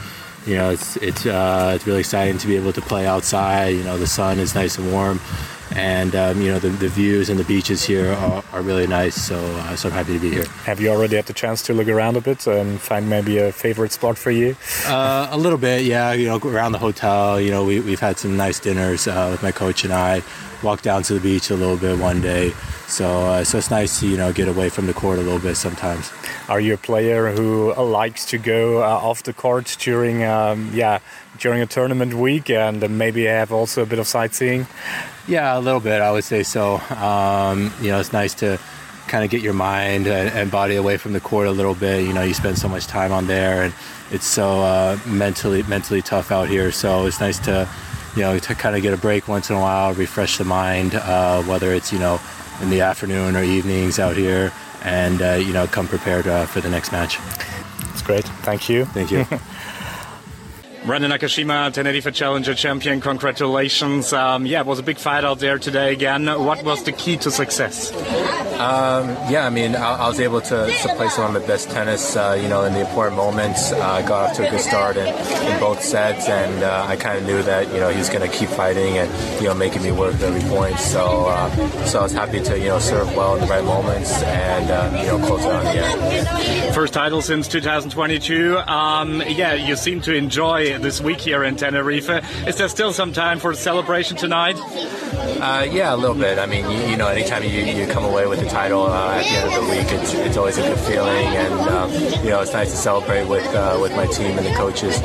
you 0.45 0.55
know 0.55 0.72
it's 0.72 0.97
it's 0.97 1.26
uh, 1.26 1.74
it's 1.76 1.86
really 1.86 1.99
exciting 1.99 2.38
to 2.39 2.47
be 2.47 2.55
able 2.55 2.74
to 2.74 2.82
play 2.82 3.05
outside. 3.05 3.70
You 3.70 3.84
know 3.84 3.97
the 3.97 4.07
sun 4.07 4.39
is 4.39 4.55
nice 4.55 4.78
and 4.78 4.91
warm 4.91 5.20
and 5.76 6.15
um, 6.15 6.41
you 6.41 6.51
know 6.51 6.59
the, 6.59 6.69
the, 6.69 6.88
views 6.88 7.30
and 7.30 7.39
the 7.39 7.43
beaches 7.43 7.84
here 7.84 8.11
are, 8.11 8.43
are 8.53 8.61
really 8.61 8.86
nice. 8.86 9.15
So, 9.15 9.36
uh, 9.38 9.76
so 9.76 9.89
I'm 9.89 9.95
happy 9.95 10.13
to 10.13 10.19
be 10.19 10.30
here. 10.30 10.45
Have 10.65 10.80
you 10.80 10.89
already 10.89 11.15
had 11.15 11.26
the 11.26 11.34
chance 11.34 11.63
to 11.63 11.74
look 11.74 11.88
around 11.88 12.15
a 12.15 12.21
bit 12.21 12.45
and 12.45 12.80
find 12.80 13.09
maybe 13.09 13.39
a 13.39 13.51
favorite 13.51 13.91
spot 13.91 14.17
for 14.17 14.32
you? 14.32 14.55
Uh, 14.86 15.28
a 15.32 15.38
little 15.38 15.57
bit, 15.57 15.84
yeah. 15.84 16.13
You 16.13 16.28
know, 16.28 16.38
around 16.38 16.74
the 16.74 16.78
hotel. 16.78 17.41
You 17.41 17.51
know, 17.51 17.65
we, 17.65 17.80
we've 17.80 17.99
had 17.99 18.17
some 18.17 18.38
nice 18.38 18.59
dinners 18.59 19.07
uh, 19.07 19.30
with 19.32 19.41
my 19.41 19.51
coach 19.51 19.84
and 19.84 19.93
I. 19.93 20.21
Walked 20.61 20.84
down 20.84 21.03
to 21.03 21.15
the 21.15 21.19
beach 21.19 21.49
a 21.49 21.55
little 21.55 21.76
bit 21.76 21.99
one 21.99 22.21
day. 22.21 22.53
So, 22.88 23.05
uh, 23.26 23.43
so 23.43 23.57
it's 23.57 23.71
nice 23.71 23.99
to 23.99 24.07
you 24.07 24.17
know 24.17 24.32
get 24.32 24.47
away 24.47 24.69
from 24.69 24.88
the 24.88 24.93
court 24.93 25.17
a 25.17 25.21
little 25.21 25.39
bit 25.39 25.55
sometimes. 25.55 26.11
Are 26.50 26.60
you 26.60 26.74
a 26.74 26.78
player 26.78 27.32
who 27.32 27.74
likes 27.74 28.26
to 28.26 28.38
go 28.38 28.84
uh, 28.84 28.88
off 28.88 29.24
the 29.24 29.32
court 29.32 29.78
during 29.80 30.24
um, 30.26 30.72
yeah 30.74 31.00
during 31.39 31.62
a 31.62 31.66
tournament 31.66 32.14
week 32.16 32.50
and 32.50 32.98
maybe 32.98 33.24
have 33.24 33.54
also 33.54 33.84
a 33.84 33.86
bit 33.86 33.98
of 33.98 34.08
sightseeing? 34.08 34.68
Yeah, 35.26 35.58
a 35.58 35.62
little 35.62 35.80
bit. 35.80 36.02
I 36.02 36.12
would 36.12 36.26
say 36.26 36.44
so. 36.44 36.76
Um, 36.98 37.74
you 37.82 37.88
know, 37.88 38.00
it's 38.00 38.12
nice 38.12 38.34
to 38.36 38.60
kind 39.08 39.24
of 39.24 39.30
get 39.30 39.41
your 39.41 39.54
mind 39.54 40.08
and, 40.08 40.30
and, 40.30 40.50
body 40.50 40.76
away 40.76 40.98
from 40.98 41.14
the 41.14 41.20
court 41.20 41.48
a 41.48 41.52
little 41.52 41.76
bit. 41.76 42.06
You 42.06 42.14
know, 42.14 42.24
you 42.24 42.34
spend 42.34 42.58
so 42.58 42.68
much 42.68 42.88
time 42.88 43.12
on 43.12 43.28
there, 43.28 43.64
and 43.64 43.74
it's 44.12 44.26
so 44.26 44.62
uh, 44.62 44.98
mentally 45.06 45.64
mentally 45.64 46.02
tough 46.02 46.30
out 46.30 46.50
here. 46.50 46.74
So 46.74 47.06
it's 47.06 47.22
nice 47.22 47.39
to 47.39 47.70
you 48.18 48.22
know 48.22 48.38
to 48.38 48.54
kind 48.54 48.76
of 48.76 48.82
get 48.82 48.94
a 48.94 48.98
break 48.98 49.30
once 49.30 49.50
in 49.50 49.56
a 49.56 49.62
while, 49.62 49.94
refresh 49.94 50.39
the 50.39 50.44
mind, 50.44 50.96
uh, 50.96 51.41
whether 51.44 51.74
it's 51.74 51.94
you 51.94 52.00
know 52.00 52.20
in 52.62 52.70
the 52.70 52.82
afternoon 52.82 53.38
or 53.38 53.44
evenings 53.44 53.98
out 53.98 54.18
here, 54.18 54.52
and 54.84 55.21
uh, 55.21 55.34
you 55.34 55.53
know 55.53 55.67
come 55.67 55.88
prepared 55.88 56.27
uh, 56.27 56.45
for 56.45 56.61
the 56.61 56.69
next 56.69 56.91
match. 56.91 57.19
It's 57.91 58.01
great. 58.01 58.25
Thank 58.43 58.69
you. 58.69 58.86
Thank 58.86 59.11
you. 59.11 59.25
Brandon 60.86 61.11
Nakashima, 61.11 61.71
Tenerife 61.71 62.13
Challenger 62.13 62.53
champion, 62.53 62.99
congratulations. 62.99 64.11
Um, 64.11 64.45
yeah, 64.45 64.59
it 64.59 64.65
was 64.65 64.79
a 64.79 64.84
big 64.84 64.97
fight 64.97 65.23
out 65.23 65.39
there 65.39 65.57
today 65.57 65.93
again. 65.93 66.25
What 66.25 66.61
was 66.65 66.84
the 66.84 66.91
key 66.91 67.15
to 67.17 67.31
success? 67.31 67.93
Um, 68.59 69.09
yeah, 69.31 69.45
I 69.45 69.49
mean, 69.49 69.77
I, 69.77 69.95
I, 69.95 70.07
was 70.09 70.19
able 70.19 70.41
to, 70.41 70.67
to 70.67 70.95
play 70.95 71.07
some 71.07 71.34
of 71.34 71.41
my 71.41 71.47
best 71.47 71.69
tennis, 71.69 72.15
uh, 72.15 72.38
you 72.39 72.49
know, 72.49 72.65
in 72.65 72.73
the 72.73 72.81
important 72.81 73.15
moments. 73.15 73.71
Uh, 73.71 73.77
I 73.77 74.01
uh, 74.01 74.07
got 74.07 74.29
off 74.29 74.36
to 74.38 74.47
a 74.47 74.51
good 74.51 74.59
start 74.59 74.97
in, 74.97 75.07
in 75.07 75.59
both 75.59 75.81
sets, 75.81 76.27
and 76.27 76.63
uh, 76.63 76.86
I 76.88 76.95
kind 76.97 77.17
of 77.17 77.25
knew 77.25 77.41
that, 77.43 77.67
you 77.73 77.79
know, 77.79 77.89
he 77.89 77.97
was 77.97 78.09
going 78.09 78.29
to 78.29 78.38
keep 78.38 78.49
fighting 78.49 78.97
and, 78.97 79.41
you 79.41 79.47
know, 79.47 79.53
making 79.53 79.84
me 79.84 79.91
work 79.91 80.19
every 80.21 80.47
point. 80.49 80.77
So, 80.79 81.27
uh, 81.27 81.86
so 81.86 81.99
I 81.99 82.03
was 82.03 82.11
happy 82.11 82.41
to, 82.41 82.59
you 82.59 82.67
know, 82.67 82.79
serve 82.79 83.13
well 83.15 83.36
in 83.36 83.41
the 83.41 83.47
right 83.47 83.63
moments 83.63 84.11
and, 84.21 84.69
uh, 84.69 84.99
you 85.01 85.07
know, 85.07 85.25
close 85.25 85.45
it 85.45 85.51
on 85.51 85.63
the 85.63 85.71
end. 85.71 86.75
First 86.75 86.93
title 86.93 87.21
since 87.21 87.47
2022. 87.47 88.57
Um, 88.59 89.21
yeah, 89.27 89.53
you 89.53 89.75
seem 89.75 90.01
to 90.01 90.13
enjoy 90.13 90.72
day, 90.78 90.84
this 90.84 91.01
week 91.01 91.19
here 91.19 91.43
in 91.43 91.55
Tenerife. 91.55 92.09
Is 92.47 92.55
there 92.57 92.69
still 92.69 92.93
some 92.93 93.13
time 93.13 93.39
for 93.39 93.53
celebration 93.53 94.17
tonight? 94.17 94.55
Uh, 94.57 95.67
yeah, 95.69 95.93
a 95.93 95.97
little 95.97 96.15
bit. 96.15 96.39
I 96.39 96.45
mean, 96.45 96.69
you, 96.69 96.91
you 96.91 96.97
know, 96.97 97.07
anytime 97.07 97.43
you, 97.43 97.49
you 97.49 97.88
come 97.88 98.03
away 98.03 98.28
with 98.28 98.39
the 98.39 98.47
title 98.47 98.84
uh, 98.84 99.15
at 99.15 99.24
the 99.24 99.30
end 99.30 99.53
of 99.53 99.63
the 99.63 99.69
week, 99.69 99.91
it's, 99.91 100.13
it's 100.13 100.38
always 100.38 100.57
a 100.57 100.61
good 100.61 100.80
feeling, 100.80 101.28
and 101.28 101.53
um, 101.69 101.91
you 102.24 102.30
know, 102.30 102.41
it's 102.41 102.53
nice 102.53 102.71
to 102.71 102.78
celebrate 102.78 103.26
with 103.26 103.45
uh, 103.53 103.78
with 103.82 103.95
my 103.95 104.07
team 104.07 104.38
and 104.38 104.45
the 104.45 104.53
coaches 104.53 104.99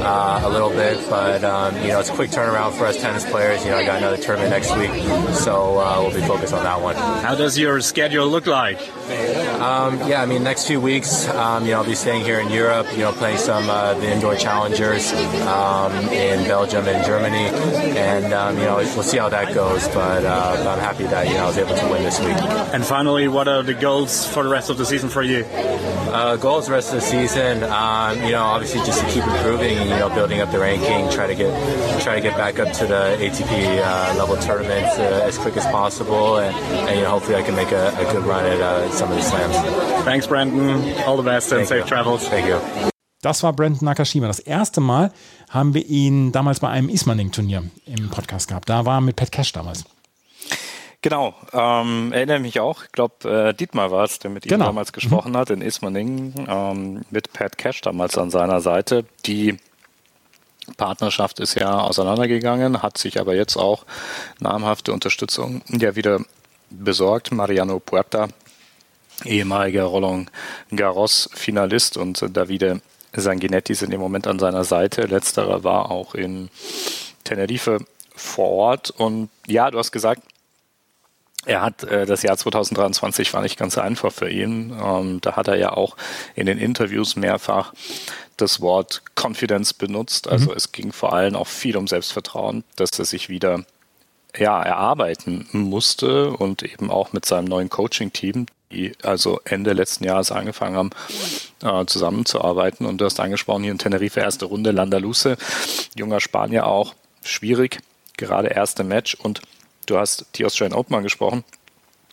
uh, 0.00 0.40
a 0.44 0.48
little 0.48 0.70
bit. 0.70 0.98
But 1.10 1.44
um, 1.44 1.76
you 1.82 1.88
know, 1.88 2.00
it's 2.00 2.08
a 2.08 2.14
quick 2.14 2.30
turnaround 2.30 2.72
for 2.72 2.86
us 2.86 3.00
tennis 3.00 3.28
players. 3.28 3.64
You 3.64 3.70
know, 3.70 3.78
I 3.78 3.84
got 3.84 3.98
another 3.98 4.16
tournament 4.16 4.50
next 4.50 4.74
week, 4.76 4.90
so 5.34 5.78
uh, 5.78 5.98
we'll 6.00 6.14
be 6.14 6.26
focused 6.26 6.54
on 6.54 6.64
that 6.64 6.80
one. 6.80 6.94
How 6.96 7.34
does 7.34 7.58
your 7.58 7.80
schedule 7.80 8.28
look 8.28 8.46
like? 8.46 8.80
Um, 9.60 10.08
yeah, 10.08 10.22
I 10.22 10.26
mean, 10.26 10.42
next 10.42 10.66
few 10.66 10.80
weeks, 10.80 11.28
um, 11.28 11.64
you 11.64 11.72
know, 11.72 11.78
I'll 11.78 11.86
be 11.86 11.94
staying 11.94 12.24
here 12.24 12.40
in 12.40 12.50
Europe. 12.50 12.86
You 12.92 13.00
know, 13.00 13.12
playing 13.12 13.38
some 13.38 13.68
uh, 13.68 13.94
the 13.94 14.10
indoor 14.10 14.36
challengers 14.36 15.09
um, 15.12 15.92
in 16.08 16.46
Belgium 16.46 16.86
and 16.86 17.04
Germany, 17.04 17.46
and 17.96 18.32
um, 18.32 18.58
you 18.58 18.64
know, 18.64 18.76
we'll 18.76 19.02
see 19.02 19.18
how 19.18 19.28
that 19.28 19.54
goes. 19.54 19.86
But 19.88 20.24
uh, 20.24 20.64
I'm 20.68 20.78
happy 20.78 21.04
that 21.04 21.28
you 21.28 21.34
know 21.34 21.44
I 21.44 21.46
was 21.46 21.58
able 21.58 21.76
to 21.76 21.88
win 21.88 22.02
this 22.02 22.18
week. 22.20 22.36
And 22.74 22.84
finally, 22.84 23.28
what 23.28 23.48
are 23.48 23.62
the 23.62 23.74
goals 23.74 24.26
for 24.26 24.42
the 24.42 24.48
rest 24.48 24.70
of 24.70 24.78
the 24.78 24.86
season 24.86 25.08
for 25.08 25.22
you? 25.22 25.44
Uh, 25.44 26.36
goals 26.36 26.66
the 26.66 26.72
rest 26.72 26.88
of 26.92 26.96
the 26.96 27.06
season, 27.06 27.62
um, 27.64 28.20
you 28.22 28.32
know, 28.32 28.42
obviously 28.42 28.80
just 28.84 29.00
to 29.00 29.06
keep 29.06 29.24
improving 29.24 29.78
and 29.78 29.88
you 29.88 29.96
know 29.96 30.08
building 30.08 30.40
up 30.40 30.50
the 30.50 30.58
ranking, 30.58 31.08
try 31.14 31.26
to 31.26 31.34
get 31.34 31.50
try 32.02 32.14
to 32.16 32.20
get 32.20 32.36
back 32.36 32.58
up 32.58 32.72
to 32.72 32.86
the 32.86 33.16
ATP 33.20 33.80
uh, 33.82 34.14
level 34.18 34.36
tournaments 34.36 34.98
uh, 34.98 35.22
as 35.24 35.38
quick 35.38 35.56
as 35.56 35.64
possible, 35.66 36.38
and, 36.38 36.54
and 36.56 36.96
you 36.96 37.02
know 37.02 37.10
hopefully 37.10 37.36
I 37.36 37.42
can 37.42 37.54
make 37.54 37.72
a, 37.72 37.88
a 37.96 38.12
good 38.12 38.24
run 38.24 38.44
at 38.44 38.60
uh, 38.60 38.90
some 38.90 39.10
of 39.10 39.16
the 39.16 39.22
slams. 39.22 39.54
Thanks, 40.04 40.26
Brandon. 40.26 40.98
All 41.02 41.16
the 41.16 41.22
best 41.22 41.52
and 41.52 41.58
Thank 41.60 41.68
safe 41.68 41.84
you. 41.84 41.88
travels. 41.88 42.28
Thank 42.28 42.46
you. 42.46 42.90
Das 43.22 43.42
war 43.42 43.52
Brandon 43.52 43.84
Nakashima. 43.84 44.26
Das 44.26 44.38
erste 44.38 44.80
Mal 44.80 45.12
haben 45.50 45.74
wir 45.74 45.84
ihn 45.86 46.32
damals 46.32 46.60
bei 46.60 46.68
einem 46.68 46.88
Ismaning-Turnier 46.88 47.64
im 47.86 48.08
Podcast 48.10 48.48
gehabt. 48.48 48.68
Da 48.68 48.86
war 48.86 48.98
er 48.98 49.00
mit 49.02 49.16
Pat 49.16 49.30
Cash 49.30 49.52
damals. 49.52 49.84
Genau, 51.02 51.34
ähm, 51.52 52.12
erinnere 52.12 52.40
mich 52.40 52.60
auch. 52.60 52.84
Ich 52.84 52.92
glaube, 52.92 53.28
äh, 53.48 53.54
Dietmar 53.54 53.90
war 53.90 54.04
es, 54.04 54.18
der 54.18 54.30
mit 54.30 54.44
ihm 54.44 54.50
Genau. 54.50 54.66
damals 54.66 54.92
gesprochen 54.92 55.36
hat 55.36 55.48
in 55.50 55.62
Ismaning 55.62 56.46
ähm, 56.48 57.02
mit 57.10 57.32
Pat 57.32 57.56
Cash 57.56 57.80
damals 57.80 58.18
an 58.18 58.30
seiner 58.30 58.60
Seite. 58.60 59.04
Die 59.24 59.56
Partnerschaft 60.76 61.40
ist 61.40 61.54
ja 61.54 61.80
auseinandergegangen, 61.80 62.82
hat 62.82 62.98
sich 62.98 63.18
aber 63.18 63.34
jetzt 63.34 63.56
auch 63.56 63.84
namhafte 64.40 64.92
Unterstützung 64.92 65.62
ja 65.68 65.96
wieder 65.96 66.20
besorgt. 66.68 67.32
Mariano 67.32 67.80
Puerta, 67.80 68.28
ehemaliger 69.24 69.84
Roland 69.84 70.30
Garros 70.70 71.30
Finalist 71.32 71.96
und 71.96 72.24
Davide 72.36 72.82
Sanguinetti 73.12 73.74
sind 73.74 73.92
im 73.92 74.00
Moment 74.00 74.26
an 74.26 74.38
seiner 74.38 74.64
Seite. 74.64 75.02
Letzterer 75.02 75.64
war 75.64 75.90
auch 75.90 76.14
in 76.14 76.48
Tenerife 77.24 77.78
vor 78.14 78.50
Ort 78.50 78.90
und 78.90 79.30
ja, 79.46 79.70
du 79.70 79.78
hast 79.78 79.92
gesagt, 79.92 80.22
er 81.46 81.62
hat 81.62 81.84
äh, 81.84 82.04
das 82.04 82.22
Jahr 82.22 82.36
2023 82.36 83.32
war 83.32 83.40
nicht 83.40 83.58
ganz 83.58 83.78
einfach 83.78 84.12
für 84.12 84.28
ihn. 84.28 84.76
Ähm, 84.78 85.20
da 85.22 85.36
hat 85.36 85.48
er 85.48 85.56
ja 85.56 85.72
auch 85.72 85.96
in 86.34 86.46
den 86.46 86.58
Interviews 86.58 87.16
mehrfach 87.16 87.72
das 88.36 88.60
Wort 88.60 89.02
Confidence 89.16 89.72
benutzt. 89.74 90.28
Also 90.28 90.54
es 90.54 90.72
ging 90.72 90.92
vor 90.92 91.12
allem 91.12 91.36
auch 91.36 91.46
viel 91.46 91.76
um 91.76 91.86
Selbstvertrauen, 91.86 92.64
dass 92.76 92.98
er 92.98 93.04
sich 93.04 93.28
wieder 93.28 93.64
ja, 94.36 94.62
erarbeiten 94.62 95.48
musste 95.52 96.32
und 96.32 96.62
eben 96.62 96.90
auch 96.90 97.12
mit 97.12 97.24
seinem 97.24 97.46
neuen 97.46 97.68
Coaching-Team, 97.68 98.46
die 98.70 98.92
also 99.02 99.40
Ende 99.44 99.72
letzten 99.72 100.04
Jahres 100.04 100.30
angefangen 100.32 100.76
haben, 100.76 100.90
äh, 101.62 101.86
zusammenzuarbeiten. 101.86 102.86
Und 102.86 103.00
du 103.00 103.04
hast 103.04 103.20
angesprochen, 103.20 103.62
hier 103.62 103.72
in 103.72 103.78
Tenerife 103.78 104.20
erste 104.20 104.46
Runde, 104.46 104.70
Landaluce, 104.70 105.30
junger 105.96 106.20
Spanier 106.20 106.66
auch, 106.66 106.94
schwierig, 107.24 107.80
gerade 108.16 108.48
erste 108.48 108.84
Match 108.84 109.14
und 109.14 109.42
du 109.86 109.98
hast 109.98 110.26
die 110.36 110.44
Australian 110.44 110.78
Open 110.78 110.96
angesprochen. 110.96 111.44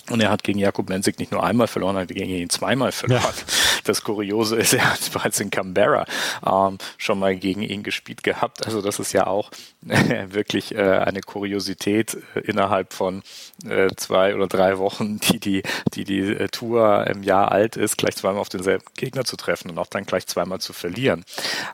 Und 0.10 0.22
er 0.22 0.30
hat 0.30 0.43
gegen 0.43 0.60
Jakub 0.60 0.89
Mensik 0.89 1.20
nicht 1.20 1.32
nur 1.32 1.43
einmal 1.43 1.68
verloren, 1.68 1.95
er 1.97 2.03
hat 2.03 2.10
gegen 2.10 2.30
ihn 2.30 2.49
zweimal 2.49 2.91
verloren. 2.91 3.22
Ja. 3.22 3.53
Das 3.84 4.03
Kuriose 4.03 4.55
ist, 4.58 4.74
er 4.74 4.91
hat 4.91 5.12
bereits 5.12 5.39
in 5.39 5.49
Canberra 5.49 6.05
ähm, 6.45 6.78
schon 6.97 7.20
mal 7.20 7.36
gegen 7.36 7.62
ihn 7.62 7.84
gespielt 7.84 8.24
gehabt. 8.24 8.66
Also 8.66 8.82
das 8.82 8.99
ist 8.99 9.14
ja 9.14 9.28
auch 9.28 9.51
wirklich 9.82 10.76
äh, 10.76 10.82
eine 10.82 11.22
Kuriosität 11.22 12.18
äh, 12.36 12.39
innerhalb 12.41 12.93
von 12.93 13.24
äh, 13.68 13.88
zwei 13.95 14.36
oder 14.36 14.47
drei 14.47 14.78
Wochen, 14.78 15.20
die 15.20 15.39
die, 15.39 15.64
die, 15.93 16.03
die 16.03 16.20
äh, 16.20 16.47
Tour 16.49 17.08
im 17.08 17.24
Jahr 17.24 17.51
alt 17.51 17.76
ist, 17.76 17.97
gleich 17.97 18.16
zweimal 18.16 18.41
auf 18.41 18.49
denselben 18.49 18.84
Gegner 18.95 19.24
zu 19.26 19.38
treffen 19.38 19.70
und 19.70 19.78
auch 19.78 19.88
dann 19.88 20.05
gleich 20.05 20.28
zweimal 20.28 20.60
zu 20.60 20.74
verlieren. 20.74 21.24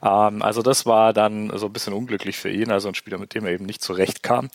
Ähm, 0.04 0.42
also 0.42 0.62
das 0.62 0.86
war 0.86 1.14
dann 1.14 1.52
so 1.58 1.68
ein 1.68 1.74
bisschen 1.74 1.94
unglücklich 1.94 2.38
für 2.38 2.50
ihn, 2.50 2.72
also 2.72 2.88
ein 2.88 2.96
Spieler, 2.96 3.18
mit 3.18 3.34
dem 3.34 3.46
er 3.46 3.54
eben 3.54 3.66
nicht 3.66 3.82
zurechtkam. 3.82 4.50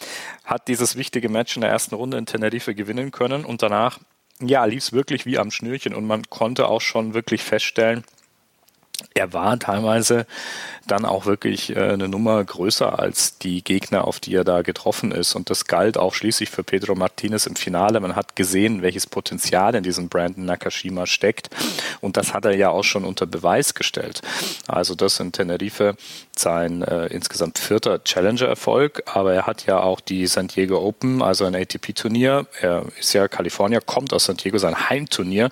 Hat 0.45 0.69
dieses 0.69 0.97
wichtige 0.97 1.29
Match 1.29 1.57
in 1.57 1.63
der 1.63 1.71
ersten 1.71 1.95
Runde 1.95 2.19
in 2.19 2.27
Tenerife 2.27 2.75
gewinnen 2.75 3.11
können 3.11 3.45
und 3.45 3.63
danach 3.69 3.99
ja, 4.41 4.65
lief 4.65 4.85
es 4.85 4.93
wirklich 4.93 5.27
wie 5.27 5.39
am 5.39 5.51
Schnürchen 5.51 5.95
und 5.95 6.07
man 6.07 6.23
konnte 6.31 6.69
auch 6.69 6.81
schon 6.81 7.15
wirklich 7.15 7.43
feststellen, 7.43 8.05
er 9.19 9.33
war 9.33 9.59
teilweise 9.59 10.27
dann 10.87 11.05
auch 11.05 11.27
wirklich 11.27 11.77
äh, 11.77 11.81
eine 11.81 12.09
Nummer 12.09 12.43
größer 12.43 12.99
als 12.99 13.39
die 13.39 13.63
Gegner, 13.63 14.07
auf 14.07 14.21
die 14.21 14.35
er 14.35 14.45
da 14.45 14.63
getroffen 14.63 15.13
ist. 15.13 15.35
Und 15.35 15.51
das 15.51 15.67
galt 15.67 15.99
auch 15.99 16.15
schließlich 16.15 16.51
für 16.51 16.65
Pedro 16.65 16.95
Martinez 16.95 17.47
im 17.47 17.57
Finale. 17.57 18.01
Man 18.01 18.17
hat 18.17 18.37
gesehen, 18.37 18.83
welches 18.83 19.07
Potenzial 19.07 19.75
in 19.75 19.83
diesem 19.83 20.09
Brandon 20.09 20.45
Nakashima 20.45 21.07
steckt. 21.07 21.51
Und 22.01 22.17
das 22.17 22.35
hat 22.35 22.45
er 22.45 22.57
ja 22.57 22.71
auch 22.71 22.85
schon 22.85 23.05
unter 23.05 23.27
Beweis 23.27 23.75
gestellt. 23.75 24.23
Also 24.67 24.95
das 24.95 25.21
in 25.21 25.33
Tenerife 25.33 25.97
sein 26.37 26.83
äh, 26.83 27.07
insgesamt 27.07 27.59
vierter 27.59 28.03
Challenger-Erfolg. 28.03 29.03
Aber 29.07 29.35
er 29.35 29.47
hat 29.47 29.67
ja 29.67 29.81
auch 29.81 30.01
die 30.01 30.27
San 30.27 30.49
Diego 30.49 30.79
Open, 30.79 31.23
also 31.23 31.45
ein 31.45 31.55
ATP-Turnier. 31.55 32.47
Er 32.61 32.85
ist 32.99 33.13
ja 33.13 33.29
Kalifornier, 33.29 33.81
kommt 33.81 34.13
aus 34.13 34.25
San 34.25 34.37
Diego, 34.37 34.59
sein 34.59 34.89
Heimturnier 34.89 35.51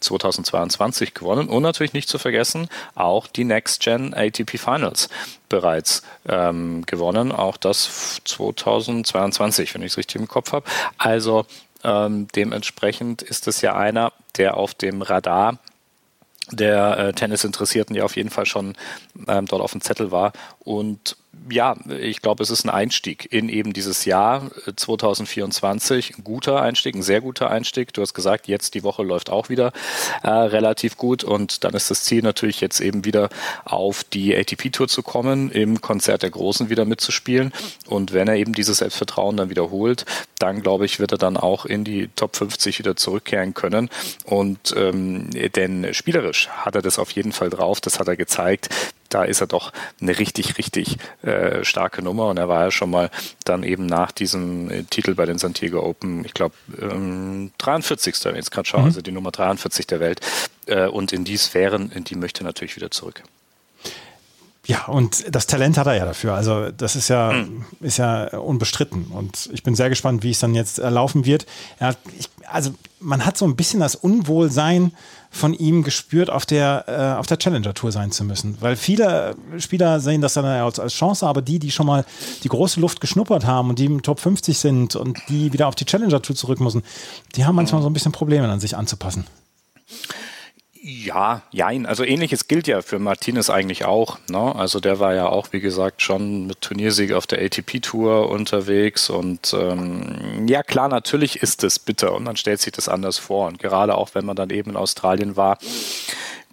2022 0.00 1.14
gewonnen. 1.14 1.48
Und 1.48 1.62
natürlich 1.62 1.92
nicht 1.92 2.08
zu 2.08 2.18
vergessen, 2.18 2.68
auch 3.06 3.26
die 3.26 3.44
Next 3.44 3.80
Gen 3.80 4.14
ATP 4.14 4.58
Finals 4.58 5.08
bereits 5.48 6.02
ähm, 6.28 6.84
gewonnen. 6.86 7.32
Auch 7.32 7.56
das 7.56 8.20
2022, 8.24 9.74
wenn 9.74 9.82
ich 9.82 9.92
es 9.92 9.98
richtig 9.98 10.20
im 10.20 10.28
Kopf 10.28 10.52
habe. 10.52 10.66
Also 10.98 11.46
ähm, 11.84 12.28
dementsprechend 12.34 13.22
ist 13.22 13.48
es 13.48 13.60
ja 13.60 13.76
einer, 13.76 14.12
der 14.36 14.56
auf 14.56 14.74
dem 14.74 15.02
Radar 15.02 15.58
der 16.50 16.98
äh, 16.98 17.12
Tennisinteressierten 17.12 17.96
ja 17.96 18.04
auf 18.04 18.16
jeden 18.16 18.30
Fall 18.30 18.46
schon 18.46 18.76
ähm, 19.26 19.46
dort 19.46 19.62
auf 19.62 19.72
dem 19.72 19.80
Zettel 19.80 20.12
war. 20.12 20.32
Und 20.60 21.16
ja, 21.50 21.76
ich 22.00 22.22
glaube, 22.22 22.42
es 22.42 22.50
ist 22.50 22.64
ein 22.64 22.70
Einstieg 22.70 23.32
in 23.32 23.48
eben 23.48 23.72
dieses 23.72 24.04
Jahr 24.04 24.50
äh, 24.66 24.72
2024. 24.74 26.18
Ein 26.18 26.24
guter 26.24 26.62
Einstieg, 26.62 26.94
ein 26.94 27.02
sehr 27.02 27.20
guter 27.20 27.50
Einstieg. 27.50 27.92
Du 27.92 28.02
hast 28.02 28.14
gesagt, 28.14 28.48
jetzt 28.48 28.74
die 28.74 28.82
Woche 28.82 29.02
läuft 29.02 29.30
auch 29.30 29.48
wieder 29.48 29.72
äh, 30.22 30.28
relativ 30.28 30.96
gut. 30.96 31.24
Und 31.24 31.64
dann 31.64 31.74
ist 31.74 31.90
das 31.90 32.04
Ziel 32.04 32.22
natürlich 32.22 32.60
jetzt 32.60 32.80
eben 32.80 33.04
wieder 33.04 33.28
auf 33.64 34.04
die 34.04 34.36
ATP-Tour 34.36 34.88
zu 34.88 35.02
kommen, 35.02 35.50
im 35.50 35.80
Konzert 35.80 36.22
der 36.22 36.30
Großen 36.30 36.68
wieder 36.68 36.84
mitzuspielen. 36.84 37.52
Und 37.86 38.12
wenn 38.12 38.28
er 38.28 38.36
eben 38.36 38.52
dieses 38.52 38.78
Selbstvertrauen 38.78 39.36
dann 39.36 39.50
wiederholt, 39.50 40.04
dann 40.38 40.62
glaube 40.62 40.84
ich, 40.84 41.00
wird 41.00 41.12
er 41.12 41.18
dann 41.18 41.36
auch 41.36 41.64
in 41.64 41.84
die 41.84 42.08
Top 42.16 42.36
50 42.36 42.78
wieder 42.78 42.96
zurückkehren 42.96 43.54
können. 43.54 43.88
Und 44.24 44.74
ähm, 44.76 45.30
denn 45.54 45.94
spielerisch 45.94 46.48
hat 46.48 46.74
er 46.74 46.82
das 46.82 46.98
auf 46.98 47.10
jeden 47.12 47.32
Fall 47.32 47.50
drauf. 47.50 47.80
Das 47.80 48.00
hat 48.00 48.08
er 48.08 48.16
gezeigt 48.16 48.68
da 49.08 49.24
ist 49.24 49.40
er 49.40 49.46
doch 49.46 49.72
eine 50.00 50.18
richtig, 50.18 50.58
richtig 50.58 50.96
äh, 51.22 51.64
starke 51.64 52.02
Nummer. 52.02 52.26
Und 52.28 52.36
er 52.38 52.48
war 52.48 52.64
ja 52.64 52.70
schon 52.70 52.90
mal 52.90 53.10
dann 53.44 53.62
eben 53.62 53.86
nach 53.86 54.12
diesem 54.12 54.70
äh, 54.70 54.82
Titel 54.84 55.14
bei 55.14 55.26
den 55.26 55.38
Santiago 55.38 55.80
Open, 55.82 56.24
ich 56.24 56.34
glaube, 56.34 56.54
ähm, 56.80 57.52
43. 57.58 58.14
wenn 58.24 58.32
ich 58.32 58.36
jetzt 58.38 58.50
gerade 58.50 58.68
schaue, 58.68 58.80
Mhm. 58.80 58.86
also 58.86 59.00
die 59.02 59.12
Nummer 59.12 59.30
43 59.30 59.86
der 59.86 60.00
Welt. 60.00 60.20
Äh, 60.66 60.86
und 60.86 61.12
in 61.12 61.24
die 61.24 61.36
Sphären, 61.36 61.90
in 61.92 62.04
die 62.04 62.14
möchte 62.16 62.42
er 62.42 62.44
natürlich 62.44 62.76
wieder 62.76 62.90
zurück. 62.90 63.22
Ja, 64.66 64.86
und 64.86 65.24
das 65.34 65.46
Talent 65.46 65.78
hat 65.78 65.86
er 65.86 65.94
ja 65.94 66.04
dafür. 66.04 66.34
Also 66.34 66.70
das 66.70 66.96
ist 66.96 67.08
ja, 67.08 67.44
ist 67.80 67.98
ja 67.98 68.36
unbestritten. 68.36 69.06
Und 69.06 69.48
ich 69.52 69.62
bin 69.62 69.76
sehr 69.76 69.88
gespannt, 69.88 70.24
wie 70.24 70.32
es 70.32 70.40
dann 70.40 70.54
jetzt 70.54 70.80
äh, 70.80 70.90
laufen 70.90 71.24
wird. 71.24 71.46
Hat, 71.78 71.98
ich, 72.18 72.28
also 72.48 72.72
man 72.98 73.24
hat 73.24 73.36
so 73.36 73.44
ein 73.44 73.54
bisschen 73.54 73.78
das 73.78 73.94
Unwohlsein 73.94 74.92
von 75.30 75.54
ihm 75.54 75.84
gespürt, 75.84 76.30
auf 76.30 76.46
der, 76.46 76.84
äh, 76.88 77.18
auf 77.18 77.26
der 77.26 77.38
Challenger 77.38 77.74
Tour 77.74 77.92
sein 77.92 78.10
zu 78.10 78.24
müssen. 78.24 78.56
Weil 78.60 78.74
viele 78.74 79.36
Spieler 79.58 80.00
sehen 80.00 80.20
das 80.20 80.34
dann 80.34 80.44
als, 80.44 80.80
als 80.80 80.94
Chance, 80.94 81.26
aber 81.26 81.42
die, 81.42 81.60
die 81.60 81.70
schon 81.70 81.86
mal 81.86 82.04
die 82.42 82.48
große 82.48 82.80
Luft 82.80 83.00
geschnuppert 83.00 83.46
haben 83.46 83.68
und 83.68 83.78
die 83.78 83.84
im 83.84 84.02
Top 84.02 84.18
50 84.18 84.58
sind 84.58 84.96
und 84.96 85.18
die 85.28 85.52
wieder 85.52 85.68
auf 85.68 85.76
die 85.76 85.84
Challenger 85.84 86.22
Tour 86.22 86.34
zurück 86.34 86.58
müssen, 86.58 86.82
die 87.36 87.44
haben 87.44 87.54
manchmal 87.54 87.82
so 87.82 87.88
ein 87.88 87.92
bisschen 87.92 88.12
Probleme, 88.12 88.48
an 88.48 88.60
sich 88.60 88.76
anzupassen. 88.76 89.26
Ja, 90.88 91.42
jein. 91.50 91.84
Also 91.84 92.04
ähnliches 92.04 92.46
gilt 92.46 92.68
ja 92.68 92.80
für 92.80 93.00
Martinez 93.00 93.50
eigentlich 93.50 93.84
auch. 93.84 94.18
Ne? 94.28 94.54
Also 94.54 94.78
der 94.78 95.00
war 95.00 95.14
ja 95.16 95.26
auch, 95.26 95.48
wie 95.50 95.58
gesagt, 95.58 96.00
schon 96.00 96.46
mit 96.46 96.60
Turniersieg 96.60 97.10
auf 97.10 97.26
der 97.26 97.42
ATP-Tour 97.42 98.30
unterwegs. 98.30 99.10
Und 99.10 99.52
ähm, 99.52 100.46
ja, 100.46 100.62
klar, 100.62 100.88
natürlich 100.88 101.42
ist 101.42 101.64
es 101.64 101.80
bitter 101.80 102.12
und 102.12 102.22
man 102.22 102.36
stellt 102.36 102.60
sich 102.60 102.72
das 102.72 102.88
anders 102.88 103.18
vor. 103.18 103.48
Und 103.48 103.58
gerade 103.58 103.96
auch, 103.96 104.10
wenn 104.14 104.24
man 104.24 104.36
dann 104.36 104.50
eben 104.50 104.70
in 104.70 104.76
Australien 104.76 105.34
war, 105.34 105.58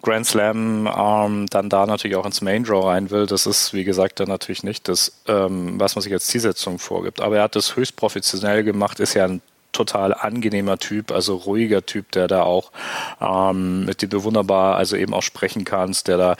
Grand 0.02 0.26
Slam 0.26 0.88
ähm, 0.92 1.46
dann 1.50 1.70
da 1.70 1.86
natürlich 1.86 2.16
auch 2.16 2.26
ins 2.26 2.40
Main 2.40 2.64
Draw 2.64 2.88
rein 2.88 3.10
will, 3.10 3.26
das 3.26 3.46
ist, 3.46 3.72
wie 3.72 3.84
gesagt, 3.84 4.18
dann 4.18 4.26
natürlich 4.26 4.64
nicht 4.64 4.88
das, 4.88 5.22
ähm, 5.28 5.78
was 5.78 5.94
man 5.94 6.02
sich 6.02 6.12
als 6.12 6.26
Zielsetzung 6.26 6.80
vorgibt. 6.80 7.20
Aber 7.20 7.36
er 7.36 7.44
hat 7.44 7.54
das 7.54 7.76
höchst 7.76 7.94
professionell 7.94 8.64
gemacht, 8.64 8.98
ist 8.98 9.14
ja 9.14 9.26
ein 9.26 9.42
total 9.74 10.14
angenehmer 10.14 10.78
Typ, 10.78 11.12
also 11.12 11.36
ruhiger 11.36 11.84
Typ, 11.84 12.12
der 12.12 12.28
da 12.28 12.42
auch 12.42 12.72
ähm, 13.20 13.84
mit 13.84 14.02
dem 14.02 14.10
du 14.10 14.24
wunderbar 14.24 14.76
also 14.76 14.96
eben 14.96 15.12
auch 15.12 15.22
sprechen 15.22 15.64
kannst, 15.64 16.08
der 16.08 16.16
da 16.16 16.36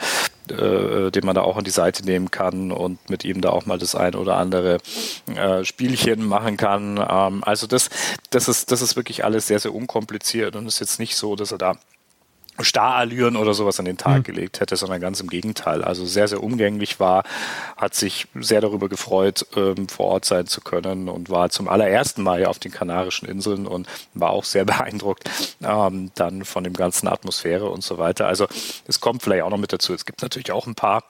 äh, 0.49 1.11
den 1.11 1.25
man 1.25 1.35
da 1.35 1.41
auch 1.41 1.57
an 1.57 1.63
die 1.63 1.71
Seite 1.71 2.05
nehmen 2.05 2.31
kann 2.31 2.71
und 2.71 3.09
mit 3.09 3.25
ihm 3.25 3.41
da 3.41 3.49
auch 3.49 3.65
mal 3.65 3.79
das 3.79 3.95
ein 3.95 4.15
oder 4.15 4.37
andere 4.37 4.77
äh, 5.27 5.63
Spielchen 5.63 6.25
machen 6.25 6.57
kann. 6.57 6.97
Ähm, 6.97 7.43
also 7.43 7.67
das, 7.67 7.89
das 8.29 8.47
ist, 8.47 8.71
das 8.71 8.81
ist 8.81 8.95
wirklich 8.95 9.23
alles 9.23 9.47
sehr, 9.47 9.59
sehr 9.59 9.73
unkompliziert 9.73 10.55
und 10.55 10.67
ist 10.67 10.79
jetzt 10.79 10.99
nicht 10.99 11.15
so, 11.15 11.35
dass 11.35 11.51
er 11.51 11.57
da 11.57 11.75
Starallüren 12.59 13.35
oder 13.35 13.53
sowas 13.53 13.79
an 13.79 13.85
den 13.85 13.97
Tag 13.97 14.19
mhm. 14.19 14.23
gelegt 14.23 14.59
hätte, 14.59 14.75
sondern 14.75 15.01
ganz 15.01 15.19
im 15.19 15.27
Gegenteil. 15.27 15.83
Also 15.83 16.05
sehr, 16.05 16.27
sehr 16.27 16.41
umgänglich 16.41 16.99
war, 16.99 17.23
hat 17.75 17.95
sich 17.95 18.27
sehr 18.35 18.61
darüber 18.61 18.89
gefreut, 18.89 19.45
ähm, 19.55 19.89
vor 19.89 20.07
Ort 20.07 20.25
sein 20.25 20.47
zu 20.47 20.61
können 20.61 21.09
und 21.09 21.29
war 21.29 21.49
zum 21.49 21.67
allerersten 21.67 22.23
Mal 22.23 22.41
ja 22.41 22.47
auf 22.47 22.59
den 22.59 22.71
Kanarischen 22.71 23.27
Inseln 23.27 23.67
und 23.67 23.87
war 24.13 24.29
auch 24.29 24.45
sehr 24.45 24.65
beeindruckt 24.75 25.29
ähm, 25.61 26.11
dann 26.15 26.45
von 26.45 26.63
dem 26.63 26.73
ganzen 26.73 27.07
Atmosphäre 27.07 27.69
und 27.69 27.83
so 27.83 27.97
weiter. 27.97 28.27
Also 28.27 28.47
es 28.87 28.99
kommt 28.99 29.23
vielleicht 29.23 29.43
auch 29.43 29.49
noch 29.49 29.57
mit 29.57 29.73
dazu. 29.73 29.93
Es 29.93 30.05
gibt 30.05 30.21
natürlich 30.21 30.51
auch 30.51 30.67
ein 30.67 30.75
paar 30.75 31.03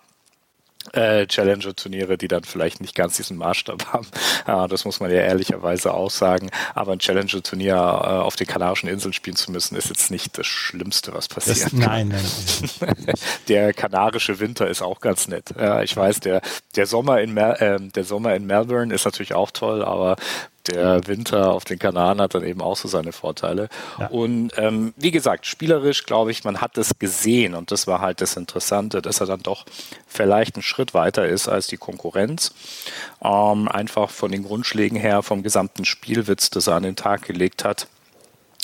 äh, 0.94 1.26
Challenger-Turniere, 1.28 2.18
die 2.18 2.28
dann 2.28 2.44
vielleicht 2.44 2.82
nicht 2.82 2.96
ganz 2.96 3.18
diesen 3.18 3.38
Maßstab 3.38 3.94
haben. 3.94 4.08
Äh, 4.48 4.68
das 4.70 4.86
muss 4.86 5.00
man 5.00 5.12
ja 5.12 5.18
ehrlicherweise 5.18 5.94
auch 5.94 6.12
sagen. 6.12 6.50
Aber 6.74 6.94
ein 6.94 7.00
Challenger-Turnier 7.00 7.76
äh, 7.76 7.78
auf 7.78 8.36
den 8.36 8.48
Kanarischen 8.48 8.90
Inseln 8.90 9.14
spielen 9.14 9.36
zu 9.36 9.52
müssen, 9.52 9.76
ist 9.76 9.90
jetzt 9.90 10.12
nicht 10.12 10.38
das 10.38 10.48
Schlimmste, 10.48 11.14
was 11.14 11.28
passiert. 11.28 11.66
Das, 11.66 11.74
nein, 11.74 12.10
nein. 12.10 12.96
der 13.48 13.74
kanarische 13.74 14.40
Winter 14.40 14.68
ist 14.68 14.82
auch 14.82 15.00
ganz 15.00 15.28
nett. 15.28 15.54
Ich 15.84 15.96
weiß, 15.96 16.20
der, 16.22 16.42
der, 16.76 16.86
Sommer 16.86 17.22
in 17.22 17.34
Mel 17.34 17.54
äh, 17.60 17.80
der 17.80 18.04
Sommer 18.04 18.36
in 18.36 18.46
Melbourne 18.46 18.94
ist 18.94 19.06
natürlich 19.06 19.34
auch 19.34 19.52
toll, 19.52 19.84
aber 19.84 20.16
der 20.68 21.08
Winter 21.08 21.54
auf 21.54 21.66
den 21.66 21.80
Kanaren 21.80 22.22
hat 22.22 22.36
dann 22.36 22.44
eben 22.44 22.62
auch 22.62 22.78
so 22.78 22.88
seine 22.88 23.12
Vorteile. 23.12 23.70
Ja. 24.00 24.08
Und 24.08 24.52
ähm, 24.58 24.94
wie 24.98 25.12
gesagt, 25.12 25.46
spielerisch 25.46 26.06
glaube 26.06 26.32
ich, 26.32 26.44
man 26.44 26.62
hat 26.62 26.78
es 26.78 26.98
gesehen 27.00 27.54
und 27.54 27.72
das 27.72 27.88
war 27.88 28.02
halt 28.02 28.22
das 28.22 28.36
Interessante, 28.38 29.02
dass 29.02 29.20
er 29.20 29.28
dann 29.28 29.42
doch 29.42 29.66
vielleicht 30.08 30.56
einen 30.56 30.64
Schritt 30.64 30.94
weiter 30.94 31.28
ist 31.28 31.48
als 31.48 31.68
die 31.68 31.78
Konkurrenz. 31.78 32.54
Ähm, 33.24 33.68
einfach 33.68 34.10
von 34.10 34.32
den 34.32 34.44
Grundschlägen 34.44 34.98
her, 34.98 35.24
vom 35.24 35.44
gesamten 35.44 35.86
Spielwitz, 35.86 36.50
das 36.50 36.68
er 36.68 36.76
an 36.76 36.84
den 36.84 36.96
Tag 36.96 37.24
gelegt 37.24 37.64
hat 37.64 37.88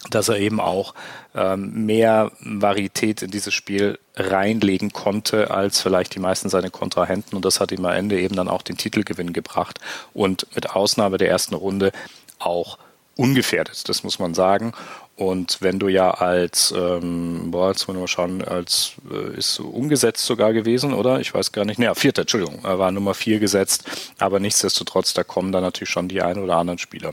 dass 0.10 0.30
er 0.30 0.38
eben 0.38 0.60
auch 0.60 0.94
ähm, 1.36 1.86
mehr 1.86 2.32
Varietät 2.42 3.22
in 3.22 3.32
dieses 3.32 3.54
Spiel 3.54 4.00
reinlegen 4.16 4.92
konnte 4.92 5.52
als 5.52 5.82
vielleicht 5.82 6.16
die 6.16 6.20
meisten 6.20 6.50
seiner 6.50 6.70
Kontrahenten 6.70 7.36
und 7.36 7.46
das 7.46 7.60
hat 7.60 7.72
ihm 7.72 7.86
am 7.86 7.94
Ende 7.94 8.20
eben 8.20 8.36
dann 8.36 8.50
auch 8.50 8.64
den 8.64 8.78
Titelgewinn 8.78 9.34
gebracht 9.34 9.80
und 10.14 10.48
mit 10.56 10.72
Ausnahme 10.72 11.18
der 11.18 11.30
ersten 11.30 11.56
Runde 11.56 11.92
auch 12.40 12.78
ungefährdet, 13.16 13.88
das 13.88 14.04
muss 14.04 14.20
man 14.20 14.34
sagen. 14.34 14.74
Und 15.16 15.62
wenn 15.62 15.78
du 15.78 15.88
ja 15.88 16.10
als, 16.12 16.74
ähm, 16.76 17.52
boah, 17.52 17.70
jetzt 17.70 17.88
wollen 17.88 17.98
wir 17.98 18.02
mal 18.02 18.08
schauen, 18.08 18.44
als 18.44 18.94
äh, 19.12 19.38
ist 19.38 19.60
umgesetzt 19.60 20.26
sogar 20.26 20.52
gewesen, 20.52 20.94
oder? 20.94 21.20
Ich 21.20 21.32
weiß 21.32 21.52
gar 21.52 21.64
nicht. 21.64 21.78
Naja, 21.78 21.94
vierter, 21.94 22.22
Entschuldigung, 22.22 22.62
er 22.64 22.80
war 22.80 22.92
Nummer 22.92 23.14
vier 23.14 23.40
gesetzt, 23.40 23.84
aber 24.18 24.40
nichtsdestotrotz, 24.40 25.14
da 25.14 25.24
kommen 25.24 25.52
dann 25.52 25.62
natürlich 25.62 25.92
schon 25.92 26.08
die 26.08 26.24
ein 26.24 26.40
oder 26.40 26.56
anderen 26.56 26.80
Spieler 26.80 27.12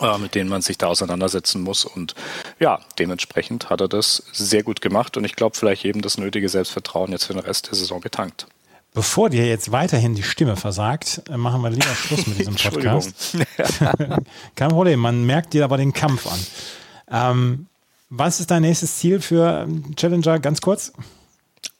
äh, 0.00 0.18
mit 0.18 0.34
denen 0.34 0.48
man 0.50 0.62
sich 0.62 0.78
da 0.78 0.86
auseinandersetzen 0.86 1.62
muss. 1.62 1.84
Und 1.84 2.14
ja, 2.58 2.80
dementsprechend 2.98 3.70
hat 3.70 3.80
er 3.80 3.88
das 3.88 4.22
sehr 4.32 4.62
gut 4.62 4.80
gemacht 4.80 5.16
und 5.16 5.24
ich 5.24 5.36
glaube, 5.36 5.56
vielleicht 5.56 5.84
eben 5.84 6.02
das 6.02 6.18
nötige 6.18 6.48
Selbstvertrauen 6.48 7.12
jetzt 7.12 7.24
für 7.24 7.32
den 7.32 7.42
Rest 7.42 7.68
der 7.68 7.74
Saison 7.74 8.00
getankt. 8.00 8.46
Bevor 8.94 9.28
dir 9.28 9.46
jetzt 9.46 9.72
weiterhin 9.72 10.14
die 10.14 10.22
Stimme 10.22 10.56
versagt, 10.56 11.22
äh, 11.28 11.36
machen 11.36 11.60
wir 11.60 11.70
lieber 11.70 11.94
Schluss 11.94 12.26
mit 12.26 12.38
diesem 12.38 12.54
Podcast. 12.70 13.36
Kein 14.56 14.70
Problem, 14.70 15.00
man 15.00 15.24
merkt 15.26 15.52
dir 15.52 15.64
aber 15.64 15.76
den 15.76 15.92
Kampf 15.92 16.26
an. 16.26 16.46
Ähm, 17.10 17.66
was 18.08 18.40
ist 18.40 18.50
dein 18.50 18.62
nächstes 18.62 18.96
Ziel 18.96 19.20
für 19.20 19.64
ähm, 19.66 19.94
Challenger? 19.96 20.38
Ganz 20.38 20.60
kurz. 20.60 20.92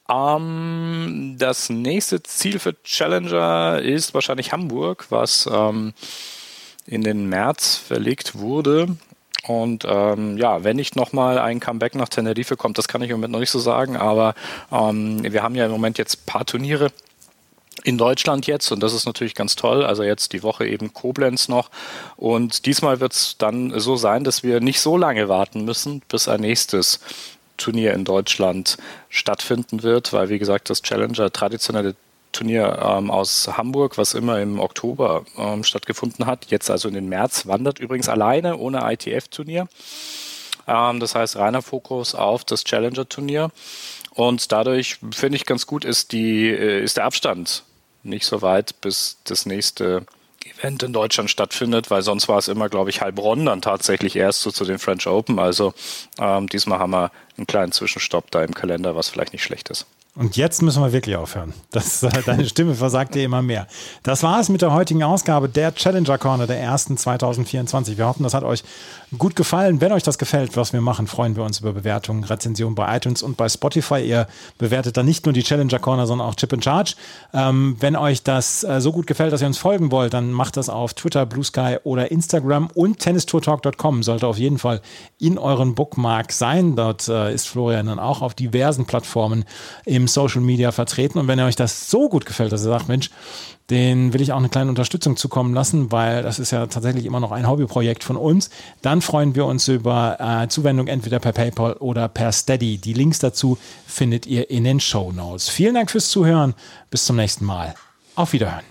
Um, 0.07 0.15
ähm, 0.15 1.35
das 1.37 1.69
nächste 1.69 2.21
Ziel 2.23 2.59
für 2.59 2.81
Challenger 2.83 3.81
ist 3.81 4.13
wahrscheinlich 4.13 4.51
Hamburg, 4.51 5.07
was 5.09 5.49
ähm, 5.51 5.93
in 6.87 7.03
den 7.03 7.27
März 7.27 7.75
verlegt 7.75 8.39
wurde. 8.39 8.87
Und 9.45 9.85
ähm, 9.87 10.37
ja, 10.37 10.63
wenn 10.63 10.75
nicht 10.75 10.95
nochmal 10.95 11.37
ein 11.37 11.59
Comeback 11.59 11.95
nach 11.95 12.09
Tenerife 12.09 12.57
kommt, 12.57 12.77
das 12.77 12.87
kann 12.87 13.01
ich 13.01 13.09
im 13.09 13.17
Moment 13.17 13.33
noch 13.33 13.39
nicht 13.39 13.51
so 13.51 13.59
sagen, 13.59 13.95
aber 13.95 14.33
ähm, 14.71 15.21
wir 15.23 15.43
haben 15.43 15.55
ja 15.55 15.65
im 15.65 15.71
Moment 15.71 15.97
jetzt 15.97 16.19
ein 16.19 16.25
paar 16.25 16.45
Turniere 16.45 16.91
in 17.83 17.97
Deutschland 17.97 18.47
jetzt 18.47 18.71
und 18.71 18.81
das 18.81 18.93
ist 18.93 19.05
natürlich 19.05 19.35
ganz 19.35 19.55
toll. 19.55 19.85
Also 19.85 20.03
jetzt 20.03 20.33
die 20.33 20.43
Woche 20.43 20.67
eben 20.67 20.93
Koblenz 20.93 21.47
noch 21.47 21.69
und 22.17 22.65
diesmal 22.65 22.99
wird 22.99 23.13
es 23.13 23.37
dann 23.37 23.79
so 23.79 23.95
sein, 23.95 24.23
dass 24.23 24.43
wir 24.43 24.59
nicht 24.59 24.81
so 24.81 24.97
lange 24.97 25.29
warten 25.29 25.63
müssen, 25.63 26.01
bis 26.09 26.27
ein 26.27 26.41
nächstes 26.41 26.99
Turnier 27.55 27.93
in 27.93 28.03
Deutschland 28.03 28.77
stattfinden 29.09 29.83
wird, 29.83 30.11
weil 30.13 30.29
wie 30.29 30.39
gesagt 30.39 30.69
das 30.69 30.81
Challenger 30.81 31.31
traditionelle 31.31 31.95
Turnier 32.37 32.79
ähm, 32.81 33.09
aus 33.09 33.49
Hamburg, 33.57 33.97
was 33.97 34.13
immer 34.13 34.39
im 34.39 34.59
Oktober 34.59 35.25
ähm, 35.37 35.63
stattgefunden 35.63 36.27
hat, 36.27 36.45
jetzt 36.45 36.69
also 36.69 36.87
in 36.87 36.93
den 36.93 37.09
März, 37.09 37.47
wandert 37.47 37.79
übrigens 37.79 38.09
alleine 38.09 38.57
ohne 38.57 38.79
ITF-Turnier. 38.91 39.67
Ähm, 40.67 40.99
das 40.99 41.15
heißt 41.15 41.37
reiner 41.37 41.63
Fokus 41.63 42.13
auf 42.13 42.45
das 42.45 42.63
Challenger-Turnier. 42.63 43.49
Und 44.13 44.51
dadurch 44.51 44.99
finde 45.11 45.37
ich 45.37 45.45
ganz 45.45 45.65
gut, 45.65 45.83
ist, 45.83 46.11
die, 46.11 46.49
äh, 46.49 46.83
ist 46.83 46.97
der 46.97 47.05
Abstand 47.05 47.63
nicht 48.03 48.25
so 48.25 48.41
weit, 48.41 48.79
bis 48.81 49.17
das 49.23 49.45
nächste 49.47 50.05
Event 50.45 50.83
in 50.83 50.93
Deutschland 50.93 51.31
stattfindet, 51.31 51.89
weil 51.89 52.03
sonst 52.03 52.27
war 52.27 52.37
es 52.37 52.47
immer, 52.47 52.69
glaube 52.69 52.91
ich, 52.91 53.01
Heilbronn 53.01 53.45
dann 53.45 53.61
tatsächlich 53.61 54.15
erst 54.15 54.41
so 54.41 54.51
zu 54.51 54.63
den 54.63 54.77
French 54.77 55.07
Open. 55.07 55.39
Also 55.39 55.73
ähm, 56.19 56.47
diesmal 56.47 56.77
haben 56.77 56.91
wir 56.91 57.11
einen 57.35 57.47
kleinen 57.47 57.71
Zwischenstopp 57.71 58.29
da 58.29 58.43
im 58.43 58.53
Kalender, 58.53 58.95
was 58.95 59.09
vielleicht 59.09 59.33
nicht 59.33 59.43
schlecht 59.43 59.69
ist. 59.69 59.87
Und 60.17 60.35
jetzt 60.35 60.63
müssen 60.63 60.81
wir 60.81 60.93
wirklich 60.93 61.15
aufhören. 61.15 61.53
Das, 61.69 62.01
äh, 62.01 62.09
deine 62.25 62.45
Stimme 62.47 62.73
versagt 62.73 63.13
dir 63.13 63.23
immer 63.23 63.43
mehr. 63.43 63.67
Das 64.01 64.23
war 64.23 64.39
es 64.39 64.49
mit 64.49 64.63
der 64.63 64.73
heutigen 64.73 65.03
Ausgabe 65.03 65.47
der 65.47 65.75
Challenger 65.75 66.17
Corner 66.17 66.47
der 66.47 66.59
ersten 66.59 66.97
2024. 66.97 67.99
Wir 67.99 68.07
hoffen, 68.07 68.23
das 68.23 68.33
hat 68.33 68.43
euch 68.43 68.63
gut 69.19 69.35
gefallen. 69.35 69.79
Wenn 69.79 69.91
euch 69.91 70.01
das 70.01 70.17
gefällt, 70.17 70.57
was 70.57 70.73
wir 70.73 70.81
machen, 70.81 71.05
freuen 71.05 71.35
wir 71.35 71.43
uns 71.43 71.59
über 71.59 71.71
Bewertungen, 71.71 72.23
Rezensionen 72.23 72.73
bei 72.73 72.97
iTunes 72.97 73.21
und 73.21 73.37
bei 73.37 73.47
Spotify. 73.47 73.99
Ihr 73.99 74.27
bewertet 74.57 74.97
dann 74.97 75.05
nicht 75.05 75.25
nur 75.27 75.33
die 75.33 75.43
Challenger 75.43 75.77
Corner, 75.77 76.07
sondern 76.07 76.27
auch 76.27 76.33
Chip 76.33 76.51
and 76.51 76.63
Charge. 76.63 76.95
Ähm, 77.31 77.77
wenn 77.79 77.95
euch 77.95 78.23
das 78.23 78.63
äh, 78.63 78.81
so 78.81 78.91
gut 78.91 79.05
gefällt, 79.05 79.33
dass 79.33 79.41
ihr 79.41 79.47
uns 79.47 79.59
folgen 79.59 79.91
wollt, 79.91 80.15
dann 80.15 80.31
macht 80.31 80.57
das 80.57 80.67
auf 80.67 80.95
Twitter, 80.95 81.27
Blue 81.27 81.43
Sky 81.43 81.77
oder 81.83 82.09
Instagram 82.09 82.69
und 82.73 82.97
tennistourtalk.com 82.97 84.01
sollte 84.01 84.25
auf 84.25 84.39
jeden 84.39 84.57
Fall 84.57 84.81
in 85.19 85.37
euren 85.37 85.75
Bookmark 85.75 86.31
sein. 86.31 86.75
Dort 86.75 87.07
äh, 87.07 87.31
ist 87.31 87.47
Florian 87.47 87.85
dann 87.85 87.99
auch 87.99 88.23
auf 88.23 88.33
diversen 88.33 88.85
Plattformen 88.85 89.45
im 90.07 90.13
Social 90.13 90.41
Media 90.41 90.71
vertreten. 90.71 91.19
Und 91.19 91.27
wenn 91.27 91.39
euch 91.39 91.55
das 91.55 91.89
so 91.89 92.09
gut 92.09 92.25
gefällt, 92.25 92.51
dass 92.51 92.61
ihr 92.61 92.69
sagt, 92.69 92.87
Mensch, 92.87 93.09
den 93.69 94.13
will 94.13 94.21
ich 94.21 94.31
auch 94.31 94.37
eine 94.37 94.49
kleine 94.49 94.69
Unterstützung 94.69 95.17
zukommen 95.17 95.53
lassen, 95.53 95.91
weil 95.91 96.23
das 96.23 96.39
ist 96.39 96.51
ja 96.51 96.65
tatsächlich 96.67 97.05
immer 97.05 97.19
noch 97.19 97.33
ein 97.33 97.47
Hobbyprojekt 97.47 98.03
von 98.03 98.15
uns. 98.15 98.49
Dann 98.81 99.01
freuen 99.01 99.35
wir 99.35 99.45
uns 99.45 99.67
über 99.67 100.17
äh, 100.19 100.47
Zuwendung 100.47 100.87
entweder 100.87 101.19
per 101.19 101.33
PayPal 101.33 101.73
oder 101.73 102.07
per 102.07 102.31
Steady. 102.31 102.77
Die 102.77 102.93
Links 102.93 103.19
dazu 103.19 103.57
findet 103.85 104.25
ihr 104.25 104.49
in 104.49 104.63
den 104.63 104.79
Show 104.79 105.11
Notes. 105.11 105.49
Vielen 105.49 105.75
Dank 105.75 105.91
fürs 105.91 106.09
Zuhören. 106.09 106.53
Bis 106.89 107.05
zum 107.05 107.17
nächsten 107.17 107.43
Mal. 107.43 107.75
Auf 108.15 108.31
Wiederhören. 108.31 108.63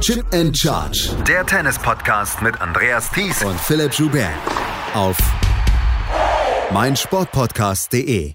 Chip 0.00 0.24
and 0.32 0.56
Charge. 0.56 1.10
Der 1.26 1.44
Tennis-Podcast 1.44 2.42
mit 2.42 2.60
Andreas 2.60 3.10
Thies 3.10 3.42
und 3.44 3.58
Philipp 3.60 3.92
Joubert. 3.94 4.30
Auf 4.94 5.16
meinsportpodcast.de. 6.72 8.34